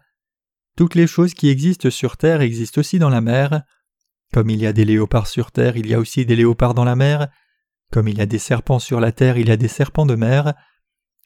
Toutes 0.77 0.95
les 0.95 1.05
choses 1.05 1.33
qui 1.33 1.49
existent 1.49 1.89
sur 1.89 2.17
terre 2.17 2.41
existent 2.41 2.79
aussi 2.79 2.97
dans 2.97 3.09
la 3.09 3.21
mer. 3.21 3.63
Comme 4.31 4.49
il 4.49 4.59
y 4.59 4.65
a 4.65 4.73
des 4.73 4.85
léopards 4.85 5.27
sur 5.27 5.51
terre, 5.51 5.77
il 5.77 5.85
y 5.85 5.93
a 5.93 5.99
aussi 5.99 6.25
des 6.25 6.35
léopards 6.35 6.73
dans 6.73 6.85
la 6.85 6.95
mer. 6.95 7.27
Comme 7.91 8.07
il 8.07 8.17
y 8.17 8.21
a 8.21 8.25
des 8.25 8.39
serpents 8.39 8.79
sur 8.79 8.99
la 8.99 9.11
terre, 9.11 9.37
il 9.37 9.49
y 9.49 9.51
a 9.51 9.57
des 9.57 9.67
serpents 9.67 10.07
de 10.07 10.15
mer. 10.15 10.53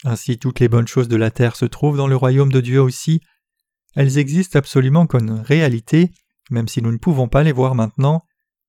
Ainsi 0.04 0.38
toutes 0.38 0.60
les 0.60 0.68
bonnes 0.68 0.88
choses 0.88 1.08
de 1.08 1.16
la 1.16 1.32
terre 1.32 1.56
se 1.56 1.66
trouvent 1.66 1.98
dans 1.98 2.08
le 2.08 2.16
royaume 2.16 2.52
de 2.52 2.62
Dieu 2.62 2.82
aussi. 2.82 3.22
Elles 3.96 4.18
existent 4.18 4.60
absolument 4.60 5.08
comme 5.08 5.42
réalité, 5.42 6.12
même 6.52 6.68
si 6.68 6.82
nous 6.82 6.92
ne 6.92 6.98
pouvons 6.98 7.28
pas 7.28 7.44
les 7.44 7.52
voir 7.52 7.76
maintenant. 7.76 8.24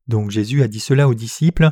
Donc 0.07 0.31
Jésus 0.31 0.63
a 0.63 0.69
dit 0.69 0.81
cela 0.81 1.09
aux 1.09 1.15
disciples. 1.15 1.71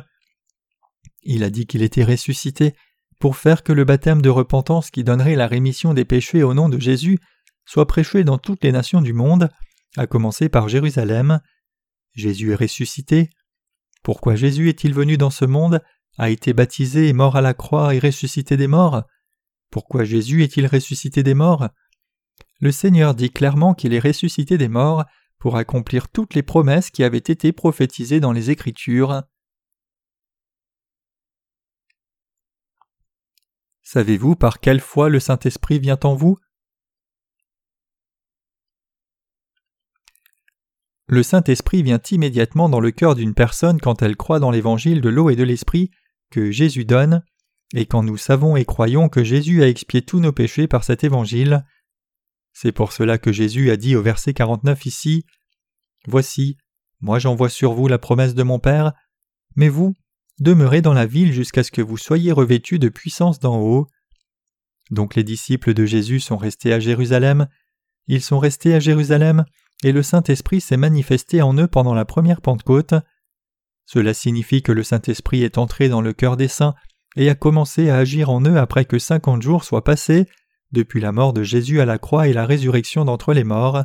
Il 1.23 1.43
a 1.43 1.49
dit 1.49 1.65
qu'il 1.65 1.81
était 1.81 2.03
ressuscité 2.03 2.73
pour 3.19 3.35
faire 3.35 3.63
que 3.63 3.73
le 3.73 3.83
baptême 3.83 4.21
de 4.21 4.29
repentance 4.29 4.91
qui 4.91 5.03
donnerait 5.03 5.35
la 5.35 5.47
rémission 5.47 5.93
des 5.93 6.05
péchés 6.05 6.43
au 6.43 6.53
nom 6.53 6.69
de 6.69 6.79
Jésus 6.79 7.19
soit 7.65 7.87
prêché 7.87 8.23
dans 8.23 8.37
toutes 8.37 8.63
les 8.63 8.71
nations 8.71 9.01
du 9.01 9.13
monde, 9.13 9.49
à 9.97 10.07
commencer 10.07 10.49
par 10.49 10.69
Jérusalem. 10.69 11.41
Jésus 12.13 12.51
est 12.51 12.55
ressuscité. 12.55 13.29
Pourquoi 14.03 14.35
Jésus 14.35 14.69
est-il 14.69 14.93
venu 14.93 15.17
dans 15.17 15.31
ce 15.31 15.45
monde, 15.45 15.81
a 16.17 16.29
été 16.29 16.53
baptisé 16.53 17.11
mort 17.13 17.35
à 17.35 17.41
la 17.41 17.53
croix 17.53 17.93
et 17.93 17.99
ressuscité 17.99 18.55
des 18.55 18.67
morts? 18.67 19.03
Pourquoi 19.69 20.03
Jésus 20.03 20.43
est-il 20.43 20.65
ressuscité 20.67 21.23
des 21.23 21.33
morts? 21.33 21.69
Le 22.59 22.71
Seigneur 22.71 23.13
dit 23.13 23.29
clairement 23.29 23.73
qu'il 23.73 23.93
est 23.93 23.99
ressuscité 23.99 24.57
des 24.57 24.67
morts 24.67 25.05
pour 25.37 25.57
accomplir 25.57 26.09
toutes 26.09 26.33
les 26.33 26.43
promesses 26.43 26.89
qui 26.89 27.03
avaient 27.03 27.17
été 27.17 27.51
prophétisées 27.51 28.19
dans 28.19 28.31
les 28.31 28.49
Écritures. 28.49 29.23
Savez-vous 33.83 34.35
par 34.35 34.59
quelle 34.59 34.81
foi 34.81 35.09
le 35.09 35.19
Saint-Esprit 35.19 35.79
vient 35.79 35.99
en 36.03 36.15
vous? 36.15 36.37
Le 41.09 41.23
Saint-Esprit 41.23 41.83
vient 41.83 42.01
immédiatement 42.11 42.67
dans 42.67 42.81
le 42.81 42.91
cœur 42.91 43.15
d'une 43.15 43.33
personne 43.33 43.79
quand 43.79 44.01
elle 44.01 44.17
croit 44.17 44.39
dans 44.39 44.51
l'évangile 44.51 44.99
de 44.99 45.07
l'eau 45.07 45.29
et 45.29 45.37
de 45.37 45.43
l'Esprit 45.43 45.89
que 46.31 46.51
Jésus 46.51 46.83
donne, 46.83 47.23
et 47.73 47.85
quand 47.85 48.03
nous 48.03 48.17
savons 48.17 48.55
et 48.55 48.65
croyons 48.65 49.09
que 49.09 49.23
Jésus 49.23 49.61
a 49.63 49.67
expié 49.67 50.01
tous 50.01 50.19
nos 50.19 50.31
péchés 50.31 50.67
par 50.67 50.83
cet 50.83 51.03
évangile. 51.03 51.65
C'est 52.53 52.71
pour 52.71 52.91
cela 52.91 53.17
que 53.17 53.31
Jésus 53.31 53.71
a 53.71 53.77
dit 53.77 53.95
au 53.95 54.01
verset 54.01 54.33
49 54.33 54.85
ici 54.85 55.25
Voici, 56.07 56.57
moi 57.01 57.19
j'envoie 57.19 57.49
sur 57.49 57.73
vous 57.73 57.87
la 57.87 57.97
promesse 57.97 58.33
de 58.33 58.43
mon 58.43 58.59
Père, 58.59 58.93
mais 59.55 59.69
vous, 59.69 59.93
demeurez 60.39 60.81
dans 60.81 60.93
la 60.93 61.05
ville 61.05 61.33
jusqu'à 61.33 61.63
ce 61.63 61.71
que 61.71 61.81
vous 61.81 61.97
soyez 61.97 62.31
revêtus 62.31 62.79
de 62.79 62.89
puissance 62.89 63.39
d'en 63.39 63.59
haut. 63.59 63.87
Donc 64.89 65.15
les 65.15 65.23
disciples 65.23 65.73
de 65.73 65.85
Jésus 65.85 66.21
sont 66.21 66.37
restés 66.37 66.71
à 66.71 66.79
Jérusalem, 66.79 67.47
ils 68.07 68.21
sont 68.21 68.39
restés 68.39 68.73
à 68.73 68.79
Jérusalem 68.79 69.43
et 69.83 69.91
le 69.91 70.01
Saint-Esprit 70.01 70.61
s'est 70.61 70.77
manifesté 70.77 71.41
en 71.41 71.53
eux 71.57 71.67
pendant 71.67 71.93
la 71.93 72.05
première 72.05 72.41
Pentecôte. 72.41 72.93
Cela 73.85 74.13
signifie 74.13 74.63
que 74.63 74.71
le 74.71 74.83
Saint-Esprit 74.83 75.43
est 75.43 75.57
entré 75.57 75.89
dans 75.89 76.01
le 76.01 76.13
cœur 76.13 76.37
des 76.37 76.47
saints 76.47 76.75
et 77.17 77.29
a 77.29 77.35
commencé 77.35 77.89
à 77.89 77.97
agir 77.97 78.29
en 78.29 78.41
eux 78.45 78.57
après 78.57 78.85
que 78.85 78.99
cinquante 78.99 79.41
jours 79.41 79.63
soient 79.63 79.83
passés 79.83 80.27
depuis 80.71 81.01
la 81.01 81.11
mort 81.11 81.33
de 81.33 81.43
Jésus 81.43 81.81
à 81.81 81.85
la 81.85 81.97
croix 81.97 82.27
et 82.27 82.33
la 82.33 82.45
résurrection 82.45 83.05
d'entre 83.05 83.33
les 83.33 83.43
morts. 83.43 83.83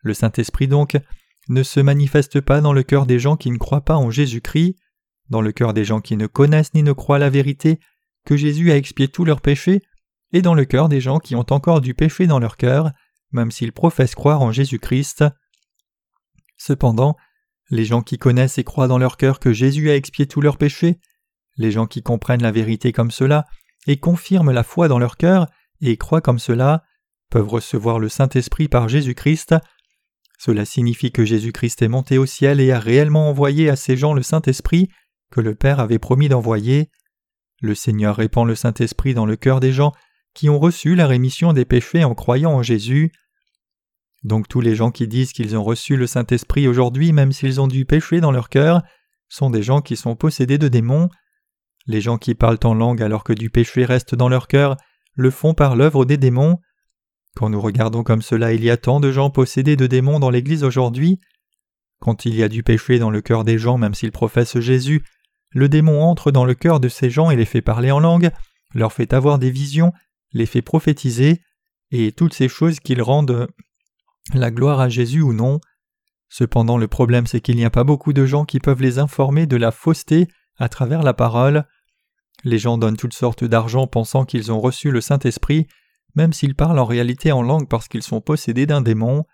Le 0.00 0.12
Saint-Esprit 0.12 0.68
donc 0.68 0.96
ne 1.48 1.62
se 1.62 1.80
manifeste 1.80 2.40
pas 2.40 2.60
dans 2.60 2.72
le 2.72 2.82
cœur 2.82 3.06
des 3.06 3.18
gens 3.18 3.36
qui 3.36 3.50
ne 3.50 3.58
croient 3.58 3.84
pas 3.84 3.96
en 3.96 4.10
Jésus-Christ, 4.10 4.76
dans 5.30 5.40
le 5.40 5.52
cœur 5.52 5.72
des 5.72 5.84
gens 5.84 6.00
qui 6.00 6.16
ne 6.16 6.26
connaissent 6.26 6.74
ni 6.74 6.82
ne 6.82 6.92
croient 6.92 7.18
la 7.18 7.30
vérité, 7.30 7.78
que 8.24 8.36
Jésus 8.36 8.72
a 8.72 8.76
expié 8.76 9.08
tous 9.08 9.24
leurs 9.24 9.40
péchés, 9.40 9.80
et 10.32 10.42
dans 10.42 10.54
le 10.54 10.64
cœur 10.64 10.88
des 10.88 11.00
gens 11.00 11.18
qui 11.18 11.36
ont 11.36 11.46
encore 11.50 11.80
du 11.80 11.94
péché 11.94 12.26
dans 12.26 12.38
leur 12.38 12.56
cœur, 12.56 12.90
même 13.30 13.50
s'ils 13.50 13.72
professent 13.72 14.14
croire 14.14 14.42
en 14.42 14.50
Jésus-Christ. 14.52 15.24
Cependant, 16.56 17.16
les 17.70 17.84
gens 17.84 18.02
qui 18.02 18.18
connaissent 18.18 18.58
et 18.58 18.64
croient 18.64 18.88
dans 18.88 18.98
leur 18.98 19.16
cœur 19.16 19.40
que 19.40 19.52
Jésus 19.52 19.90
a 19.90 19.96
expié 19.96 20.26
tous 20.26 20.40
leurs 20.40 20.58
péchés, 20.58 21.00
les 21.56 21.70
gens 21.70 21.86
qui 21.86 22.02
comprennent 22.02 22.42
la 22.42 22.52
vérité 22.52 22.92
comme 22.92 23.10
cela, 23.10 23.46
et 23.86 23.98
confirment 23.98 24.52
la 24.52 24.62
foi 24.62 24.88
dans 24.88 24.98
leur 24.98 25.16
cœur, 25.16 25.48
et 25.80 25.96
croient 25.96 26.20
comme 26.20 26.38
cela, 26.38 26.84
peuvent 27.30 27.48
recevoir 27.48 27.98
le 27.98 28.08
Saint-Esprit 28.08 28.68
par 28.68 28.88
Jésus-Christ. 28.88 29.54
Cela 30.38 30.64
signifie 30.64 31.12
que 31.12 31.24
Jésus-Christ 31.24 31.82
est 31.82 31.88
monté 31.88 32.18
au 32.18 32.26
ciel 32.26 32.60
et 32.60 32.72
a 32.72 32.78
réellement 32.78 33.28
envoyé 33.28 33.68
à 33.70 33.76
ces 33.76 33.96
gens 33.96 34.12
le 34.12 34.22
Saint-Esprit 34.22 34.88
que 35.30 35.40
le 35.40 35.54
Père 35.54 35.80
avait 35.80 35.98
promis 35.98 36.28
d'envoyer. 36.28 36.90
Le 37.60 37.74
Seigneur 37.74 38.16
répand 38.16 38.46
le 38.46 38.54
Saint-Esprit 38.54 39.14
dans 39.14 39.26
le 39.26 39.36
cœur 39.36 39.60
des 39.60 39.72
gens 39.72 39.92
qui 40.34 40.48
ont 40.48 40.58
reçu 40.58 40.94
la 40.94 41.06
rémission 41.06 41.52
des 41.52 41.64
péchés 41.64 42.04
en 42.04 42.14
croyant 42.14 42.52
en 42.52 42.62
Jésus. 42.62 43.12
Donc 44.24 44.48
tous 44.48 44.60
les 44.60 44.74
gens 44.74 44.90
qui 44.90 45.08
disent 45.08 45.32
qu'ils 45.32 45.56
ont 45.56 45.64
reçu 45.64 45.96
le 45.96 46.06
Saint-Esprit 46.06 46.68
aujourd'hui 46.68 47.12
même 47.12 47.32
s'ils 47.32 47.60
ont 47.60 47.66
du 47.66 47.84
péché 47.84 48.20
dans 48.20 48.30
leur 48.30 48.48
cœur 48.48 48.82
sont 49.28 49.50
des 49.50 49.62
gens 49.62 49.80
qui 49.80 49.96
sont 49.96 50.16
possédés 50.16 50.58
de 50.58 50.68
démons. 50.68 51.08
Les 51.86 52.00
gens 52.00 52.18
qui 52.18 52.34
parlent 52.34 52.58
en 52.64 52.74
langue 52.74 53.02
alors 53.02 53.24
que 53.24 53.32
du 53.32 53.50
péché 53.50 53.84
reste 53.84 54.14
dans 54.14 54.28
leur 54.28 54.48
cœur 54.48 54.76
le 55.14 55.30
font 55.30 55.54
par 55.54 55.76
l'œuvre 55.76 56.04
des 56.04 56.16
démons. 56.16 56.58
Quand 57.34 57.48
nous 57.48 57.60
regardons 57.60 58.02
comme 58.02 58.22
cela, 58.22 58.52
il 58.52 58.64
y 58.64 58.70
a 58.70 58.76
tant 58.76 59.00
de 59.00 59.10
gens 59.10 59.30
possédés 59.30 59.76
de 59.76 59.86
démons 59.86 60.20
dans 60.20 60.30
l'Église 60.30 60.64
aujourd'hui. 60.64 61.20
Quand 62.00 62.24
il 62.24 62.34
y 62.34 62.42
a 62.42 62.48
du 62.48 62.62
péché 62.62 62.98
dans 62.98 63.10
le 63.10 63.20
cœur 63.20 63.44
des 63.44 63.58
gens 63.58 63.78
même 63.78 63.94
s'ils 63.94 64.12
professent 64.12 64.58
Jésus, 64.58 65.04
le 65.50 65.68
démon 65.68 66.02
entre 66.02 66.30
dans 66.30 66.44
le 66.44 66.54
cœur 66.54 66.80
de 66.80 66.88
ces 66.88 67.10
gens 67.10 67.30
et 67.30 67.36
les 67.36 67.44
fait 67.44 67.62
parler 67.62 67.90
en 67.90 68.00
langue, 68.00 68.30
leur 68.74 68.92
fait 68.92 69.12
avoir 69.12 69.38
des 69.38 69.50
visions, 69.50 69.92
les 70.32 70.46
fait 70.46 70.62
prophétiser, 70.62 71.42
et 71.90 72.12
toutes 72.12 72.34
ces 72.34 72.48
choses 72.48 72.80
qu'ils 72.80 73.02
rendent 73.02 73.48
la 74.32 74.50
gloire 74.50 74.80
à 74.80 74.88
Jésus 74.88 75.20
ou 75.20 75.32
non. 75.32 75.60
Cependant 76.28 76.78
le 76.78 76.88
problème 76.88 77.26
c'est 77.26 77.40
qu'il 77.40 77.56
n'y 77.56 77.64
a 77.64 77.70
pas 77.70 77.84
beaucoup 77.84 78.12
de 78.12 78.24
gens 78.24 78.44
qui 78.44 78.60
peuvent 78.60 78.80
les 78.80 78.98
informer 78.98 79.46
de 79.46 79.56
la 79.56 79.70
fausseté 79.70 80.28
à 80.56 80.68
travers 80.68 81.02
la 81.02 81.12
parole. 81.12 81.66
Les 82.44 82.58
gens 82.58 82.78
donnent 82.78 82.96
toutes 82.96 83.14
sortes 83.14 83.44
d'argent 83.44 83.86
pensant 83.86 84.24
qu'ils 84.24 84.50
ont 84.50 84.60
reçu 84.60 84.90
le 84.90 85.00
Saint-Esprit, 85.00 85.66
même 86.14 86.32
s'ils 86.32 86.56
parlent 86.56 86.78
en 86.78 86.84
réalité 86.84 87.32
en 87.32 87.42
langue 87.42 87.68
parce 87.68 87.88
qu'ils 87.88 88.02
sont 88.02 88.20
possédés 88.20 88.66
d'un 88.66 88.80
démon. 88.80 89.24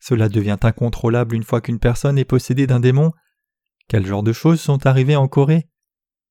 Cela 0.00 0.28
devient 0.28 0.56
incontrôlable 0.62 1.34
une 1.34 1.42
fois 1.42 1.60
qu'une 1.60 1.80
personne 1.80 2.18
est 2.18 2.24
possédée 2.24 2.66
d'un 2.66 2.80
démon. 2.80 3.12
Quel 3.88 4.06
genre 4.06 4.22
de 4.22 4.32
choses 4.32 4.60
sont 4.60 4.86
arrivées 4.86 5.16
en 5.16 5.28
Corée? 5.28 5.68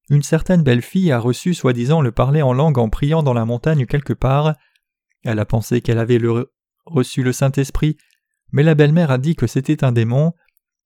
Une 0.09 0.23
certaine 0.23 0.63
belle 0.63 0.81
fille 0.81 1.11
a 1.11 1.19
reçu 1.19 1.53
soi-disant 1.53 2.01
le 2.01 2.13
parler 2.13 2.41
en 2.41 2.53
langue 2.53 2.77
en 2.77 2.89
priant 2.89 3.23
dans 3.23 3.33
la 3.33 3.43
montagne 3.43 3.85
quelque 3.85 4.13
part. 4.13 4.55
Elle 5.23 5.39
a 5.39 5.45
pensé 5.45 5.81
qu'elle 5.81 5.99
avait 5.99 6.21
reçu 6.85 7.23
le 7.23 7.33
Saint-Esprit, 7.33 7.97
mais 8.53 8.63
la 8.63 8.75
belle-mère 8.75 9.11
a 9.11 9.17
dit 9.17 9.35
que 9.35 9.47
c'était 9.47 9.83
un 9.83 9.91
démon. 9.91 10.31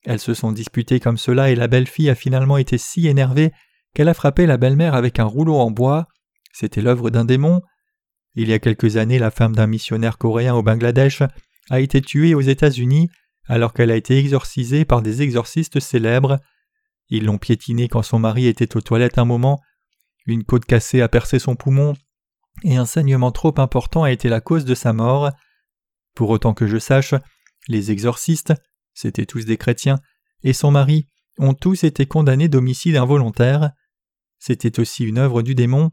Elles 0.05 0.19
se 0.19 0.33
sont 0.33 0.51
disputées 0.51 0.99
comme 0.99 1.17
cela 1.17 1.51
et 1.51 1.55
la 1.55 1.67
belle-fille 1.67 2.09
a 2.09 2.15
finalement 2.15 2.57
été 2.57 2.79
si 2.79 3.07
énervée 3.07 3.51
qu'elle 3.93 4.09
a 4.09 4.13
frappé 4.13 4.45
la 4.45 4.57
belle-mère 4.57 4.95
avec 4.95 5.19
un 5.19 5.25
rouleau 5.25 5.55
en 5.55 5.71
bois. 5.71 6.07
C'était 6.53 6.81
l'œuvre 6.81 7.09
d'un 7.09 7.25
démon. 7.25 7.61
Il 8.35 8.49
y 8.49 8.53
a 8.53 8.59
quelques 8.59 8.97
années, 8.97 9.19
la 9.19 9.31
femme 9.31 9.55
d'un 9.55 9.67
missionnaire 9.67 10.17
coréen 10.17 10.55
au 10.55 10.63
Bangladesh 10.63 11.23
a 11.69 11.79
été 11.79 12.01
tuée 12.01 12.33
aux 12.33 12.41
États-Unis 12.41 13.09
alors 13.47 13.73
qu'elle 13.73 13.91
a 13.91 13.95
été 13.95 14.17
exorcisée 14.17 14.85
par 14.85 15.01
des 15.01 15.21
exorcistes 15.21 15.79
célèbres. 15.79 16.39
Ils 17.09 17.25
l'ont 17.25 17.37
piétinée 17.37 17.87
quand 17.87 18.03
son 18.03 18.19
mari 18.19 18.47
était 18.47 18.77
aux 18.77 18.81
toilettes 18.81 19.17
un 19.17 19.25
moment. 19.25 19.59
Une 20.25 20.43
côte 20.43 20.65
cassée 20.65 21.01
a 21.01 21.09
percé 21.09 21.39
son 21.39 21.55
poumon 21.55 21.93
et 22.63 22.75
un 22.75 22.85
saignement 22.85 23.31
trop 23.31 23.53
important 23.57 24.03
a 24.03 24.11
été 24.11 24.29
la 24.29 24.41
cause 24.41 24.65
de 24.65 24.75
sa 24.75 24.93
mort. 24.93 25.31
Pour 26.15 26.29
autant 26.29 26.53
que 26.53 26.67
je 26.67 26.77
sache, 26.77 27.15
les 27.67 27.91
exorcistes, 27.91 28.53
c'étaient 28.93 29.25
tous 29.25 29.45
des 29.45 29.57
chrétiens, 29.57 29.99
et 30.43 30.53
son 30.53 30.71
mari 30.71 31.07
ont 31.37 31.53
tous 31.53 31.83
été 31.83 32.05
condamnés 32.05 32.49
d'homicide 32.49 32.97
involontaire. 32.97 33.71
C'était 34.41 34.79
aussi 34.79 35.05
une 35.05 35.19
œuvre 35.19 35.43
du 35.43 35.53
démon. 35.53 35.91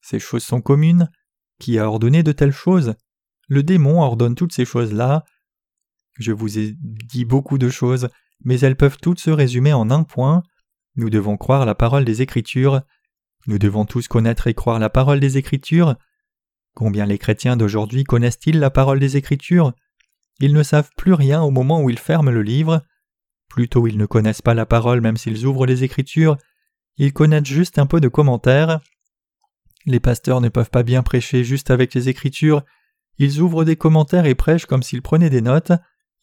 Ces 0.00 0.18
choses 0.18 0.42
sont 0.42 0.62
communes. 0.62 1.10
Qui 1.58 1.78
a 1.78 1.86
ordonné 1.86 2.22
de 2.22 2.32
telles 2.32 2.50
choses? 2.50 2.94
Le 3.46 3.62
démon 3.62 4.00
ordonne 4.00 4.34
toutes 4.34 4.54
ces 4.54 4.64
choses-là. 4.64 5.22
Je 6.18 6.32
vous 6.32 6.58
ai 6.58 6.74
dit 6.78 7.26
beaucoup 7.26 7.58
de 7.58 7.68
choses, 7.68 8.08
mais 8.42 8.58
elles 8.60 8.76
peuvent 8.76 8.96
toutes 9.02 9.20
se 9.20 9.30
résumer 9.30 9.74
en 9.74 9.90
un 9.90 10.02
point. 10.02 10.42
Nous 10.96 11.10
devons 11.10 11.36
croire 11.36 11.66
la 11.66 11.74
parole 11.74 12.06
des 12.06 12.22
Écritures. 12.22 12.80
Nous 13.46 13.58
devons 13.58 13.84
tous 13.84 14.08
connaître 14.08 14.46
et 14.46 14.54
croire 14.54 14.78
la 14.78 14.88
parole 14.88 15.20
des 15.20 15.36
Écritures. 15.36 15.94
Combien 16.74 17.04
les 17.04 17.18
chrétiens 17.18 17.58
d'aujourd'hui 17.58 18.04
connaissent-ils 18.04 18.58
la 18.58 18.70
parole 18.70 18.98
des 18.98 19.18
Écritures? 19.18 19.74
Ils 20.38 20.54
ne 20.54 20.62
savent 20.62 20.90
plus 20.96 21.12
rien 21.12 21.42
au 21.42 21.50
moment 21.50 21.82
où 21.82 21.90
ils 21.90 21.98
ferment 21.98 22.30
le 22.30 22.42
livre. 22.42 22.82
Plutôt 23.50 23.86
ils 23.86 23.98
ne 23.98 24.06
connaissent 24.06 24.40
pas 24.40 24.54
la 24.54 24.64
parole 24.64 25.02
même 25.02 25.18
s'ils 25.18 25.44
ouvrent 25.44 25.66
les 25.66 25.84
Écritures, 25.84 26.38
ils 27.00 27.12
connaissent 27.12 27.46
juste 27.46 27.78
un 27.78 27.86
peu 27.86 28.00
de 28.00 28.08
commentaires. 28.08 28.80
Les 29.86 30.00
pasteurs 30.00 30.40
ne 30.40 30.48
peuvent 30.48 30.70
pas 30.70 30.82
bien 30.82 31.02
prêcher 31.02 31.42
juste 31.42 31.70
avec 31.70 31.94
les 31.94 32.08
Écritures, 32.08 32.62
ils 33.20 33.40
ouvrent 33.40 33.64
des 33.64 33.76
commentaires 33.76 34.24
et 34.24 34.34
prêchent 34.34 34.64
comme 34.64 34.82
s'ils 34.82 35.02
prenaient 35.02 35.28
des 35.28 35.42
notes. 35.42 35.72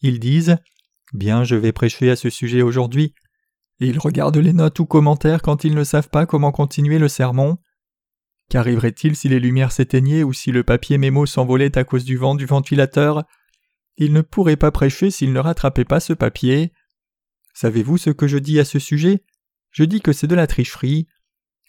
Ils 0.00 0.18
disent 0.18 0.56
Bien, 1.12 1.44
je 1.44 1.54
vais 1.54 1.70
prêcher 1.70 2.10
à 2.10 2.16
ce 2.16 2.28
sujet 2.28 2.60
aujourd'hui. 2.60 3.14
Ils 3.78 4.00
regardent 4.00 4.38
les 4.38 4.52
notes 4.52 4.80
ou 4.80 4.84
commentaires 4.84 5.40
quand 5.40 5.62
ils 5.62 5.76
ne 5.76 5.84
savent 5.84 6.08
pas 6.08 6.26
comment 6.26 6.50
continuer 6.50 6.98
le 6.98 7.06
sermon. 7.06 7.58
Qu'arriverait-il 8.50 9.14
si 9.14 9.28
les 9.28 9.38
lumières 9.38 9.70
s'éteignaient 9.70 10.24
ou 10.24 10.32
si 10.32 10.50
le 10.50 10.64
papier 10.64 10.98
mémo 10.98 11.24
s'envolait 11.24 11.78
à 11.78 11.84
cause 11.84 12.04
du 12.04 12.16
vent 12.16 12.34
du 12.34 12.46
ventilateur? 12.46 13.22
Ils 13.96 14.12
ne 14.12 14.20
pourraient 14.20 14.56
pas 14.56 14.72
prêcher 14.72 15.12
s'ils 15.12 15.32
ne 15.32 15.38
rattrapaient 15.38 15.84
pas 15.84 16.00
ce 16.00 16.14
papier. 16.14 16.72
Savez-vous 17.54 17.96
ce 17.96 18.10
que 18.10 18.26
je 18.26 18.38
dis 18.38 18.58
à 18.58 18.64
ce 18.64 18.80
sujet? 18.80 19.22
Je 19.70 19.84
dis 19.84 20.00
que 20.00 20.12
c'est 20.12 20.26
de 20.26 20.34
la 20.34 20.46
tricherie. 20.46 21.06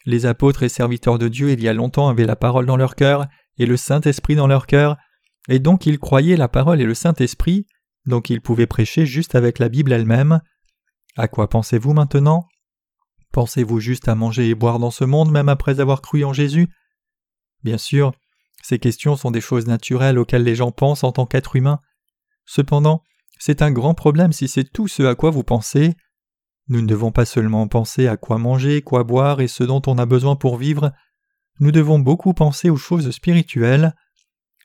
Les 0.06 0.26
apôtres 0.26 0.62
et 0.62 0.68
serviteurs 0.68 1.18
de 1.18 1.28
Dieu 1.28 1.50
il 1.50 1.62
y 1.62 1.68
a 1.68 1.74
longtemps 1.74 2.08
avaient 2.08 2.26
la 2.26 2.36
parole 2.36 2.66
dans 2.66 2.76
leur 2.76 2.94
cœur 2.94 3.26
et 3.58 3.66
le 3.66 3.76
Saint-Esprit 3.76 4.36
dans 4.36 4.46
leur 4.46 4.66
cœur, 4.66 4.96
et 5.48 5.58
donc 5.58 5.86
ils 5.86 5.98
croyaient 5.98 6.36
la 6.36 6.48
parole 6.48 6.80
et 6.80 6.86
le 6.86 6.94
Saint-Esprit, 6.94 7.66
donc 8.06 8.30
ils 8.30 8.40
pouvaient 8.40 8.66
prêcher 8.66 9.04
juste 9.04 9.34
avec 9.34 9.58
la 9.58 9.68
Bible 9.68 9.92
elle-même. 9.92 10.40
À 11.16 11.28
quoi 11.28 11.48
pensez-vous 11.48 11.92
maintenant? 11.92 12.48
Pensez-vous 13.32 13.80
juste 13.80 14.08
à 14.08 14.14
manger 14.14 14.48
et 14.48 14.54
boire 14.54 14.78
dans 14.78 14.90
ce 14.90 15.04
monde 15.04 15.30
même 15.30 15.48
après 15.48 15.80
avoir 15.80 16.00
cru 16.00 16.24
en 16.24 16.32
Jésus? 16.32 16.68
Bien 17.62 17.78
sûr, 17.78 18.12
ces 18.62 18.78
questions 18.78 19.16
sont 19.16 19.30
des 19.30 19.40
choses 19.40 19.66
naturelles 19.66 20.18
auxquelles 20.18 20.44
les 20.44 20.54
gens 20.54 20.72
pensent 20.72 21.04
en 21.04 21.12
tant 21.12 21.26
qu'êtres 21.26 21.56
humains. 21.56 21.80
Cependant, 22.46 23.02
c'est 23.38 23.62
un 23.62 23.70
grand 23.70 23.94
problème 23.94 24.32
si 24.32 24.48
c'est 24.48 24.64
tout 24.64 24.88
ce 24.88 25.02
à 25.02 25.14
quoi 25.14 25.30
vous 25.30 25.44
pensez. 25.44 25.94
Nous 26.70 26.80
ne 26.80 26.86
devons 26.86 27.10
pas 27.10 27.24
seulement 27.24 27.66
penser 27.66 28.06
à 28.06 28.16
quoi 28.16 28.38
manger, 28.38 28.80
quoi 28.80 29.02
boire 29.02 29.40
et 29.40 29.48
ce 29.48 29.64
dont 29.64 29.82
on 29.88 29.98
a 29.98 30.06
besoin 30.06 30.36
pour 30.36 30.56
vivre, 30.56 30.92
nous 31.58 31.72
devons 31.72 31.98
beaucoup 31.98 32.32
penser 32.32 32.70
aux 32.70 32.76
choses 32.76 33.10
spirituelles. 33.10 33.92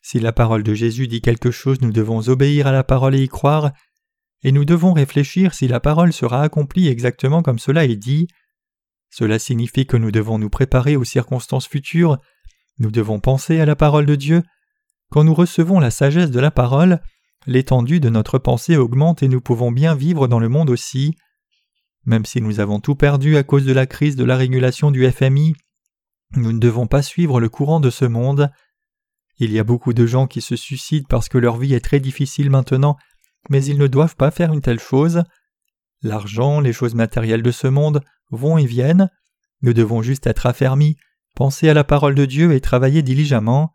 Si 0.03 0.19
la 0.19 0.31
parole 0.31 0.61
de 0.61 0.75
Jésus 0.75 1.07
dit 1.07 1.21
quelque 1.21 1.49
chose, 1.49 1.81
nous 1.81 1.91
devons 1.91 2.29
obéir 2.29 2.67
à 2.67 2.71
la 2.71 2.83
parole 2.83 3.15
et 3.15 3.23
y 3.23 3.27
croire, 3.27 3.71
et 4.43 4.51
nous 4.51 4.65
devons 4.65 4.93
réfléchir 4.93 5.55
si 5.55 5.67
la 5.67 5.79
parole 5.79 6.13
sera 6.13 6.43
accomplie 6.43 6.89
exactement 6.89 7.41
comme 7.41 7.57
cela 7.57 7.85
est 7.85 7.95
dit. 7.95 8.27
Cela 9.09 9.39
signifie 9.39 9.87
que 9.87 9.97
nous 9.97 10.11
devons 10.11 10.37
nous 10.37 10.51
préparer 10.51 10.95
aux 10.95 11.03
circonstances 11.03 11.67
futures, 11.67 12.19
nous 12.77 12.91
devons 12.91 13.19
penser 13.19 13.59
à 13.59 13.65
la 13.65 13.75
parole 13.75 14.05
de 14.05 14.15
Dieu. 14.15 14.43
Quand 15.09 15.23
nous 15.23 15.33
recevons 15.33 15.79
la 15.79 15.89
sagesse 15.89 16.29
de 16.29 16.39
la 16.39 16.51
parole, 16.51 17.01
l'étendue 17.47 17.99
de 17.99 18.09
notre 18.09 18.37
pensée 18.37 18.77
augmente 18.77 19.23
et 19.23 19.27
nous 19.27 19.41
pouvons 19.41 19.71
bien 19.71 19.95
vivre 19.95 20.27
dans 20.27 20.39
le 20.39 20.49
monde 20.49 20.69
aussi. 20.69 21.15
Même 22.05 22.25
si 22.25 22.41
nous 22.41 22.59
avons 22.59 22.79
tout 22.79 22.95
perdu 22.95 23.37
à 23.37 23.43
cause 23.43 23.65
de 23.65 23.73
la 23.73 23.85
crise 23.85 24.15
de 24.15 24.23
la 24.23 24.37
régulation 24.37 24.91
du 24.91 25.09
FMI, 25.09 25.55
nous 26.35 26.51
ne 26.51 26.59
devons 26.59 26.87
pas 26.87 27.01
suivre 27.01 27.39
le 27.39 27.49
courant 27.49 27.79
de 27.79 27.89
ce 27.89 28.05
monde. 28.05 28.51
Il 29.37 29.51
y 29.51 29.59
a 29.59 29.63
beaucoup 29.63 29.93
de 29.93 30.05
gens 30.05 30.27
qui 30.27 30.41
se 30.41 30.55
suicident 30.55 31.07
parce 31.09 31.29
que 31.29 31.37
leur 31.37 31.57
vie 31.57 31.73
est 31.73 31.83
très 31.83 31.99
difficile 31.99 32.49
maintenant, 32.49 32.97
mais 33.49 33.63
ils 33.63 33.77
ne 33.77 33.87
doivent 33.87 34.15
pas 34.15 34.31
faire 34.31 34.53
une 34.53 34.61
telle 34.61 34.79
chose. 34.79 35.23
L'argent, 36.01 36.59
les 36.59 36.73
choses 36.73 36.95
matérielles 36.95 37.41
de 37.41 37.51
ce 37.51 37.67
monde 37.67 38.01
vont 38.31 38.57
et 38.57 38.65
viennent. 38.65 39.09
Nous 39.61 39.73
devons 39.73 40.01
juste 40.01 40.27
être 40.27 40.45
affermis, 40.45 40.97
penser 41.35 41.69
à 41.69 41.73
la 41.73 41.83
parole 41.83 42.15
de 42.15 42.25
Dieu 42.25 42.53
et 42.53 42.61
travailler 42.61 43.01
diligemment. 43.01 43.71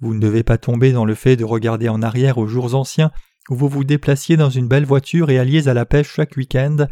Vous 0.00 0.14
ne 0.14 0.20
devez 0.20 0.42
pas 0.42 0.58
tomber 0.58 0.92
dans 0.92 1.04
le 1.04 1.14
fait 1.14 1.36
de 1.36 1.44
regarder 1.44 1.88
en 1.88 2.02
arrière 2.02 2.38
aux 2.38 2.46
jours 2.46 2.74
anciens 2.74 3.10
où 3.50 3.56
vous 3.56 3.68
vous 3.68 3.84
déplaciez 3.84 4.36
dans 4.36 4.50
une 4.50 4.68
belle 4.68 4.86
voiture 4.86 5.30
et 5.30 5.38
alliez 5.38 5.68
à 5.68 5.74
la 5.74 5.86
pêche 5.86 6.12
chaque 6.12 6.36
week-end. 6.36 6.88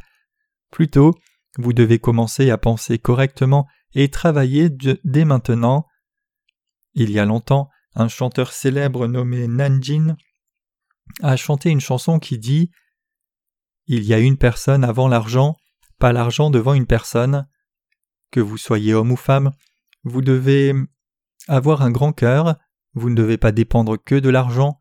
Plutôt, 0.73 1.15
vous 1.59 1.73
devez 1.73 2.01
commencer 2.01 2.51
à 2.51 2.59
penser 2.59 2.99
correctement 2.99 3.69
et 3.95 4.09
travailler 4.09 4.71
dès 5.05 5.25
maintenant. 5.25 5.87
Il 6.95 7.11
y 7.11 7.19
a 7.19 7.27
longtemps, 7.27 7.69
un 7.95 8.09
chanteur 8.09 8.53
célèbre 8.53 9.07
nommé 9.07 9.47
Nanjin 9.47 10.17
a 11.23 11.37
chanté 11.37 11.69
une 11.69 11.81
chanson 11.81 12.19
qui 12.19 12.39
dit 12.39 12.71
Il 13.87 14.03
y 14.05 14.15
a 14.15 14.19
une 14.19 14.39
personne 14.39 14.83
avant 14.83 15.09
l'argent, 15.09 15.57
pas 15.99 16.13
l'argent 16.13 16.51
devant 16.51 16.75
une 16.75 16.87
personne. 16.87 17.47
Que 18.31 18.41
vous 18.41 18.57
soyez 18.57 18.95
homme 18.95 19.13
ou 19.13 19.17
femme, 19.17 19.53
vous 20.05 20.23
devez 20.23 20.73
avoir 21.49 21.83
un 21.83 21.91
grand 21.91 22.15
cœur, 22.15 22.57
vous 22.95 23.11
ne 23.11 23.15
devez 23.15 23.37
pas 23.37 23.53
dépendre 23.53 24.03
que 24.03 24.15
de 24.15 24.31
l'argent. 24.31 24.79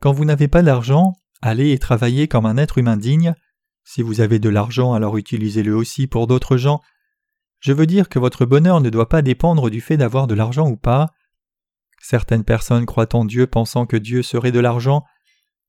Quand 0.00 0.12
vous 0.12 0.24
n'avez 0.24 0.46
pas 0.46 0.62
d'argent, 0.62 1.14
allez 1.40 1.72
et 1.72 1.80
travaillez 1.80 2.28
comme 2.28 2.46
un 2.46 2.58
être 2.58 2.78
humain 2.78 2.96
digne. 2.96 3.34
Si 3.84 4.02
vous 4.02 4.20
avez 4.20 4.38
de 4.38 4.48
l'argent, 4.48 4.92
alors 4.92 5.16
utilisez-le 5.16 5.74
aussi 5.74 6.06
pour 6.06 6.26
d'autres 6.26 6.56
gens. 6.56 6.80
Je 7.60 7.72
veux 7.72 7.86
dire 7.86 8.08
que 8.08 8.18
votre 8.18 8.44
bonheur 8.44 8.80
ne 8.80 8.90
doit 8.90 9.08
pas 9.08 9.22
dépendre 9.22 9.70
du 9.70 9.80
fait 9.80 9.96
d'avoir 9.96 10.26
de 10.26 10.34
l'argent 10.34 10.68
ou 10.68 10.76
pas. 10.76 11.10
Certaines 12.00 12.44
personnes 12.44 12.86
croient 12.86 13.14
en 13.14 13.24
Dieu 13.24 13.46
pensant 13.46 13.86
que 13.86 13.96
Dieu 13.96 14.22
serait 14.22 14.52
de 14.52 14.58
l'argent. 14.58 15.04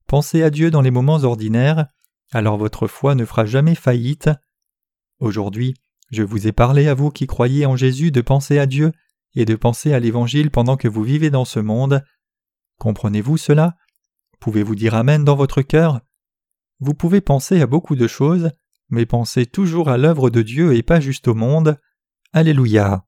Pensez 0.07 0.41
à 0.43 0.49
Dieu 0.49 0.71
dans 0.71 0.81
les 0.81 0.91
moments 0.91 1.23
ordinaires, 1.23 1.87
alors 2.31 2.57
votre 2.57 2.87
foi 2.87 3.13
ne 3.13 3.25
fera 3.25 3.45
jamais 3.45 3.75
faillite. 3.75 4.29
Aujourd'hui, 5.19 5.75
je 6.11 6.23
vous 6.23 6.47
ai 6.47 6.51
parlé 6.51 6.87
à 6.87 6.93
vous 6.93 7.11
qui 7.11 7.27
croyez 7.27 7.65
en 7.65 7.75
Jésus 7.75 8.11
de 8.11 8.21
penser 8.21 8.57
à 8.59 8.65
Dieu 8.65 8.91
et 9.35 9.45
de 9.45 9.55
penser 9.55 9.93
à 9.93 9.99
l'Évangile 9.99 10.51
pendant 10.51 10.77
que 10.77 10.87
vous 10.87 11.03
vivez 11.03 11.29
dans 11.29 11.45
ce 11.45 11.59
monde. 11.59 12.03
Comprenez-vous 12.79 13.37
cela? 13.37 13.75
Pouvez-vous 14.39 14.75
dire 14.75 14.95
Amen 14.95 15.23
dans 15.23 15.35
votre 15.35 15.61
cœur? 15.61 16.01
Vous 16.79 16.93
pouvez 16.93 17.21
penser 17.21 17.61
à 17.61 17.67
beaucoup 17.67 17.95
de 17.95 18.07
choses, 18.07 18.51
mais 18.89 19.05
pensez 19.05 19.45
toujours 19.45 19.89
à 19.89 19.97
l'œuvre 19.97 20.29
de 20.29 20.41
Dieu 20.41 20.75
et 20.75 20.83
pas 20.83 20.99
juste 20.99 21.27
au 21.27 21.33
monde. 21.33 21.79
Alléluia. 22.31 23.05